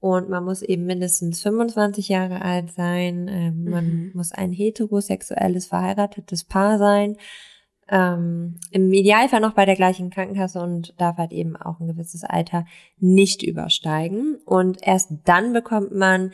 Und 0.00 0.28
man 0.28 0.44
muss 0.44 0.62
eben 0.62 0.84
mindestens 0.84 1.42
25 1.42 2.08
Jahre 2.08 2.42
alt 2.42 2.72
sein. 2.72 3.28
Ähm, 3.28 3.64
mhm. 3.64 3.70
Man 3.70 4.10
muss 4.14 4.32
ein 4.32 4.52
heterosexuelles, 4.52 5.66
verheiratetes 5.66 6.44
Paar 6.44 6.78
sein. 6.78 7.16
Ähm, 7.88 8.56
Im 8.72 8.92
Idealfall 8.92 9.40
noch 9.40 9.54
bei 9.54 9.64
der 9.64 9.76
gleichen 9.76 10.10
Krankenkasse 10.10 10.60
und 10.60 10.94
darf 11.00 11.18
halt 11.18 11.32
eben 11.32 11.56
auch 11.56 11.78
ein 11.78 11.86
gewisses 11.86 12.24
Alter 12.24 12.66
nicht 12.98 13.42
übersteigen. 13.42 14.36
Und 14.44 14.78
erst 14.82 15.12
dann 15.24 15.52
bekommt 15.52 15.92
man 15.92 16.32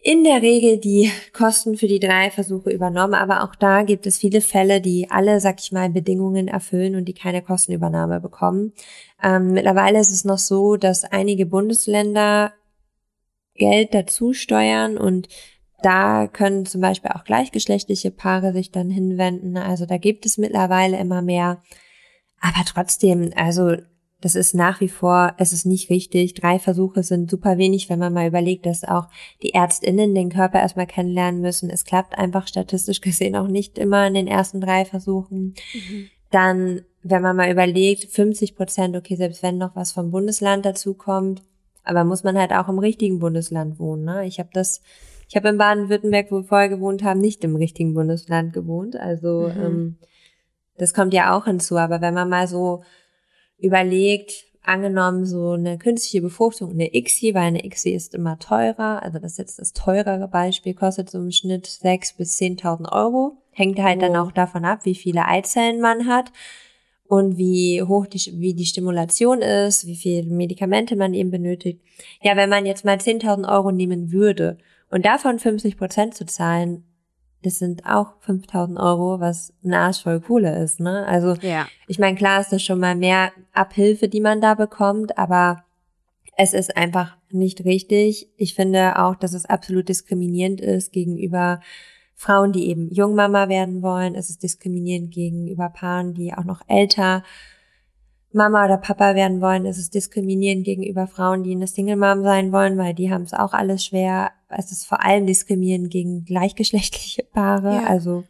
in 0.00 0.22
der 0.24 0.42
Regel 0.42 0.78
die 0.78 1.10
Kosten 1.32 1.76
für 1.76 1.88
die 1.88 1.98
drei 1.98 2.30
Versuche 2.30 2.70
übernommen, 2.70 3.14
aber 3.14 3.42
auch 3.42 3.54
da 3.54 3.82
gibt 3.82 4.06
es 4.06 4.18
viele 4.18 4.40
Fälle, 4.40 4.80
die 4.80 5.10
alle, 5.10 5.40
sag 5.40 5.60
ich 5.60 5.72
mal, 5.72 5.90
Bedingungen 5.90 6.48
erfüllen 6.48 6.94
und 6.94 7.06
die 7.06 7.14
keine 7.14 7.42
Kostenübernahme 7.42 8.20
bekommen. 8.20 8.72
Ähm, 9.22 9.52
mittlerweile 9.52 9.98
ist 9.98 10.12
es 10.12 10.24
noch 10.24 10.38
so, 10.38 10.76
dass 10.76 11.04
einige 11.04 11.46
Bundesländer 11.46 12.52
Geld 13.54 13.92
dazu 13.92 14.32
steuern 14.32 14.96
und 14.96 15.28
da 15.82 16.26
können 16.26 16.66
zum 16.66 16.80
Beispiel 16.80 17.10
auch 17.12 17.24
gleichgeschlechtliche 17.24 18.10
Paare 18.10 18.52
sich 18.52 18.72
dann 18.72 18.90
hinwenden. 18.90 19.56
Also 19.56 19.86
da 19.86 19.96
gibt 19.96 20.26
es 20.26 20.38
mittlerweile 20.38 20.98
immer 20.98 21.22
mehr. 21.22 21.62
Aber 22.40 22.64
trotzdem, 22.66 23.32
also 23.36 23.76
das 24.20 24.34
ist 24.34 24.54
nach 24.54 24.80
wie 24.80 24.88
vor, 24.88 25.34
es 25.38 25.52
ist 25.52 25.64
nicht 25.64 25.90
richtig. 25.90 26.34
Drei 26.34 26.58
Versuche 26.58 27.04
sind 27.04 27.30
super 27.30 27.56
wenig, 27.56 27.88
wenn 27.88 28.00
man 28.00 28.12
mal 28.12 28.26
überlegt, 28.26 28.66
dass 28.66 28.82
auch 28.82 29.06
die 29.42 29.54
Ärztinnen 29.54 30.14
den 30.14 30.28
Körper 30.30 30.58
erstmal 30.58 30.88
kennenlernen 30.88 31.40
müssen. 31.40 31.70
Es 31.70 31.84
klappt 31.84 32.18
einfach 32.18 32.48
statistisch 32.48 33.00
gesehen 33.02 33.36
auch 33.36 33.46
nicht 33.46 33.78
immer 33.78 34.06
in 34.06 34.14
den 34.14 34.26
ersten 34.26 34.60
drei 34.60 34.84
Versuchen. 34.84 35.54
Mhm. 35.72 36.08
Dann, 36.30 36.82
wenn 37.02 37.22
man 37.22 37.36
mal 37.36 37.50
überlegt, 37.50 38.06
50 38.10 38.56
Prozent, 38.56 38.96
okay, 38.96 39.14
selbst 39.14 39.42
wenn 39.42 39.56
noch 39.56 39.76
was 39.76 39.92
vom 39.92 40.10
Bundesland 40.10 40.66
dazukommt, 40.66 41.42
aber 41.84 42.04
muss 42.04 42.24
man 42.24 42.36
halt 42.36 42.52
auch 42.52 42.68
im 42.68 42.80
richtigen 42.80 43.20
Bundesland 43.20 43.78
wohnen. 43.78 44.04
Ne? 44.04 44.26
Ich 44.26 44.40
habe 44.40 44.50
das, 44.52 44.82
ich 45.28 45.36
habe 45.36 45.48
in 45.48 45.58
Baden-Württemberg, 45.58 46.30
wo 46.30 46.38
wir 46.38 46.44
vorher 46.44 46.68
gewohnt 46.68 47.04
haben, 47.04 47.20
nicht 47.20 47.44
im 47.44 47.56
richtigen 47.56 47.94
Bundesland 47.94 48.52
gewohnt. 48.52 48.96
Also 48.96 49.50
mhm. 49.54 49.64
ähm, 49.64 49.96
das 50.76 50.92
kommt 50.92 51.14
ja 51.14 51.36
auch 51.36 51.44
hinzu. 51.44 51.78
Aber 51.78 52.00
wenn 52.00 52.14
man 52.14 52.28
mal 52.28 52.48
so 52.48 52.82
überlegt, 53.58 54.44
angenommen 54.62 55.24
so 55.24 55.52
eine 55.52 55.78
künstliche 55.78 56.22
Befruchtung, 56.22 56.72
eine 56.72 56.94
ICSI, 56.94 57.34
weil 57.34 57.42
eine 57.44 57.64
ICSI 57.64 57.94
ist 57.94 58.14
immer 58.14 58.38
teurer, 58.38 59.02
also 59.02 59.18
das 59.18 59.32
ist 59.32 59.38
jetzt 59.38 59.58
das 59.58 59.72
teurere 59.72 60.28
Beispiel, 60.28 60.74
kostet 60.74 61.10
so 61.10 61.18
im 61.18 61.30
Schnitt 61.32 61.66
6.000 61.66 62.16
bis 62.16 62.38
10.000 62.38 62.92
Euro. 62.92 63.38
Hängt 63.50 63.78
halt 63.80 63.98
oh. 63.98 64.00
dann 64.02 64.16
auch 64.16 64.30
davon 64.30 64.64
ab, 64.64 64.80
wie 64.84 64.94
viele 64.94 65.24
Eizellen 65.26 65.80
man 65.80 66.06
hat 66.06 66.30
und 67.08 67.38
wie 67.38 67.82
hoch 67.82 68.06
die, 68.06 68.20
wie 68.38 68.54
die 68.54 68.66
Stimulation 68.66 69.40
ist, 69.40 69.86
wie 69.86 69.96
viele 69.96 70.30
Medikamente 70.30 70.94
man 70.94 71.14
eben 71.14 71.30
benötigt. 71.30 71.80
Ja, 72.22 72.36
wenn 72.36 72.50
man 72.50 72.66
jetzt 72.66 72.84
mal 72.84 72.98
10.000 72.98 73.50
Euro 73.50 73.72
nehmen 73.72 74.12
würde 74.12 74.58
und 74.90 75.06
davon 75.06 75.38
50 75.38 75.76
Prozent 75.78 76.14
zu 76.14 76.26
zahlen, 76.26 76.84
das 77.42 77.58
sind 77.58 77.86
auch 77.86 78.14
5000 78.20 78.78
Euro, 78.78 79.20
was 79.20 79.52
ein 79.64 79.74
Arsch 79.74 80.02
voll 80.02 80.20
Kohle 80.20 80.62
ist, 80.62 80.80
ne? 80.80 81.06
Also, 81.06 81.34
ja. 81.40 81.66
ich 81.86 81.98
meine, 81.98 82.16
klar 82.16 82.40
ist 82.40 82.52
das 82.52 82.62
schon 82.62 82.80
mal 82.80 82.96
mehr 82.96 83.32
Abhilfe, 83.52 84.08
die 84.08 84.20
man 84.20 84.40
da 84.40 84.54
bekommt, 84.54 85.16
aber 85.18 85.64
es 86.36 86.52
ist 86.52 86.76
einfach 86.76 87.16
nicht 87.30 87.64
richtig. 87.64 88.28
Ich 88.36 88.54
finde 88.54 88.98
auch, 88.98 89.14
dass 89.14 89.34
es 89.34 89.44
absolut 89.44 89.88
diskriminierend 89.88 90.60
ist 90.60 90.92
gegenüber 90.92 91.60
Frauen, 92.14 92.52
die 92.52 92.68
eben 92.68 92.92
Jungmama 92.92 93.48
werden 93.48 93.82
wollen. 93.82 94.14
Es 94.14 94.30
ist 94.30 94.42
diskriminierend 94.42 95.12
gegenüber 95.12 95.68
Paaren, 95.68 96.14
die 96.14 96.34
auch 96.34 96.44
noch 96.44 96.62
älter 96.66 97.22
Mama 98.32 98.64
oder 98.64 98.76
Papa 98.76 99.14
werden 99.14 99.40
wollen, 99.40 99.64
ist 99.64 99.78
es 99.78 99.90
diskriminierend 99.90 100.64
gegenüber 100.64 101.06
Frauen, 101.06 101.42
die 101.42 101.52
eine 101.52 101.66
Single 101.66 101.96
Mom 101.96 102.22
sein 102.22 102.52
wollen, 102.52 102.76
weil 102.76 102.94
die 102.94 103.10
haben 103.10 103.22
es 103.22 103.32
auch 103.32 103.52
alles 103.52 103.84
schwer. 103.84 104.32
Es 104.48 104.72
ist 104.72 104.86
vor 104.86 105.04
allem 105.04 105.26
diskriminierend 105.26 105.90
gegen 105.90 106.24
gleichgeschlechtliche 106.24 107.22
Paare. 107.24 107.74
Ja. 107.74 107.86
Also 107.86 108.24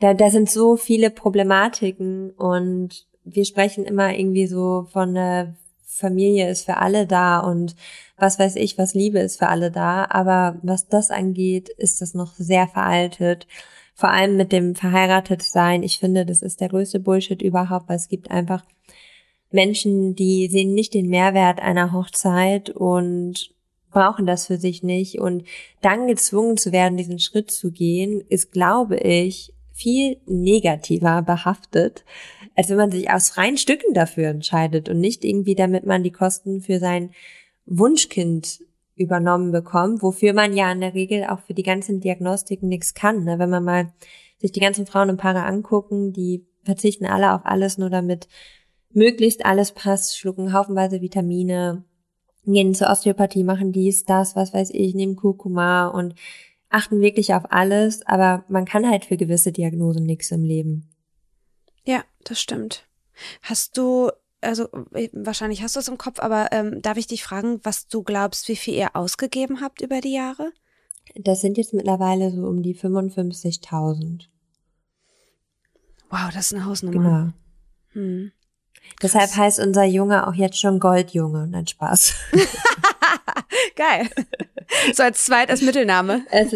da, 0.00 0.14
da 0.14 0.30
sind 0.30 0.50
so 0.50 0.76
viele 0.76 1.10
Problematiken 1.10 2.30
und 2.30 3.06
wir 3.24 3.44
sprechen 3.44 3.84
immer 3.84 4.16
irgendwie 4.16 4.46
so 4.46 4.86
von 4.90 5.10
einer 5.10 5.54
Familie 5.98 6.48
ist 6.48 6.64
für 6.64 6.76
alle 6.76 7.06
da 7.06 7.40
und 7.40 7.74
was 8.16 8.38
weiß 8.38 8.56
ich, 8.56 8.78
was 8.78 8.94
Liebe 8.94 9.18
ist 9.18 9.38
für 9.38 9.48
alle 9.48 9.70
da. 9.70 10.06
Aber 10.08 10.58
was 10.62 10.88
das 10.88 11.10
angeht, 11.10 11.68
ist 11.68 12.00
das 12.00 12.14
noch 12.14 12.34
sehr 12.34 12.68
veraltet. 12.68 13.46
Vor 13.94 14.10
allem 14.10 14.36
mit 14.36 14.52
dem 14.52 14.74
verheiratet 14.74 15.42
sein. 15.42 15.82
Ich 15.82 15.98
finde, 15.98 16.24
das 16.24 16.40
ist 16.40 16.60
der 16.60 16.68
größte 16.68 17.00
Bullshit 17.00 17.42
überhaupt, 17.42 17.88
weil 17.88 17.96
es 17.96 18.08
gibt 18.08 18.30
einfach 18.30 18.64
Menschen, 19.50 20.14
die 20.14 20.48
sehen 20.48 20.74
nicht 20.74 20.94
den 20.94 21.08
Mehrwert 21.08 21.60
einer 21.60 21.92
Hochzeit 21.92 22.70
und 22.70 23.50
brauchen 23.90 24.26
das 24.26 24.46
für 24.46 24.58
sich 24.58 24.82
nicht 24.82 25.18
und 25.18 25.44
dann 25.80 26.06
gezwungen 26.06 26.56
zu 26.56 26.72
werden, 26.72 26.96
diesen 26.96 27.18
Schritt 27.18 27.50
zu 27.50 27.70
gehen, 27.70 28.22
ist, 28.28 28.52
glaube 28.52 28.96
ich, 28.96 29.54
viel 29.72 30.18
negativer 30.26 31.22
behaftet, 31.22 32.04
als 32.56 32.68
wenn 32.68 32.76
man 32.76 32.90
sich 32.90 33.10
aus 33.10 33.30
freien 33.30 33.56
Stücken 33.56 33.94
dafür 33.94 34.28
entscheidet 34.28 34.88
und 34.88 34.98
nicht 34.98 35.24
irgendwie, 35.24 35.54
damit 35.54 35.86
man 35.86 36.02
die 36.02 36.10
Kosten 36.10 36.60
für 36.60 36.80
sein 36.80 37.12
Wunschkind 37.64 38.60
übernommen 38.96 39.52
bekommt, 39.52 40.02
wofür 40.02 40.32
man 40.32 40.56
ja 40.56 40.72
in 40.72 40.80
der 40.80 40.94
Regel 40.94 41.24
auch 41.24 41.38
für 41.40 41.54
die 41.54 41.62
ganzen 41.62 42.00
Diagnostiken 42.00 42.68
nichts 42.68 42.94
kann. 42.94 43.24
Ne? 43.24 43.38
Wenn 43.38 43.50
man 43.50 43.62
mal 43.62 43.92
sich 44.38 44.50
die 44.50 44.60
ganzen 44.60 44.86
Frauen 44.86 45.10
und 45.10 45.18
Paare 45.18 45.44
angucken, 45.44 46.12
die 46.12 46.44
verzichten 46.64 47.06
alle 47.06 47.32
auf 47.32 47.42
alles 47.44 47.78
nur 47.78 47.90
damit 47.90 48.28
möglichst 48.90 49.46
alles 49.46 49.72
passt, 49.72 50.18
schlucken 50.18 50.52
haufenweise 50.52 51.00
Vitamine, 51.00 51.84
gehen 52.52 52.74
zur 52.74 52.88
Osteopathie, 52.90 53.44
machen 53.44 53.72
dies, 53.72 54.04
das, 54.04 54.36
was 54.36 54.54
weiß 54.54 54.70
ich, 54.70 54.94
nehmen 54.94 55.16
Kurkuma 55.16 55.88
und 55.88 56.14
achten 56.68 57.00
wirklich 57.00 57.34
auf 57.34 57.50
alles, 57.50 58.06
aber 58.06 58.44
man 58.48 58.64
kann 58.64 58.88
halt 58.88 59.04
für 59.04 59.16
gewisse 59.16 59.52
Diagnosen 59.52 60.04
nichts 60.04 60.30
im 60.30 60.44
Leben. 60.44 60.88
Ja, 61.84 62.04
das 62.24 62.40
stimmt. 62.40 62.84
Hast 63.42 63.76
du, 63.78 64.10
also 64.40 64.68
äh, 64.92 65.08
wahrscheinlich 65.12 65.62
hast 65.62 65.76
du 65.76 65.80
es 65.80 65.88
im 65.88 65.98
Kopf, 65.98 66.20
aber 66.20 66.48
ähm, 66.52 66.82
darf 66.82 66.98
ich 66.98 67.06
dich 67.06 67.22
fragen, 67.22 67.60
was 67.62 67.88
du 67.88 68.02
glaubst, 68.02 68.48
wie 68.48 68.56
viel 68.56 68.74
ihr 68.74 68.94
ausgegeben 68.94 69.60
habt 69.60 69.80
über 69.80 70.00
die 70.00 70.12
Jahre? 70.12 70.52
Das 71.14 71.40
sind 71.40 71.56
jetzt 71.56 71.72
mittlerweile 71.72 72.30
so 72.30 72.46
um 72.46 72.62
die 72.62 72.76
55.000. 72.76 74.26
Wow, 76.10 76.30
das 76.32 76.46
ist 76.46 76.54
eine 76.54 76.66
Hausnummer. 76.66 77.32
Genau. 77.92 78.04
Hm. 78.04 78.32
Deshalb 79.02 79.34
heißt 79.34 79.60
unser 79.60 79.84
Junge 79.84 80.26
auch 80.26 80.34
jetzt 80.34 80.58
schon 80.58 80.80
Goldjunge. 80.80 81.46
Nein, 81.46 81.66
Spaß. 81.66 82.14
Geil. 83.76 84.08
So 84.92 85.02
als 85.02 85.24
zweit 85.24 85.50
als 85.50 85.62
Mittelname. 85.62 86.22
Es, 86.30 86.52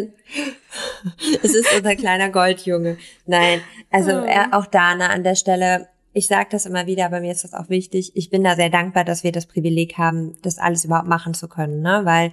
es 1.42 1.54
ist 1.54 1.74
unser 1.76 1.96
kleiner 1.96 2.30
Goldjunge. 2.30 2.98
Nein, 3.26 3.60
also 3.90 4.12
oh. 4.12 4.24
er, 4.24 4.52
auch 4.52 4.66
Dana 4.66 5.08
an 5.08 5.24
der 5.24 5.34
Stelle. 5.34 5.88
Ich 6.14 6.26
sage 6.26 6.48
das 6.50 6.66
immer 6.66 6.86
wieder, 6.86 7.06
aber 7.06 7.20
mir 7.20 7.32
ist 7.32 7.44
das 7.44 7.54
auch 7.54 7.70
wichtig. 7.70 8.12
Ich 8.14 8.28
bin 8.28 8.44
da 8.44 8.54
sehr 8.54 8.68
dankbar, 8.68 9.04
dass 9.04 9.24
wir 9.24 9.32
das 9.32 9.46
Privileg 9.46 9.96
haben, 9.96 10.36
das 10.42 10.58
alles 10.58 10.84
überhaupt 10.84 11.08
machen 11.08 11.32
zu 11.32 11.48
können, 11.48 11.80
ne? 11.80 12.02
Weil 12.04 12.32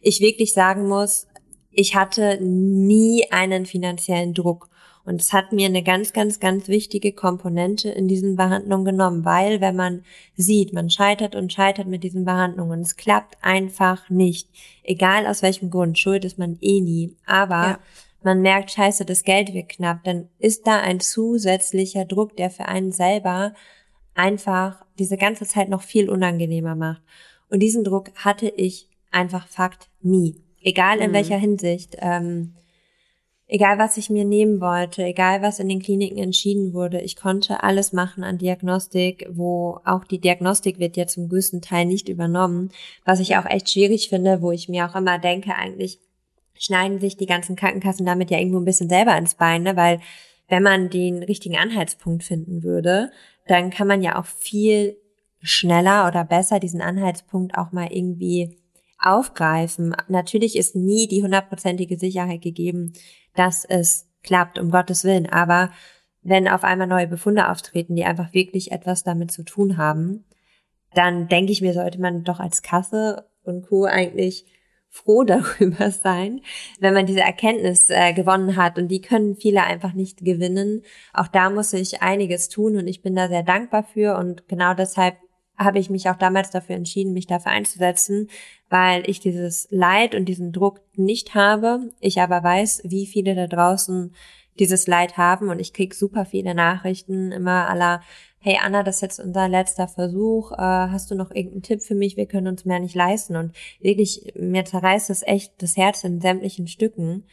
ich 0.00 0.20
wirklich 0.20 0.52
sagen 0.52 0.88
muss, 0.88 1.28
ich 1.70 1.94
hatte 1.94 2.38
nie 2.42 3.30
einen 3.30 3.66
finanziellen 3.66 4.34
Druck. 4.34 4.68
Und 5.10 5.20
es 5.20 5.32
hat 5.32 5.50
mir 5.50 5.66
eine 5.66 5.82
ganz, 5.82 6.12
ganz, 6.12 6.38
ganz 6.38 6.68
wichtige 6.68 7.10
Komponente 7.10 7.88
in 7.88 8.06
diesen 8.06 8.36
Behandlungen 8.36 8.84
genommen, 8.84 9.24
weil 9.24 9.60
wenn 9.60 9.74
man 9.74 10.04
sieht, 10.36 10.72
man 10.72 10.88
scheitert 10.88 11.34
und 11.34 11.52
scheitert 11.52 11.88
mit 11.88 12.04
diesen 12.04 12.24
Behandlungen 12.24 12.78
und 12.78 12.82
es 12.82 12.94
klappt 12.94 13.36
einfach 13.42 14.08
nicht, 14.08 14.48
egal 14.84 15.26
aus 15.26 15.42
welchem 15.42 15.68
Grund, 15.68 15.98
schuld 15.98 16.24
ist 16.24 16.38
man 16.38 16.58
eh 16.60 16.80
nie, 16.80 17.16
aber 17.26 17.54
ja. 17.54 17.78
man 18.22 18.40
merkt, 18.40 18.70
scheiße, 18.70 19.04
das 19.04 19.24
Geld 19.24 19.52
wird 19.52 19.70
knapp, 19.70 20.04
dann 20.04 20.28
ist 20.38 20.68
da 20.68 20.78
ein 20.78 21.00
zusätzlicher 21.00 22.04
Druck, 22.04 22.36
der 22.36 22.48
für 22.48 22.66
einen 22.66 22.92
selber 22.92 23.52
einfach 24.14 24.86
diese 25.00 25.16
ganze 25.16 25.44
Zeit 25.44 25.70
noch 25.70 25.82
viel 25.82 26.08
unangenehmer 26.08 26.76
macht. 26.76 27.02
Und 27.48 27.58
diesen 27.58 27.82
Druck 27.82 28.12
hatte 28.14 28.48
ich 28.48 28.88
einfach 29.10 29.48
Fakt 29.48 29.88
nie. 30.02 30.36
Egal 30.62 31.00
in 31.00 31.10
mhm. 31.10 31.14
welcher 31.14 31.36
Hinsicht. 31.36 31.96
Ähm, 31.98 32.54
egal 33.50 33.78
was 33.78 33.96
ich 33.96 34.10
mir 34.10 34.24
nehmen 34.24 34.60
wollte, 34.60 35.02
egal 35.02 35.42
was 35.42 35.58
in 35.58 35.68
den 35.68 35.82
Kliniken 35.82 36.18
entschieden 36.18 36.72
wurde, 36.72 37.00
ich 37.00 37.16
konnte 37.16 37.62
alles 37.64 37.92
machen 37.92 38.22
an 38.22 38.38
Diagnostik, 38.38 39.26
wo 39.30 39.80
auch 39.84 40.04
die 40.04 40.20
Diagnostik 40.20 40.78
wird 40.78 40.96
ja 40.96 41.06
zum 41.06 41.28
größten 41.28 41.60
Teil 41.60 41.84
nicht 41.86 42.08
übernommen, 42.08 42.70
was 43.04 43.18
ich 43.18 43.36
auch 43.36 43.46
echt 43.46 43.68
schwierig 43.68 44.08
finde, 44.08 44.40
wo 44.40 44.52
ich 44.52 44.68
mir 44.68 44.88
auch 44.88 44.94
immer 44.94 45.18
denke, 45.18 45.54
eigentlich 45.56 45.98
schneiden 46.54 47.00
sich 47.00 47.16
die 47.16 47.26
ganzen 47.26 47.56
Krankenkassen 47.56 48.06
damit 48.06 48.30
ja 48.30 48.38
irgendwo 48.38 48.58
ein 48.58 48.64
bisschen 48.64 48.88
selber 48.88 49.18
ins 49.18 49.34
Bein, 49.34 49.64
ne? 49.64 49.76
weil 49.76 50.00
wenn 50.48 50.62
man 50.62 50.88
den 50.88 51.22
richtigen 51.22 51.56
Anhaltspunkt 51.56 52.22
finden 52.22 52.62
würde, 52.62 53.10
dann 53.46 53.70
kann 53.70 53.88
man 53.88 54.02
ja 54.02 54.18
auch 54.18 54.26
viel 54.26 54.96
schneller 55.42 56.06
oder 56.06 56.24
besser 56.24 56.60
diesen 56.60 56.82
Anhaltspunkt 56.82 57.56
auch 57.56 57.72
mal 57.72 57.88
irgendwie 57.90 58.58
aufgreifen. 59.00 59.96
Natürlich 60.08 60.56
ist 60.56 60.76
nie 60.76 61.08
die 61.08 61.22
hundertprozentige 61.22 61.96
Sicherheit 61.96 62.42
gegeben, 62.42 62.92
dass 63.34 63.64
es 63.64 64.08
klappt, 64.22 64.58
um 64.58 64.70
Gottes 64.70 65.04
Willen. 65.04 65.28
Aber 65.28 65.70
wenn 66.22 66.48
auf 66.48 66.64
einmal 66.64 66.86
neue 66.86 67.06
Befunde 67.06 67.48
auftreten, 67.48 67.96
die 67.96 68.04
einfach 68.04 68.32
wirklich 68.34 68.72
etwas 68.72 69.02
damit 69.02 69.32
zu 69.32 69.42
tun 69.42 69.76
haben, 69.76 70.24
dann 70.94 71.28
denke 71.28 71.52
ich 71.52 71.62
mir, 71.62 71.72
sollte 71.72 72.00
man 72.00 72.24
doch 72.24 72.40
als 72.40 72.62
Kasse 72.62 73.28
und 73.42 73.66
Co. 73.66 73.84
eigentlich 73.84 74.44
froh 74.88 75.22
darüber 75.24 75.90
sein, 75.90 76.40
wenn 76.80 76.94
man 76.94 77.06
diese 77.06 77.20
Erkenntnis 77.20 77.88
äh, 77.88 78.12
gewonnen 78.12 78.56
hat. 78.56 78.78
Und 78.78 78.88
die 78.88 79.00
können 79.00 79.36
viele 79.36 79.62
einfach 79.62 79.94
nicht 79.94 80.24
gewinnen. 80.24 80.82
Auch 81.14 81.28
da 81.28 81.48
muss 81.48 81.72
ich 81.72 82.02
einiges 82.02 82.48
tun 82.48 82.76
und 82.76 82.86
ich 82.88 83.02
bin 83.02 83.14
da 83.14 83.28
sehr 83.28 83.44
dankbar 83.44 83.84
für. 83.84 84.16
Und 84.16 84.48
genau 84.48 84.74
deshalb 84.74 85.16
habe 85.60 85.78
ich 85.78 85.90
mich 85.90 86.08
auch 86.08 86.16
damals 86.16 86.50
dafür 86.50 86.74
entschieden, 86.74 87.12
mich 87.12 87.26
dafür 87.26 87.52
einzusetzen, 87.52 88.28
weil 88.70 89.08
ich 89.08 89.20
dieses 89.20 89.68
Leid 89.70 90.14
und 90.14 90.24
diesen 90.24 90.52
Druck 90.52 90.80
nicht 90.96 91.34
habe. 91.34 91.90
Ich 92.00 92.20
aber 92.20 92.42
weiß, 92.42 92.82
wie 92.84 93.06
viele 93.06 93.34
da 93.34 93.46
draußen 93.46 94.14
dieses 94.58 94.86
Leid 94.86 95.16
haben 95.16 95.50
und 95.50 95.60
ich 95.60 95.72
krieg 95.72 95.94
super 95.94 96.24
viele 96.24 96.54
Nachrichten 96.54 97.30
immer 97.30 97.68
aller, 97.68 98.02
hey 98.38 98.58
Anna, 98.62 98.82
das 98.82 98.96
ist 98.96 99.02
jetzt 99.02 99.20
unser 99.20 99.48
letzter 99.48 99.86
Versuch, 99.86 100.52
äh, 100.52 100.56
hast 100.56 101.10
du 101.10 101.14
noch 101.14 101.30
irgendeinen 101.30 101.62
Tipp 101.62 101.82
für 101.82 101.94
mich? 101.94 102.16
Wir 102.16 102.26
können 102.26 102.48
uns 102.48 102.64
mehr 102.64 102.80
nicht 102.80 102.94
leisten 102.94 103.36
und 103.36 103.52
wirklich, 103.80 104.32
mir 104.34 104.64
zerreißt 104.64 105.10
das 105.10 105.22
echt 105.22 105.62
das 105.62 105.76
Herz 105.76 106.04
in 106.04 106.20
sämtlichen 106.20 106.68
Stücken, 106.68 107.24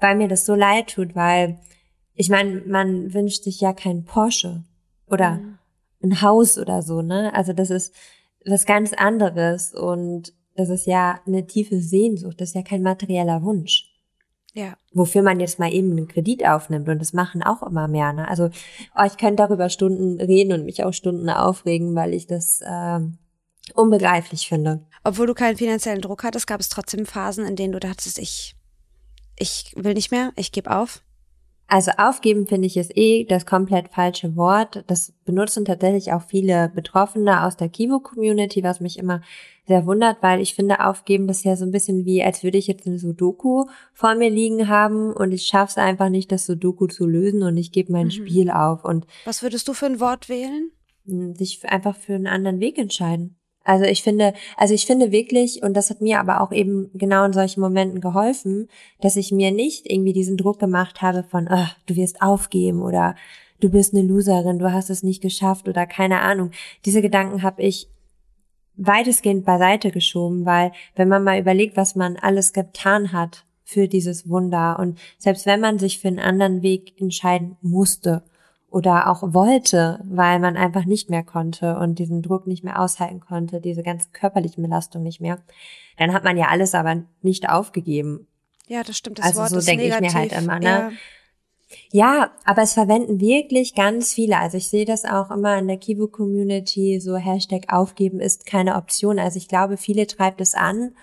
weil 0.00 0.16
mir 0.16 0.28
das 0.28 0.46
so 0.46 0.54
leid 0.54 0.94
tut, 0.94 1.14
weil 1.14 1.58
ich 2.14 2.28
meine, 2.28 2.62
man 2.66 3.12
wünscht 3.12 3.44
sich 3.44 3.60
ja 3.60 3.72
kein 3.72 4.04
Porsche 4.04 4.64
oder 5.06 5.32
mhm. 5.32 5.58
Ein 6.02 6.22
Haus 6.22 6.58
oder 6.58 6.82
so, 6.82 7.02
ne? 7.02 7.32
Also 7.34 7.52
das 7.52 7.70
ist 7.70 7.94
was 8.44 8.66
ganz 8.66 8.92
anderes 8.92 9.74
und 9.74 10.32
das 10.54 10.68
ist 10.68 10.86
ja 10.86 11.20
eine 11.26 11.46
tiefe 11.46 11.80
Sehnsucht, 11.80 12.40
das 12.40 12.50
ist 12.50 12.54
ja 12.54 12.62
kein 12.62 12.82
materieller 12.82 13.42
Wunsch. 13.42 13.88
Ja. 14.54 14.76
Wofür 14.92 15.22
man 15.22 15.40
jetzt 15.40 15.58
mal 15.58 15.72
eben 15.72 15.92
einen 15.92 16.08
Kredit 16.08 16.46
aufnimmt 16.46 16.88
und 16.88 16.98
das 16.98 17.14
machen 17.14 17.42
auch 17.42 17.62
immer 17.62 17.88
mehr. 17.88 18.12
Ne? 18.12 18.28
Also 18.28 18.50
oh, 18.94 19.04
ich 19.06 19.16
könnte 19.16 19.36
darüber 19.36 19.70
Stunden 19.70 20.20
reden 20.20 20.52
und 20.52 20.66
mich 20.66 20.84
auch 20.84 20.92
Stunden 20.92 21.30
aufregen, 21.30 21.94
weil 21.94 22.12
ich 22.12 22.26
das 22.26 22.60
äh, 22.60 23.00
unbegreiflich 23.74 24.48
finde. 24.48 24.84
Obwohl 25.04 25.26
du 25.26 25.34
keinen 25.34 25.56
finanziellen 25.56 26.02
Druck 26.02 26.22
hattest, 26.22 26.46
gab 26.46 26.60
es 26.60 26.68
trotzdem 26.68 27.06
Phasen, 27.06 27.46
in 27.46 27.56
denen 27.56 27.72
du 27.72 27.80
dachtest, 27.80 28.18
ich, 28.18 28.54
ich 29.38 29.72
will 29.74 29.94
nicht 29.94 30.10
mehr, 30.10 30.32
ich 30.36 30.52
gebe 30.52 30.70
auf. 30.70 31.02
Also 31.72 31.92
aufgeben 31.96 32.46
finde 32.46 32.66
ich 32.66 32.76
ist 32.76 32.94
eh 32.98 33.24
das 33.24 33.46
komplett 33.46 33.88
falsche 33.88 34.36
Wort. 34.36 34.84
Das 34.88 35.14
benutzen 35.24 35.64
tatsächlich 35.64 36.12
auch 36.12 36.20
viele 36.20 36.68
Betroffene 36.68 37.46
aus 37.46 37.56
der 37.56 37.70
Kivo-Community, 37.70 38.62
was 38.62 38.80
mich 38.80 38.98
immer 38.98 39.22
sehr 39.66 39.86
wundert, 39.86 40.18
weil 40.20 40.42
ich 40.42 40.54
finde, 40.54 40.84
aufgeben 40.84 41.26
das 41.26 41.38
ist 41.38 41.44
ja 41.44 41.56
so 41.56 41.64
ein 41.64 41.70
bisschen 41.70 42.04
wie, 42.04 42.22
als 42.22 42.44
würde 42.44 42.58
ich 42.58 42.66
jetzt 42.66 42.86
ein 42.86 42.98
Sudoku 42.98 43.64
vor 43.94 44.14
mir 44.16 44.28
liegen 44.28 44.68
haben 44.68 45.14
und 45.14 45.32
ich 45.32 45.44
schaffe 45.44 45.70
es 45.70 45.78
einfach 45.78 46.10
nicht, 46.10 46.30
das 46.30 46.44
Sudoku 46.44 46.88
zu 46.88 47.06
lösen 47.06 47.42
und 47.42 47.56
ich 47.56 47.72
gebe 47.72 47.90
mein 47.90 48.08
mhm. 48.08 48.10
Spiel 48.10 48.50
auf. 48.50 48.84
Und 48.84 49.06
was 49.24 49.42
würdest 49.42 49.66
du 49.66 49.72
für 49.72 49.86
ein 49.86 49.98
Wort 49.98 50.28
wählen? 50.28 50.72
Sich 51.06 51.64
einfach 51.64 51.96
für 51.96 52.16
einen 52.16 52.26
anderen 52.26 52.60
Weg 52.60 52.76
entscheiden. 52.76 53.38
Also 53.64 53.84
ich 53.84 54.02
finde, 54.02 54.34
also 54.56 54.74
ich 54.74 54.86
finde 54.86 55.12
wirklich, 55.12 55.62
und 55.62 55.74
das 55.74 55.90
hat 55.90 56.00
mir 56.00 56.20
aber 56.20 56.40
auch 56.40 56.52
eben 56.52 56.90
genau 56.94 57.24
in 57.24 57.32
solchen 57.32 57.60
Momenten 57.60 58.00
geholfen, 58.00 58.68
dass 59.00 59.16
ich 59.16 59.32
mir 59.32 59.50
nicht 59.52 59.90
irgendwie 59.90 60.12
diesen 60.12 60.36
Druck 60.36 60.58
gemacht 60.58 61.02
habe 61.02 61.22
von, 61.22 61.48
oh, 61.50 61.66
du 61.86 61.96
wirst 61.96 62.22
aufgeben 62.22 62.82
oder 62.82 63.14
du 63.60 63.70
bist 63.70 63.94
eine 63.94 64.02
Loserin, 64.02 64.58
du 64.58 64.72
hast 64.72 64.90
es 64.90 65.02
nicht 65.02 65.22
geschafft 65.22 65.68
oder 65.68 65.86
keine 65.86 66.20
Ahnung. 66.20 66.50
Diese 66.84 67.02
Gedanken 67.02 67.42
habe 67.42 67.62
ich 67.62 67.88
weitestgehend 68.76 69.44
beiseite 69.44 69.90
geschoben, 69.90 70.44
weil 70.44 70.72
wenn 70.96 71.08
man 71.08 71.24
mal 71.24 71.38
überlegt, 71.38 71.76
was 71.76 71.94
man 71.94 72.16
alles 72.16 72.52
getan 72.52 73.12
hat 73.12 73.44
für 73.64 73.86
dieses 73.86 74.28
Wunder 74.28 74.78
und 74.78 74.98
selbst 75.18 75.46
wenn 75.46 75.60
man 75.60 75.78
sich 75.78 76.00
für 76.00 76.08
einen 76.08 76.18
anderen 76.18 76.62
Weg 76.62 77.00
entscheiden 77.00 77.56
musste, 77.62 78.22
oder 78.72 79.10
auch 79.10 79.34
wollte, 79.34 80.00
weil 80.04 80.38
man 80.38 80.56
einfach 80.56 80.86
nicht 80.86 81.10
mehr 81.10 81.22
konnte 81.22 81.76
und 81.76 81.98
diesen 81.98 82.22
Druck 82.22 82.46
nicht 82.46 82.64
mehr 82.64 82.80
aushalten 82.80 83.20
konnte, 83.20 83.60
diese 83.60 83.82
ganze 83.82 84.08
körperliche 84.12 84.60
Belastung 84.60 85.02
nicht 85.02 85.20
mehr, 85.20 85.38
dann 85.98 86.12
hat 86.14 86.24
man 86.24 86.38
ja 86.38 86.46
alles 86.48 86.74
aber 86.74 87.02
nicht 87.20 87.50
aufgegeben. 87.50 88.26
Ja, 88.68 88.82
das 88.82 88.96
stimmt. 88.96 89.18
Das 89.18 89.26
also 89.26 89.40
Wort 89.40 89.50
so 89.50 89.60
denke 89.60 89.84
ich 89.84 90.00
mir 90.00 90.14
halt 90.14 90.32
immer, 90.32 90.58
ne? 90.58 90.92
Ja. 91.90 92.20
ja. 92.20 92.30
aber 92.46 92.62
es 92.62 92.72
verwenden 92.72 93.20
wirklich 93.20 93.74
ganz 93.74 94.14
viele. 94.14 94.38
Also 94.38 94.56
ich 94.56 94.68
sehe 94.68 94.86
das 94.86 95.04
auch 95.04 95.30
immer 95.30 95.58
in 95.58 95.68
der 95.68 95.76
Kivu-Community, 95.76 96.98
so 96.98 97.16
Hashtag 97.16 97.70
aufgeben 97.70 98.20
ist 98.20 98.46
keine 98.46 98.76
Option. 98.76 99.18
Also 99.18 99.36
ich 99.36 99.48
glaube, 99.48 99.76
viele 99.76 100.06
treibt 100.06 100.40
es 100.40 100.54
an. 100.54 100.94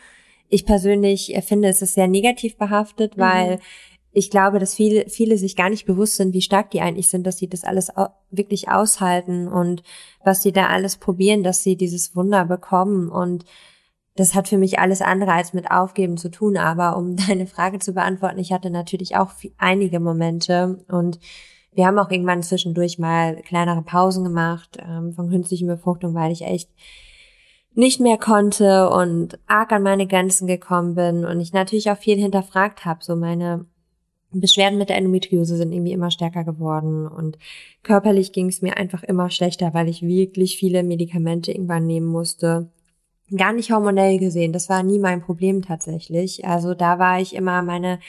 Ich 0.47 0.65
persönlich 0.65 1.37
finde, 1.45 1.67
es 1.67 1.83
ist 1.83 1.93
sehr 1.93 2.07
negativ 2.07 2.57
behaftet, 2.57 3.15
weil 3.19 3.57
mhm 3.57 3.61
ich 4.11 4.31
glaube, 4.31 4.59
dass 4.59 4.73
viele, 4.73 5.07
viele 5.07 5.37
sich 5.37 5.55
gar 5.55 5.69
nicht 5.69 5.85
bewusst 5.85 6.15
sind, 6.15 6.33
wie 6.33 6.41
stark 6.41 6.71
die 6.71 6.81
eigentlich 6.81 7.09
sind, 7.09 7.27
dass 7.27 7.37
sie 7.37 7.47
das 7.47 7.63
alles 7.63 7.91
wirklich 8.31 8.69
aushalten 8.69 9.47
und 9.47 9.83
was 10.23 10.41
sie 10.41 10.51
da 10.51 10.67
alles 10.67 10.97
probieren, 10.97 11.43
dass 11.43 11.63
sie 11.63 11.75
dieses 11.75 12.15
Wunder 12.15 12.45
bekommen. 12.45 13.09
Und 13.09 13.45
das 14.15 14.33
hat 14.33 14.47
für 14.47 14.57
mich 14.57 14.79
alles 14.79 15.01
andere 15.01 15.33
als 15.33 15.53
mit 15.53 15.69
Aufgeben 15.69 16.17
zu 16.17 16.29
tun. 16.29 16.57
Aber 16.57 16.97
um 16.97 17.15
deine 17.27 17.45
Frage 17.45 17.79
zu 17.79 17.93
beantworten, 17.93 18.39
ich 18.39 18.51
hatte 18.51 18.71
natürlich 18.71 19.15
auch 19.15 19.31
einige 19.57 19.99
Momente 19.99 20.83
und 20.89 21.19
wir 21.71 21.85
haben 21.85 21.99
auch 21.99 22.09
irgendwann 22.09 22.41
zwischendurch 22.41 22.97
mal 22.97 23.35
kleinere 23.43 23.83
Pausen 23.83 24.23
gemacht 24.23 24.77
ähm, 24.81 25.13
von 25.13 25.29
künstlichen 25.29 25.67
Befruchtung, 25.67 26.15
weil 26.15 26.31
ich 26.31 26.41
echt 26.41 26.71
nicht 27.75 27.99
mehr 27.99 28.17
konnte 28.17 28.89
und 28.89 29.37
arg 29.45 29.71
an 29.71 29.83
meine 29.83 30.07
Grenzen 30.07 30.47
gekommen 30.47 30.95
bin 30.95 31.25
und 31.25 31.39
ich 31.39 31.53
natürlich 31.53 31.91
auch 31.91 31.97
viel 31.97 32.17
hinterfragt 32.17 32.85
habe, 32.85 33.03
so 33.03 33.15
meine 33.15 33.67
Beschwerden 34.31 34.77
mit 34.77 34.89
der 34.89 34.97
Endometriose 34.97 35.57
sind 35.57 35.71
irgendwie 35.71 35.91
immer 35.91 36.11
stärker 36.11 36.43
geworden 36.43 37.07
und 37.07 37.37
körperlich 37.81 38.31
ging 38.31 38.47
es 38.47 38.61
mir 38.61 38.77
einfach 38.77 39.03
immer 39.03 39.31
schlechter, 39.31 39.73
weil 39.73 39.89
ich 39.89 40.03
wirklich 40.03 40.57
viele 40.57 40.83
Medikamente 40.83 41.51
irgendwann 41.51 41.87
nehmen 41.87 42.07
musste. 42.07 42.69
Gar 43.35 43.53
nicht 43.53 43.71
hormonell 43.71 44.19
gesehen, 44.19 44.53
das 44.53 44.69
war 44.69 44.83
nie 44.83 44.99
mein 44.99 45.21
Problem 45.21 45.63
tatsächlich. 45.63 46.45
Also 46.45 46.73
da 46.73 46.99
war 46.99 47.19
ich 47.19 47.35
immer, 47.35 47.61
meine 47.63 47.99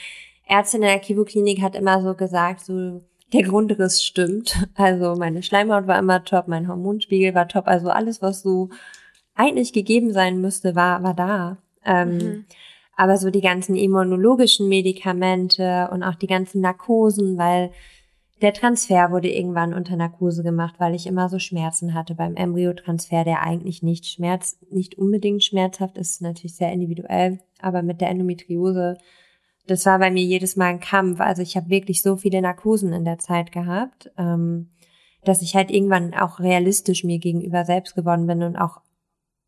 Ärztin 0.47 0.81
in 0.81 0.89
der 0.89 0.99
Kivo-Klinik 0.99 1.61
hat 1.61 1.75
immer 1.75 2.01
so 2.01 2.13
gesagt, 2.13 2.61
so 2.65 3.01
der 3.33 3.43
Grundriss 3.43 4.03
stimmt. 4.03 4.67
Also 4.75 5.15
meine 5.15 5.41
Schleimhaut 5.41 5.87
war 5.87 5.97
immer 5.97 6.23
top, 6.23 6.47
mein 6.47 6.67
Hormonspiegel 6.67 7.33
war 7.33 7.47
top, 7.47 7.67
also 7.67 7.89
alles, 7.89 8.21
was 8.21 8.41
so 8.41 8.69
eigentlich 9.33 9.73
gegeben 9.73 10.13
sein 10.13 10.39
müsste, 10.39 10.75
war, 10.75 11.01
war 11.01 11.15
da. 11.15 11.57
Ähm, 11.83 12.17
mhm 12.17 12.45
aber 13.01 13.17
so 13.17 13.31
die 13.31 13.41
ganzen 13.41 13.75
immunologischen 13.75 14.69
Medikamente 14.69 15.89
und 15.91 16.03
auch 16.03 16.13
die 16.13 16.27
ganzen 16.27 16.61
Narkosen, 16.61 17.35
weil 17.35 17.71
der 18.43 18.53
Transfer 18.53 19.09
wurde 19.09 19.27
irgendwann 19.27 19.73
unter 19.73 19.95
Narkose 19.95 20.43
gemacht, 20.43 20.75
weil 20.77 20.93
ich 20.93 21.07
immer 21.07 21.27
so 21.27 21.39
Schmerzen 21.39 21.95
hatte 21.95 22.13
beim 22.13 22.35
Embryotransfer, 22.35 23.23
der 23.23 23.41
eigentlich 23.41 23.81
nicht 23.81 24.05
schmerz, 24.05 24.59
nicht 24.69 24.99
unbedingt 24.99 25.43
schmerzhaft 25.43 25.97
ist, 25.97 26.21
natürlich 26.21 26.55
sehr 26.55 26.71
individuell, 26.71 27.39
aber 27.59 27.81
mit 27.81 28.01
der 28.01 28.09
Endometriose, 28.09 28.99
das 29.65 29.83
war 29.87 29.97
bei 29.97 30.11
mir 30.11 30.23
jedes 30.23 30.55
Mal 30.55 30.67
ein 30.67 30.79
Kampf. 30.79 31.21
Also 31.21 31.41
ich 31.41 31.57
habe 31.57 31.71
wirklich 31.71 32.03
so 32.03 32.17
viele 32.17 32.39
Narkosen 32.39 32.93
in 32.93 33.03
der 33.03 33.17
Zeit 33.17 33.51
gehabt, 33.51 34.11
ähm, 34.19 34.69
dass 35.23 35.41
ich 35.41 35.55
halt 35.55 35.71
irgendwann 35.71 36.13
auch 36.13 36.39
realistisch 36.39 37.03
mir 37.03 37.17
gegenüber 37.17 37.65
selbst 37.65 37.95
geworden 37.95 38.27
bin 38.27 38.43
und 38.43 38.57
auch 38.57 38.79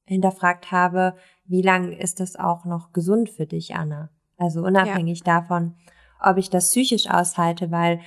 hinterfragt 0.06 0.72
habe, 0.72 1.16
wie 1.46 1.62
lang 1.62 1.92
ist 1.92 2.20
das 2.20 2.36
auch 2.36 2.66
noch 2.66 2.94
gesund 2.94 3.30
für 3.30 3.46
dich, 3.46 3.76
Anna? 3.76 4.10
Also 4.38 4.62
unabhängig 4.62 5.20
ja. 5.20 5.40
davon, 5.42 5.76
ob 6.22 6.38
ich 6.38 6.50
das 6.50 6.70
psychisch 6.70 7.10
aushalte, 7.10 7.72
weil 7.72 8.00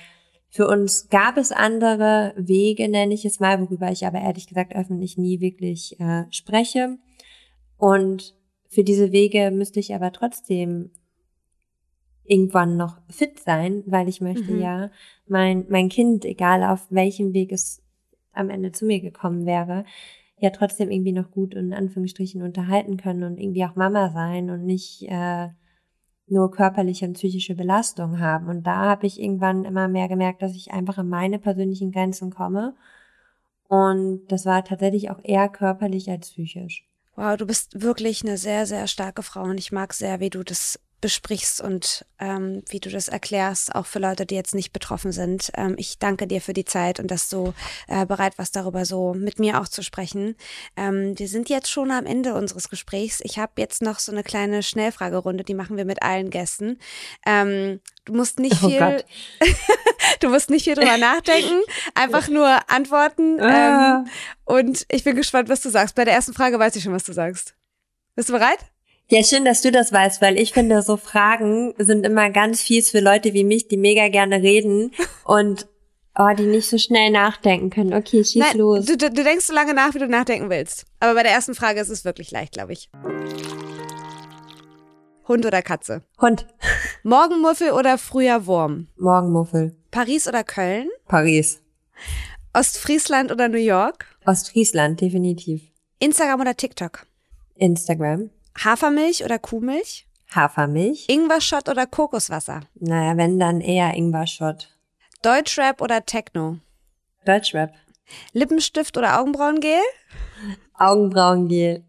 für 0.49 0.67
uns 0.67 1.09
gab 1.09 1.37
es 1.37 1.51
andere 1.51 2.33
Wege, 2.37 2.87
nenne 2.87 3.13
ich 3.13 3.25
es 3.25 3.39
mal, 3.39 3.59
worüber 3.61 3.91
ich 3.91 4.05
aber 4.05 4.19
ehrlich 4.19 4.47
gesagt 4.47 4.75
öffentlich 4.75 5.17
nie 5.17 5.41
wirklich 5.41 5.99
äh, 5.99 6.23
spreche. 6.31 6.97
Und 7.77 8.35
für 8.67 8.83
diese 8.83 9.11
Wege 9.11 9.51
müsste 9.51 9.79
ich 9.79 9.93
aber 9.93 10.11
trotzdem 10.11 10.91
irgendwann 12.23 12.75
noch 12.77 12.97
fit 13.09 13.39
sein, 13.39 13.83
weil 13.85 14.09
ich 14.09 14.21
möchte 14.21 14.51
mhm. 14.51 14.61
ja 14.61 14.91
mein, 15.27 15.65
mein 15.69 15.89
Kind, 15.89 16.25
egal 16.25 16.63
auf 16.63 16.87
welchem 16.89 17.33
Weg 17.33 17.51
es 17.51 17.81
am 18.33 18.49
Ende 18.49 18.71
zu 18.71 18.85
mir 18.85 18.99
gekommen 18.99 19.45
wäre, 19.45 19.85
ja 20.39 20.49
trotzdem 20.51 20.91
irgendwie 20.91 21.13
noch 21.13 21.31
gut 21.31 21.53
in 21.55 21.73
Anführungsstrichen 21.73 22.41
unterhalten 22.41 22.97
können 22.97 23.23
und 23.23 23.39
irgendwie 23.39 23.65
auch 23.65 23.75
Mama 23.75 24.11
sein 24.11 24.49
und 24.49 24.65
nicht 24.65 25.03
äh, 25.09 25.49
nur 26.27 26.51
körperliche 26.51 27.05
und 27.05 27.13
psychische 27.13 27.55
Belastung 27.55 28.19
haben. 28.19 28.47
Und 28.47 28.63
da 28.67 28.85
habe 28.85 29.07
ich 29.07 29.19
irgendwann 29.19 29.65
immer 29.65 29.87
mehr 29.87 30.07
gemerkt, 30.07 30.41
dass 30.41 30.55
ich 30.55 30.71
einfach 30.71 30.97
an 30.97 31.09
meine 31.09 31.39
persönlichen 31.39 31.91
Grenzen 31.91 32.31
komme. 32.31 32.75
Und 33.67 34.27
das 34.27 34.45
war 34.45 34.63
tatsächlich 34.63 35.09
auch 35.09 35.19
eher 35.23 35.49
körperlich 35.49 36.09
als 36.09 36.29
psychisch. 36.29 36.87
Wow, 37.15 37.35
du 37.35 37.47
bist 37.47 37.81
wirklich 37.81 38.23
eine 38.23 38.37
sehr, 38.37 38.65
sehr 38.65 38.87
starke 38.87 39.23
Frau 39.23 39.43
und 39.43 39.57
ich 39.57 39.71
mag 39.71 39.93
sehr, 39.93 40.19
wie 40.19 40.29
du 40.29 40.43
das 40.43 40.79
besprichst 40.99 41.61
und 41.61 42.05
ähm, 42.19 42.63
wie 42.69 42.79
du 42.79 42.89
das 42.89 43.07
erklärst, 43.07 43.75
auch 43.75 43.85
für 43.85 43.99
Leute, 43.99 44.25
die 44.25 44.33
jetzt 44.33 44.55
nicht 44.55 44.73
betroffen 44.73 45.11
sind. 45.11 45.51
Ähm, 45.55 45.75
ich 45.77 45.99
danke 45.99 46.25
dir 46.25 46.41
für 46.41 46.53
die 46.53 46.65
Zeit 46.65 46.99
und 46.99 47.11
dass 47.11 47.29
du 47.29 47.53
äh, 47.87 48.05
bereit 48.05 48.37
warst, 48.39 48.55
darüber 48.55 48.83
so 48.83 49.13
mit 49.13 49.37
mir 49.37 49.61
auch 49.61 49.67
zu 49.67 49.83
sprechen. 49.83 50.35
Ähm, 50.75 51.17
wir 51.17 51.27
sind 51.27 51.49
jetzt 51.49 51.69
schon 51.69 51.91
am 51.91 52.07
Ende 52.07 52.33
unseres 52.33 52.69
Gesprächs. 52.69 53.19
Ich 53.23 53.37
habe 53.37 53.53
jetzt 53.57 53.83
noch 53.83 53.99
so 53.99 54.11
eine 54.11 54.23
kleine 54.23 54.63
Schnellfragerunde, 54.63 55.43
die 55.43 55.53
machen 55.53 55.77
wir 55.77 55.85
mit 55.85 56.01
allen 56.01 56.31
Gästen. 56.31 56.79
Ähm, 57.25 57.79
du 58.05 58.13
musst 58.13 58.39
nicht 58.39 58.63
oh 58.63 58.69
viel, 58.69 59.03
du 60.19 60.29
musst 60.29 60.49
nicht 60.49 60.63
viel 60.63 60.75
drüber 60.75 60.97
nachdenken, 60.97 61.61
einfach 61.93 62.27
nur 62.27 62.57
antworten. 62.69 63.39
Ah. 63.39 63.99
Ähm, 63.99 64.11
und 64.45 64.85
ich 64.89 65.03
bin 65.03 65.15
gespannt, 65.15 65.49
was 65.49 65.61
du 65.61 65.69
sagst. 65.69 65.93
Bei 65.93 66.05
der 66.05 66.15
ersten 66.15 66.33
Frage 66.33 66.57
weiß 66.57 66.75
ich 66.75 66.83
schon, 66.83 66.93
was 66.93 67.03
du 67.03 67.13
sagst. 67.13 67.55
Bist 68.15 68.29
du 68.29 68.33
bereit? 68.33 68.59
Ja, 69.09 69.23
schön, 69.23 69.45
dass 69.45 69.61
du 69.61 69.71
das 69.71 69.93
weißt, 69.93 70.21
weil 70.21 70.37
ich 70.37 70.51
finde, 70.51 70.81
so 70.81 70.97
Fragen 70.97 71.73
sind 71.77 72.05
immer 72.05 72.29
ganz 72.29 72.61
fies 72.61 72.91
für 72.91 72.99
Leute 72.99 73.33
wie 73.33 73.45
mich, 73.45 73.69
die 73.69 73.77
mega 73.77 74.09
gerne 74.09 74.41
reden 74.41 74.91
und 75.23 75.65
oh, 76.19 76.27
die 76.37 76.43
nicht 76.43 76.67
so 76.67 76.77
schnell 76.77 77.11
nachdenken 77.11 77.69
können. 77.69 77.93
Okay, 77.93 78.21
schieß 78.21 78.43
Nein, 78.43 78.57
los. 78.57 78.85
Du, 78.85 78.97
du, 78.97 79.09
du 79.09 79.23
denkst 79.23 79.45
so 79.45 79.53
lange 79.53 79.73
nach, 79.73 79.93
wie 79.93 79.99
du 79.99 80.09
nachdenken 80.09 80.49
willst. 80.49 80.85
Aber 80.99 81.13
bei 81.13 81.23
der 81.23 81.31
ersten 81.31 81.55
Frage 81.55 81.79
ist 81.79 81.87
es 81.87 82.03
wirklich 82.03 82.31
leicht, 82.31 82.51
glaube 82.51 82.73
ich. 82.73 82.89
Hund 85.25 85.45
oder 85.45 85.61
Katze? 85.61 86.01
Hund. 86.19 86.45
Morgenmuffel 87.03 87.71
oder 87.71 87.97
früher 87.97 88.45
Wurm? 88.45 88.87
Morgenmuffel. 88.97 89.77
Paris 89.89 90.27
oder 90.27 90.43
Köln? 90.43 90.89
Paris. 91.07 91.61
Ostfriesland 92.51 93.31
oder 93.31 93.47
New 93.47 93.57
York? 93.57 94.05
Ostfriesland, 94.25 94.99
definitiv. 94.99 95.61
Instagram 95.99 96.41
oder 96.41 96.57
TikTok? 96.57 97.05
Instagram. 97.55 98.31
Hafermilch 98.63 99.23
oder 99.23 99.39
Kuhmilch? 99.39 100.07
Hafermilch. 100.33 101.05
Ingwer-Shot 101.09 101.69
oder 101.69 101.85
Kokoswasser? 101.85 102.61
Naja, 102.75 103.15
wenn 103.17 103.39
dann 103.39 103.61
eher 103.61 103.93
Ingwer-Shot. 103.93 104.69
Deutschrap 105.21 105.81
oder 105.81 106.05
Techno? 106.05 106.59
Deutschrap. 107.25 107.73
Lippenstift 108.33 108.97
oder 108.97 109.19
Augenbrauengel? 109.19 109.81
Augenbrauengel. 110.73 111.83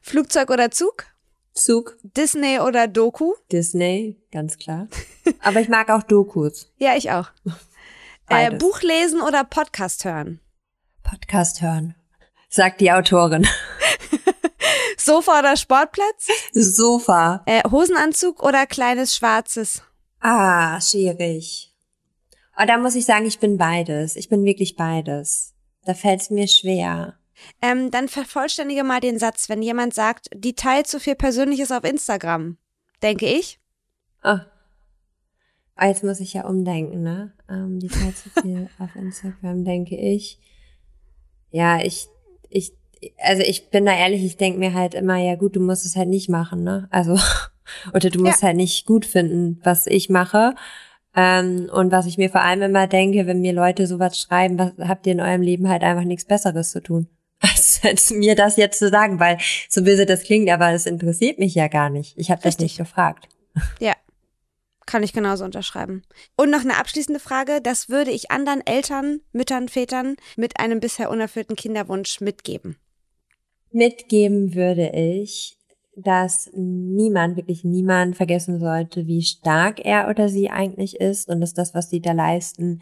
Flugzeug 0.00 0.50
oder 0.50 0.70
Zug? 0.70 1.06
Zug. 1.54 1.96
Disney 2.02 2.60
oder 2.60 2.86
Doku? 2.86 3.34
Disney, 3.50 4.20
ganz 4.30 4.58
klar. 4.58 4.88
Aber 5.40 5.60
ich 5.60 5.68
mag 5.68 5.88
auch 5.90 6.02
Dokus. 6.02 6.70
ja, 6.76 6.96
ich 6.96 7.10
auch. 7.10 7.30
äh, 8.28 8.54
Buch 8.54 8.82
lesen 8.82 9.22
oder 9.22 9.42
Podcast 9.44 10.04
hören? 10.04 10.40
Podcast 11.02 11.62
hören, 11.62 11.94
sagt 12.48 12.80
die 12.80 12.92
Autorin. 12.92 13.46
Sofa 15.06 15.38
oder 15.38 15.56
Sportplatz? 15.56 16.26
Sofa. 16.52 17.44
Äh, 17.46 17.62
Hosenanzug 17.70 18.42
oder 18.42 18.66
kleines 18.66 19.14
schwarzes? 19.14 19.82
Ah, 20.18 20.80
schwierig. 20.80 21.72
Aber 22.54 22.64
oh, 22.64 22.66
da 22.66 22.78
muss 22.78 22.96
ich 22.96 23.04
sagen, 23.04 23.24
ich 23.24 23.38
bin 23.38 23.56
beides. 23.56 24.16
Ich 24.16 24.28
bin 24.28 24.44
wirklich 24.44 24.74
beides. 24.74 25.54
Da 25.84 25.94
fällt 25.94 26.22
es 26.22 26.30
mir 26.30 26.48
schwer. 26.48 27.14
Ähm, 27.62 27.92
dann 27.92 28.08
vervollständige 28.08 28.82
mal 28.82 28.98
den 28.98 29.20
Satz, 29.20 29.48
wenn 29.48 29.62
jemand 29.62 29.94
sagt, 29.94 30.28
die 30.34 30.54
teilt 30.54 30.88
so 30.88 30.98
viel 30.98 31.14
Persönliches 31.14 31.70
auf 31.70 31.84
Instagram. 31.84 32.56
Denke 33.00 33.26
ich. 33.26 33.60
Oh. 34.24 34.38
oh 35.80 35.84
jetzt 35.84 36.02
muss 36.02 36.18
ich 36.18 36.32
ja 36.32 36.46
umdenken, 36.48 37.02
ne? 37.02 37.32
Ähm, 37.48 37.78
die 37.78 37.88
teilt 37.88 38.16
so 38.16 38.40
viel 38.40 38.68
auf 38.80 38.96
Instagram, 38.96 39.64
denke 39.64 39.96
ich. 39.96 40.40
Ja, 41.52 41.78
ich, 41.80 42.08
ich 42.48 42.72
also 43.18 43.42
ich 43.42 43.70
bin 43.70 43.86
da 43.86 43.92
ehrlich, 43.96 44.24
ich 44.24 44.36
denke 44.36 44.58
mir 44.58 44.74
halt 44.74 44.94
immer, 44.94 45.16
ja 45.16 45.36
gut, 45.36 45.56
du 45.56 45.60
musst 45.60 45.84
es 45.84 45.96
halt 45.96 46.08
nicht 46.08 46.28
machen, 46.28 46.62
ne? 46.64 46.88
Also, 46.90 47.18
oder 47.92 48.10
du 48.10 48.20
musst 48.20 48.42
ja. 48.42 48.48
halt 48.48 48.56
nicht 48.56 48.86
gut 48.86 49.04
finden, 49.04 49.60
was 49.62 49.86
ich 49.86 50.08
mache. 50.08 50.54
Ähm, 51.14 51.70
und 51.72 51.92
was 51.92 52.06
ich 52.06 52.18
mir 52.18 52.30
vor 52.30 52.42
allem 52.42 52.62
immer 52.62 52.86
denke, 52.86 53.26
wenn 53.26 53.40
mir 53.40 53.52
Leute 53.52 53.86
sowas 53.86 54.20
schreiben, 54.20 54.58
was 54.58 54.72
habt 54.86 55.06
ihr 55.06 55.12
in 55.12 55.20
eurem 55.20 55.40
Leben 55.40 55.68
halt 55.68 55.82
einfach 55.82 56.04
nichts 56.04 56.26
Besseres 56.26 56.72
zu 56.72 56.82
tun? 56.82 57.08
Als, 57.40 57.80
als 57.84 58.10
mir 58.12 58.34
das 58.34 58.56
jetzt 58.56 58.78
zu 58.78 58.88
sagen, 58.88 59.20
weil 59.20 59.36
so 59.68 59.84
böse 59.84 60.06
das 60.06 60.22
klingt, 60.22 60.48
aber 60.48 60.70
es 60.70 60.86
interessiert 60.86 61.38
mich 61.38 61.54
ja 61.54 61.68
gar 61.68 61.90
nicht. 61.90 62.16
Ich 62.16 62.30
habe 62.30 62.40
das 62.40 62.58
nicht 62.58 62.78
gefragt. 62.78 63.28
Ja, 63.78 63.92
kann 64.86 65.02
ich 65.02 65.12
genauso 65.12 65.44
unterschreiben. 65.44 66.02
Und 66.36 66.50
noch 66.50 66.60
eine 66.60 66.78
abschließende 66.78 67.20
Frage. 67.20 67.60
Das 67.62 67.88
würde 67.88 68.10
ich 68.10 68.30
anderen 68.30 68.66
Eltern, 68.66 69.20
Müttern, 69.32 69.68
Vätern 69.68 70.16
mit 70.36 70.60
einem 70.60 70.80
bisher 70.80 71.10
unerfüllten 71.10 71.56
Kinderwunsch 71.56 72.20
mitgeben 72.20 72.76
mitgeben 73.76 74.54
würde 74.54 74.88
ich, 74.88 75.56
dass 75.96 76.50
niemand, 76.54 77.36
wirklich 77.36 77.64
niemand 77.64 78.16
vergessen 78.16 78.58
sollte, 78.58 79.06
wie 79.06 79.22
stark 79.22 79.84
er 79.84 80.08
oder 80.08 80.28
sie 80.28 80.50
eigentlich 80.50 81.00
ist 81.00 81.28
und 81.28 81.40
dass 81.40 81.54
das, 81.54 81.74
was 81.74 81.88
sie 81.88 82.00
da 82.00 82.12
leisten, 82.12 82.80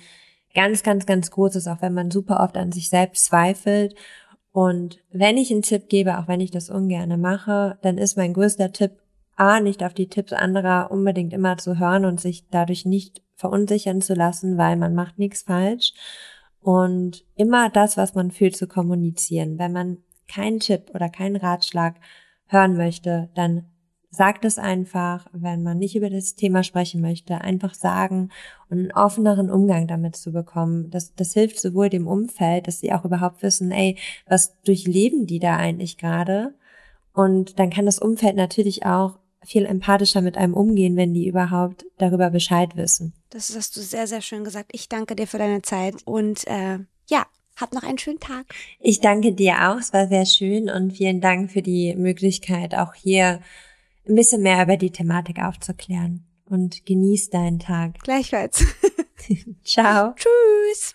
ganz, 0.54 0.82
ganz, 0.82 1.04
ganz 1.06 1.30
groß 1.30 1.56
ist, 1.56 1.68
auch 1.68 1.82
wenn 1.82 1.94
man 1.94 2.10
super 2.10 2.40
oft 2.40 2.56
an 2.56 2.72
sich 2.72 2.88
selbst 2.88 3.26
zweifelt. 3.26 3.94
Und 4.52 5.00
wenn 5.10 5.36
ich 5.36 5.50
einen 5.50 5.62
Tipp 5.62 5.88
gebe, 5.88 6.18
auch 6.18 6.28
wenn 6.28 6.40
ich 6.40 6.50
das 6.50 6.70
ungerne 6.70 7.18
mache, 7.18 7.78
dann 7.82 7.98
ist 7.98 8.16
mein 8.16 8.32
größter 8.32 8.72
Tipp, 8.72 8.92
A, 9.36 9.58
nicht 9.58 9.82
auf 9.82 9.94
die 9.94 10.08
Tipps 10.08 10.32
anderer 10.32 10.92
unbedingt 10.92 11.32
immer 11.32 11.56
zu 11.56 11.78
hören 11.78 12.04
und 12.04 12.20
sich 12.20 12.48
dadurch 12.50 12.84
nicht 12.84 13.20
verunsichern 13.34 14.00
zu 14.00 14.14
lassen, 14.14 14.56
weil 14.56 14.76
man 14.76 14.94
macht 14.94 15.18
nichts 15.18 15.42
falsch. 15.42 15.92
Und 16.60 17.24
immer 17.34 17.68
das, 17.68 17.96
was 17.96 18.14
man 18.14 18.30
fühlt, 18.30 18.56
zu 18.56 18.68
kommunizieren. 18.68 19.58
Wenn 19.58 19.72
man 19.72 19.98
keinen 20.28 20.60
Tipp 20.60 20.90
oder 20.94 21.08
keinen 21.08 21.36
Ratschlag 21.36 21.96
hören 22.46 22.76
möchte, 22.76 23.30
dann 23.34 23.66
sagt 24.14 24.44
es 24.44 24.58
einfach, 24.58 25.26
wenn 25.32 25.62
man 25.62 25.78
nicht 25.78 25.96
über 25.96 26.08
das 26.08 26.34
Thema 26.34 26.62
sprechen 26.62 27.00
möchte, 27.00 27.40
einfach 27.40 27.74
sagen 27.74 28.30
und 28.70 28.78
einen 28.78 28.92
offeneren 28.92 29.50
Umgang 29.50 29.86
damit 29.86 30.16
zu 30.16 30.32
bekommen. 30.32 30.90
Das, 30.90 31.14
das 31.14 31.32
hilft 31.32 31.60
sowohl 31.60 31.88
dem 31.88 32.06
Umfeld, 32.06 32.66
dass 32.66 32.80
sie 32.80 32.92
auch 32.92 33.04
überhaupt 33.04 33.42
wissen, 33.42 33.70
ey, 33.70 33.98
was 34.28 34.60
durchleben 34.62 35.26
die 35.26 35.40
da 35.40 35.56
eigentlich 35.56 35.98
gerade? 35.98 36.54
Und 37.12 37.58
dann 37.58 37.70
kann 37.70 37.86
das 37.86 37.98
Umfeld 37.98 38.36
natürlich 38.36 38.86
auch 38.86 39.18
viel 39.44 39.66
empathischer 39.66 40.22
mit 40.22 40.36
einem 40.36 40.54
umgehen, 40.54 40.96
wenn 40.96 41.12
die 41.12 41.28
überhaupt 41.28 41.84
darüber 41.98 42.30
Bescheid 42.30 42.76
wissen. 42.76 43.12
Das 43.30 43.54
hast 43.54 43.76
du 43.76 43.80
sehr, 43.80 44.06
sehr 44.06 44.22
schön 44.22 44.44
gesagt. 44.44 44.70
Ich 44.72 44.88
danke 44.88 45.14
dir 45.16 45.26
für 45.26 45.38
deine 45.38 45.62
Zeit 45.62 45.96
und 46.06 46.46
äh, 46.46 46.78
ja, 47.08 47.26
hab 47.56 47.72
noch 47.72 47.82
einen 47.82 47.98
schönen 47.98 48.20
Tag. 48.20 48.46
Ich 48.80 49.00
danke 49.00 49.32
dir 49.32 49.70
auch. 49.70 49.78
Es 49.78 49.92
war 49.92 50.08
sehr 50.08 50.26
schön 50.26 50.68
und 50.68 50.92
vielen 50.92 51.20
Dank 51.20 51.50
für 51.50 51.62
die 51.62 51.94
Möglichkeit, 51.96 52.74
auch 52.74 52.94
hier 52.94 53.40
ein 54.08 54.14
bisschen 54.14 54.42
mehr 54.42 54.62
über 54.62 54.76
die 54.76 54.90
Thematik 54.90 55.40
aufzuklären. 55.40 56.26
Und 56.46 56.84
genieß 56.84 57.30
deinen 57.30 57.58
Tag. 57.58 57.98
Gleichfalls. 58.00 58.64
Ciao. 59.64 60.14
Tschüss. 60.14 60.94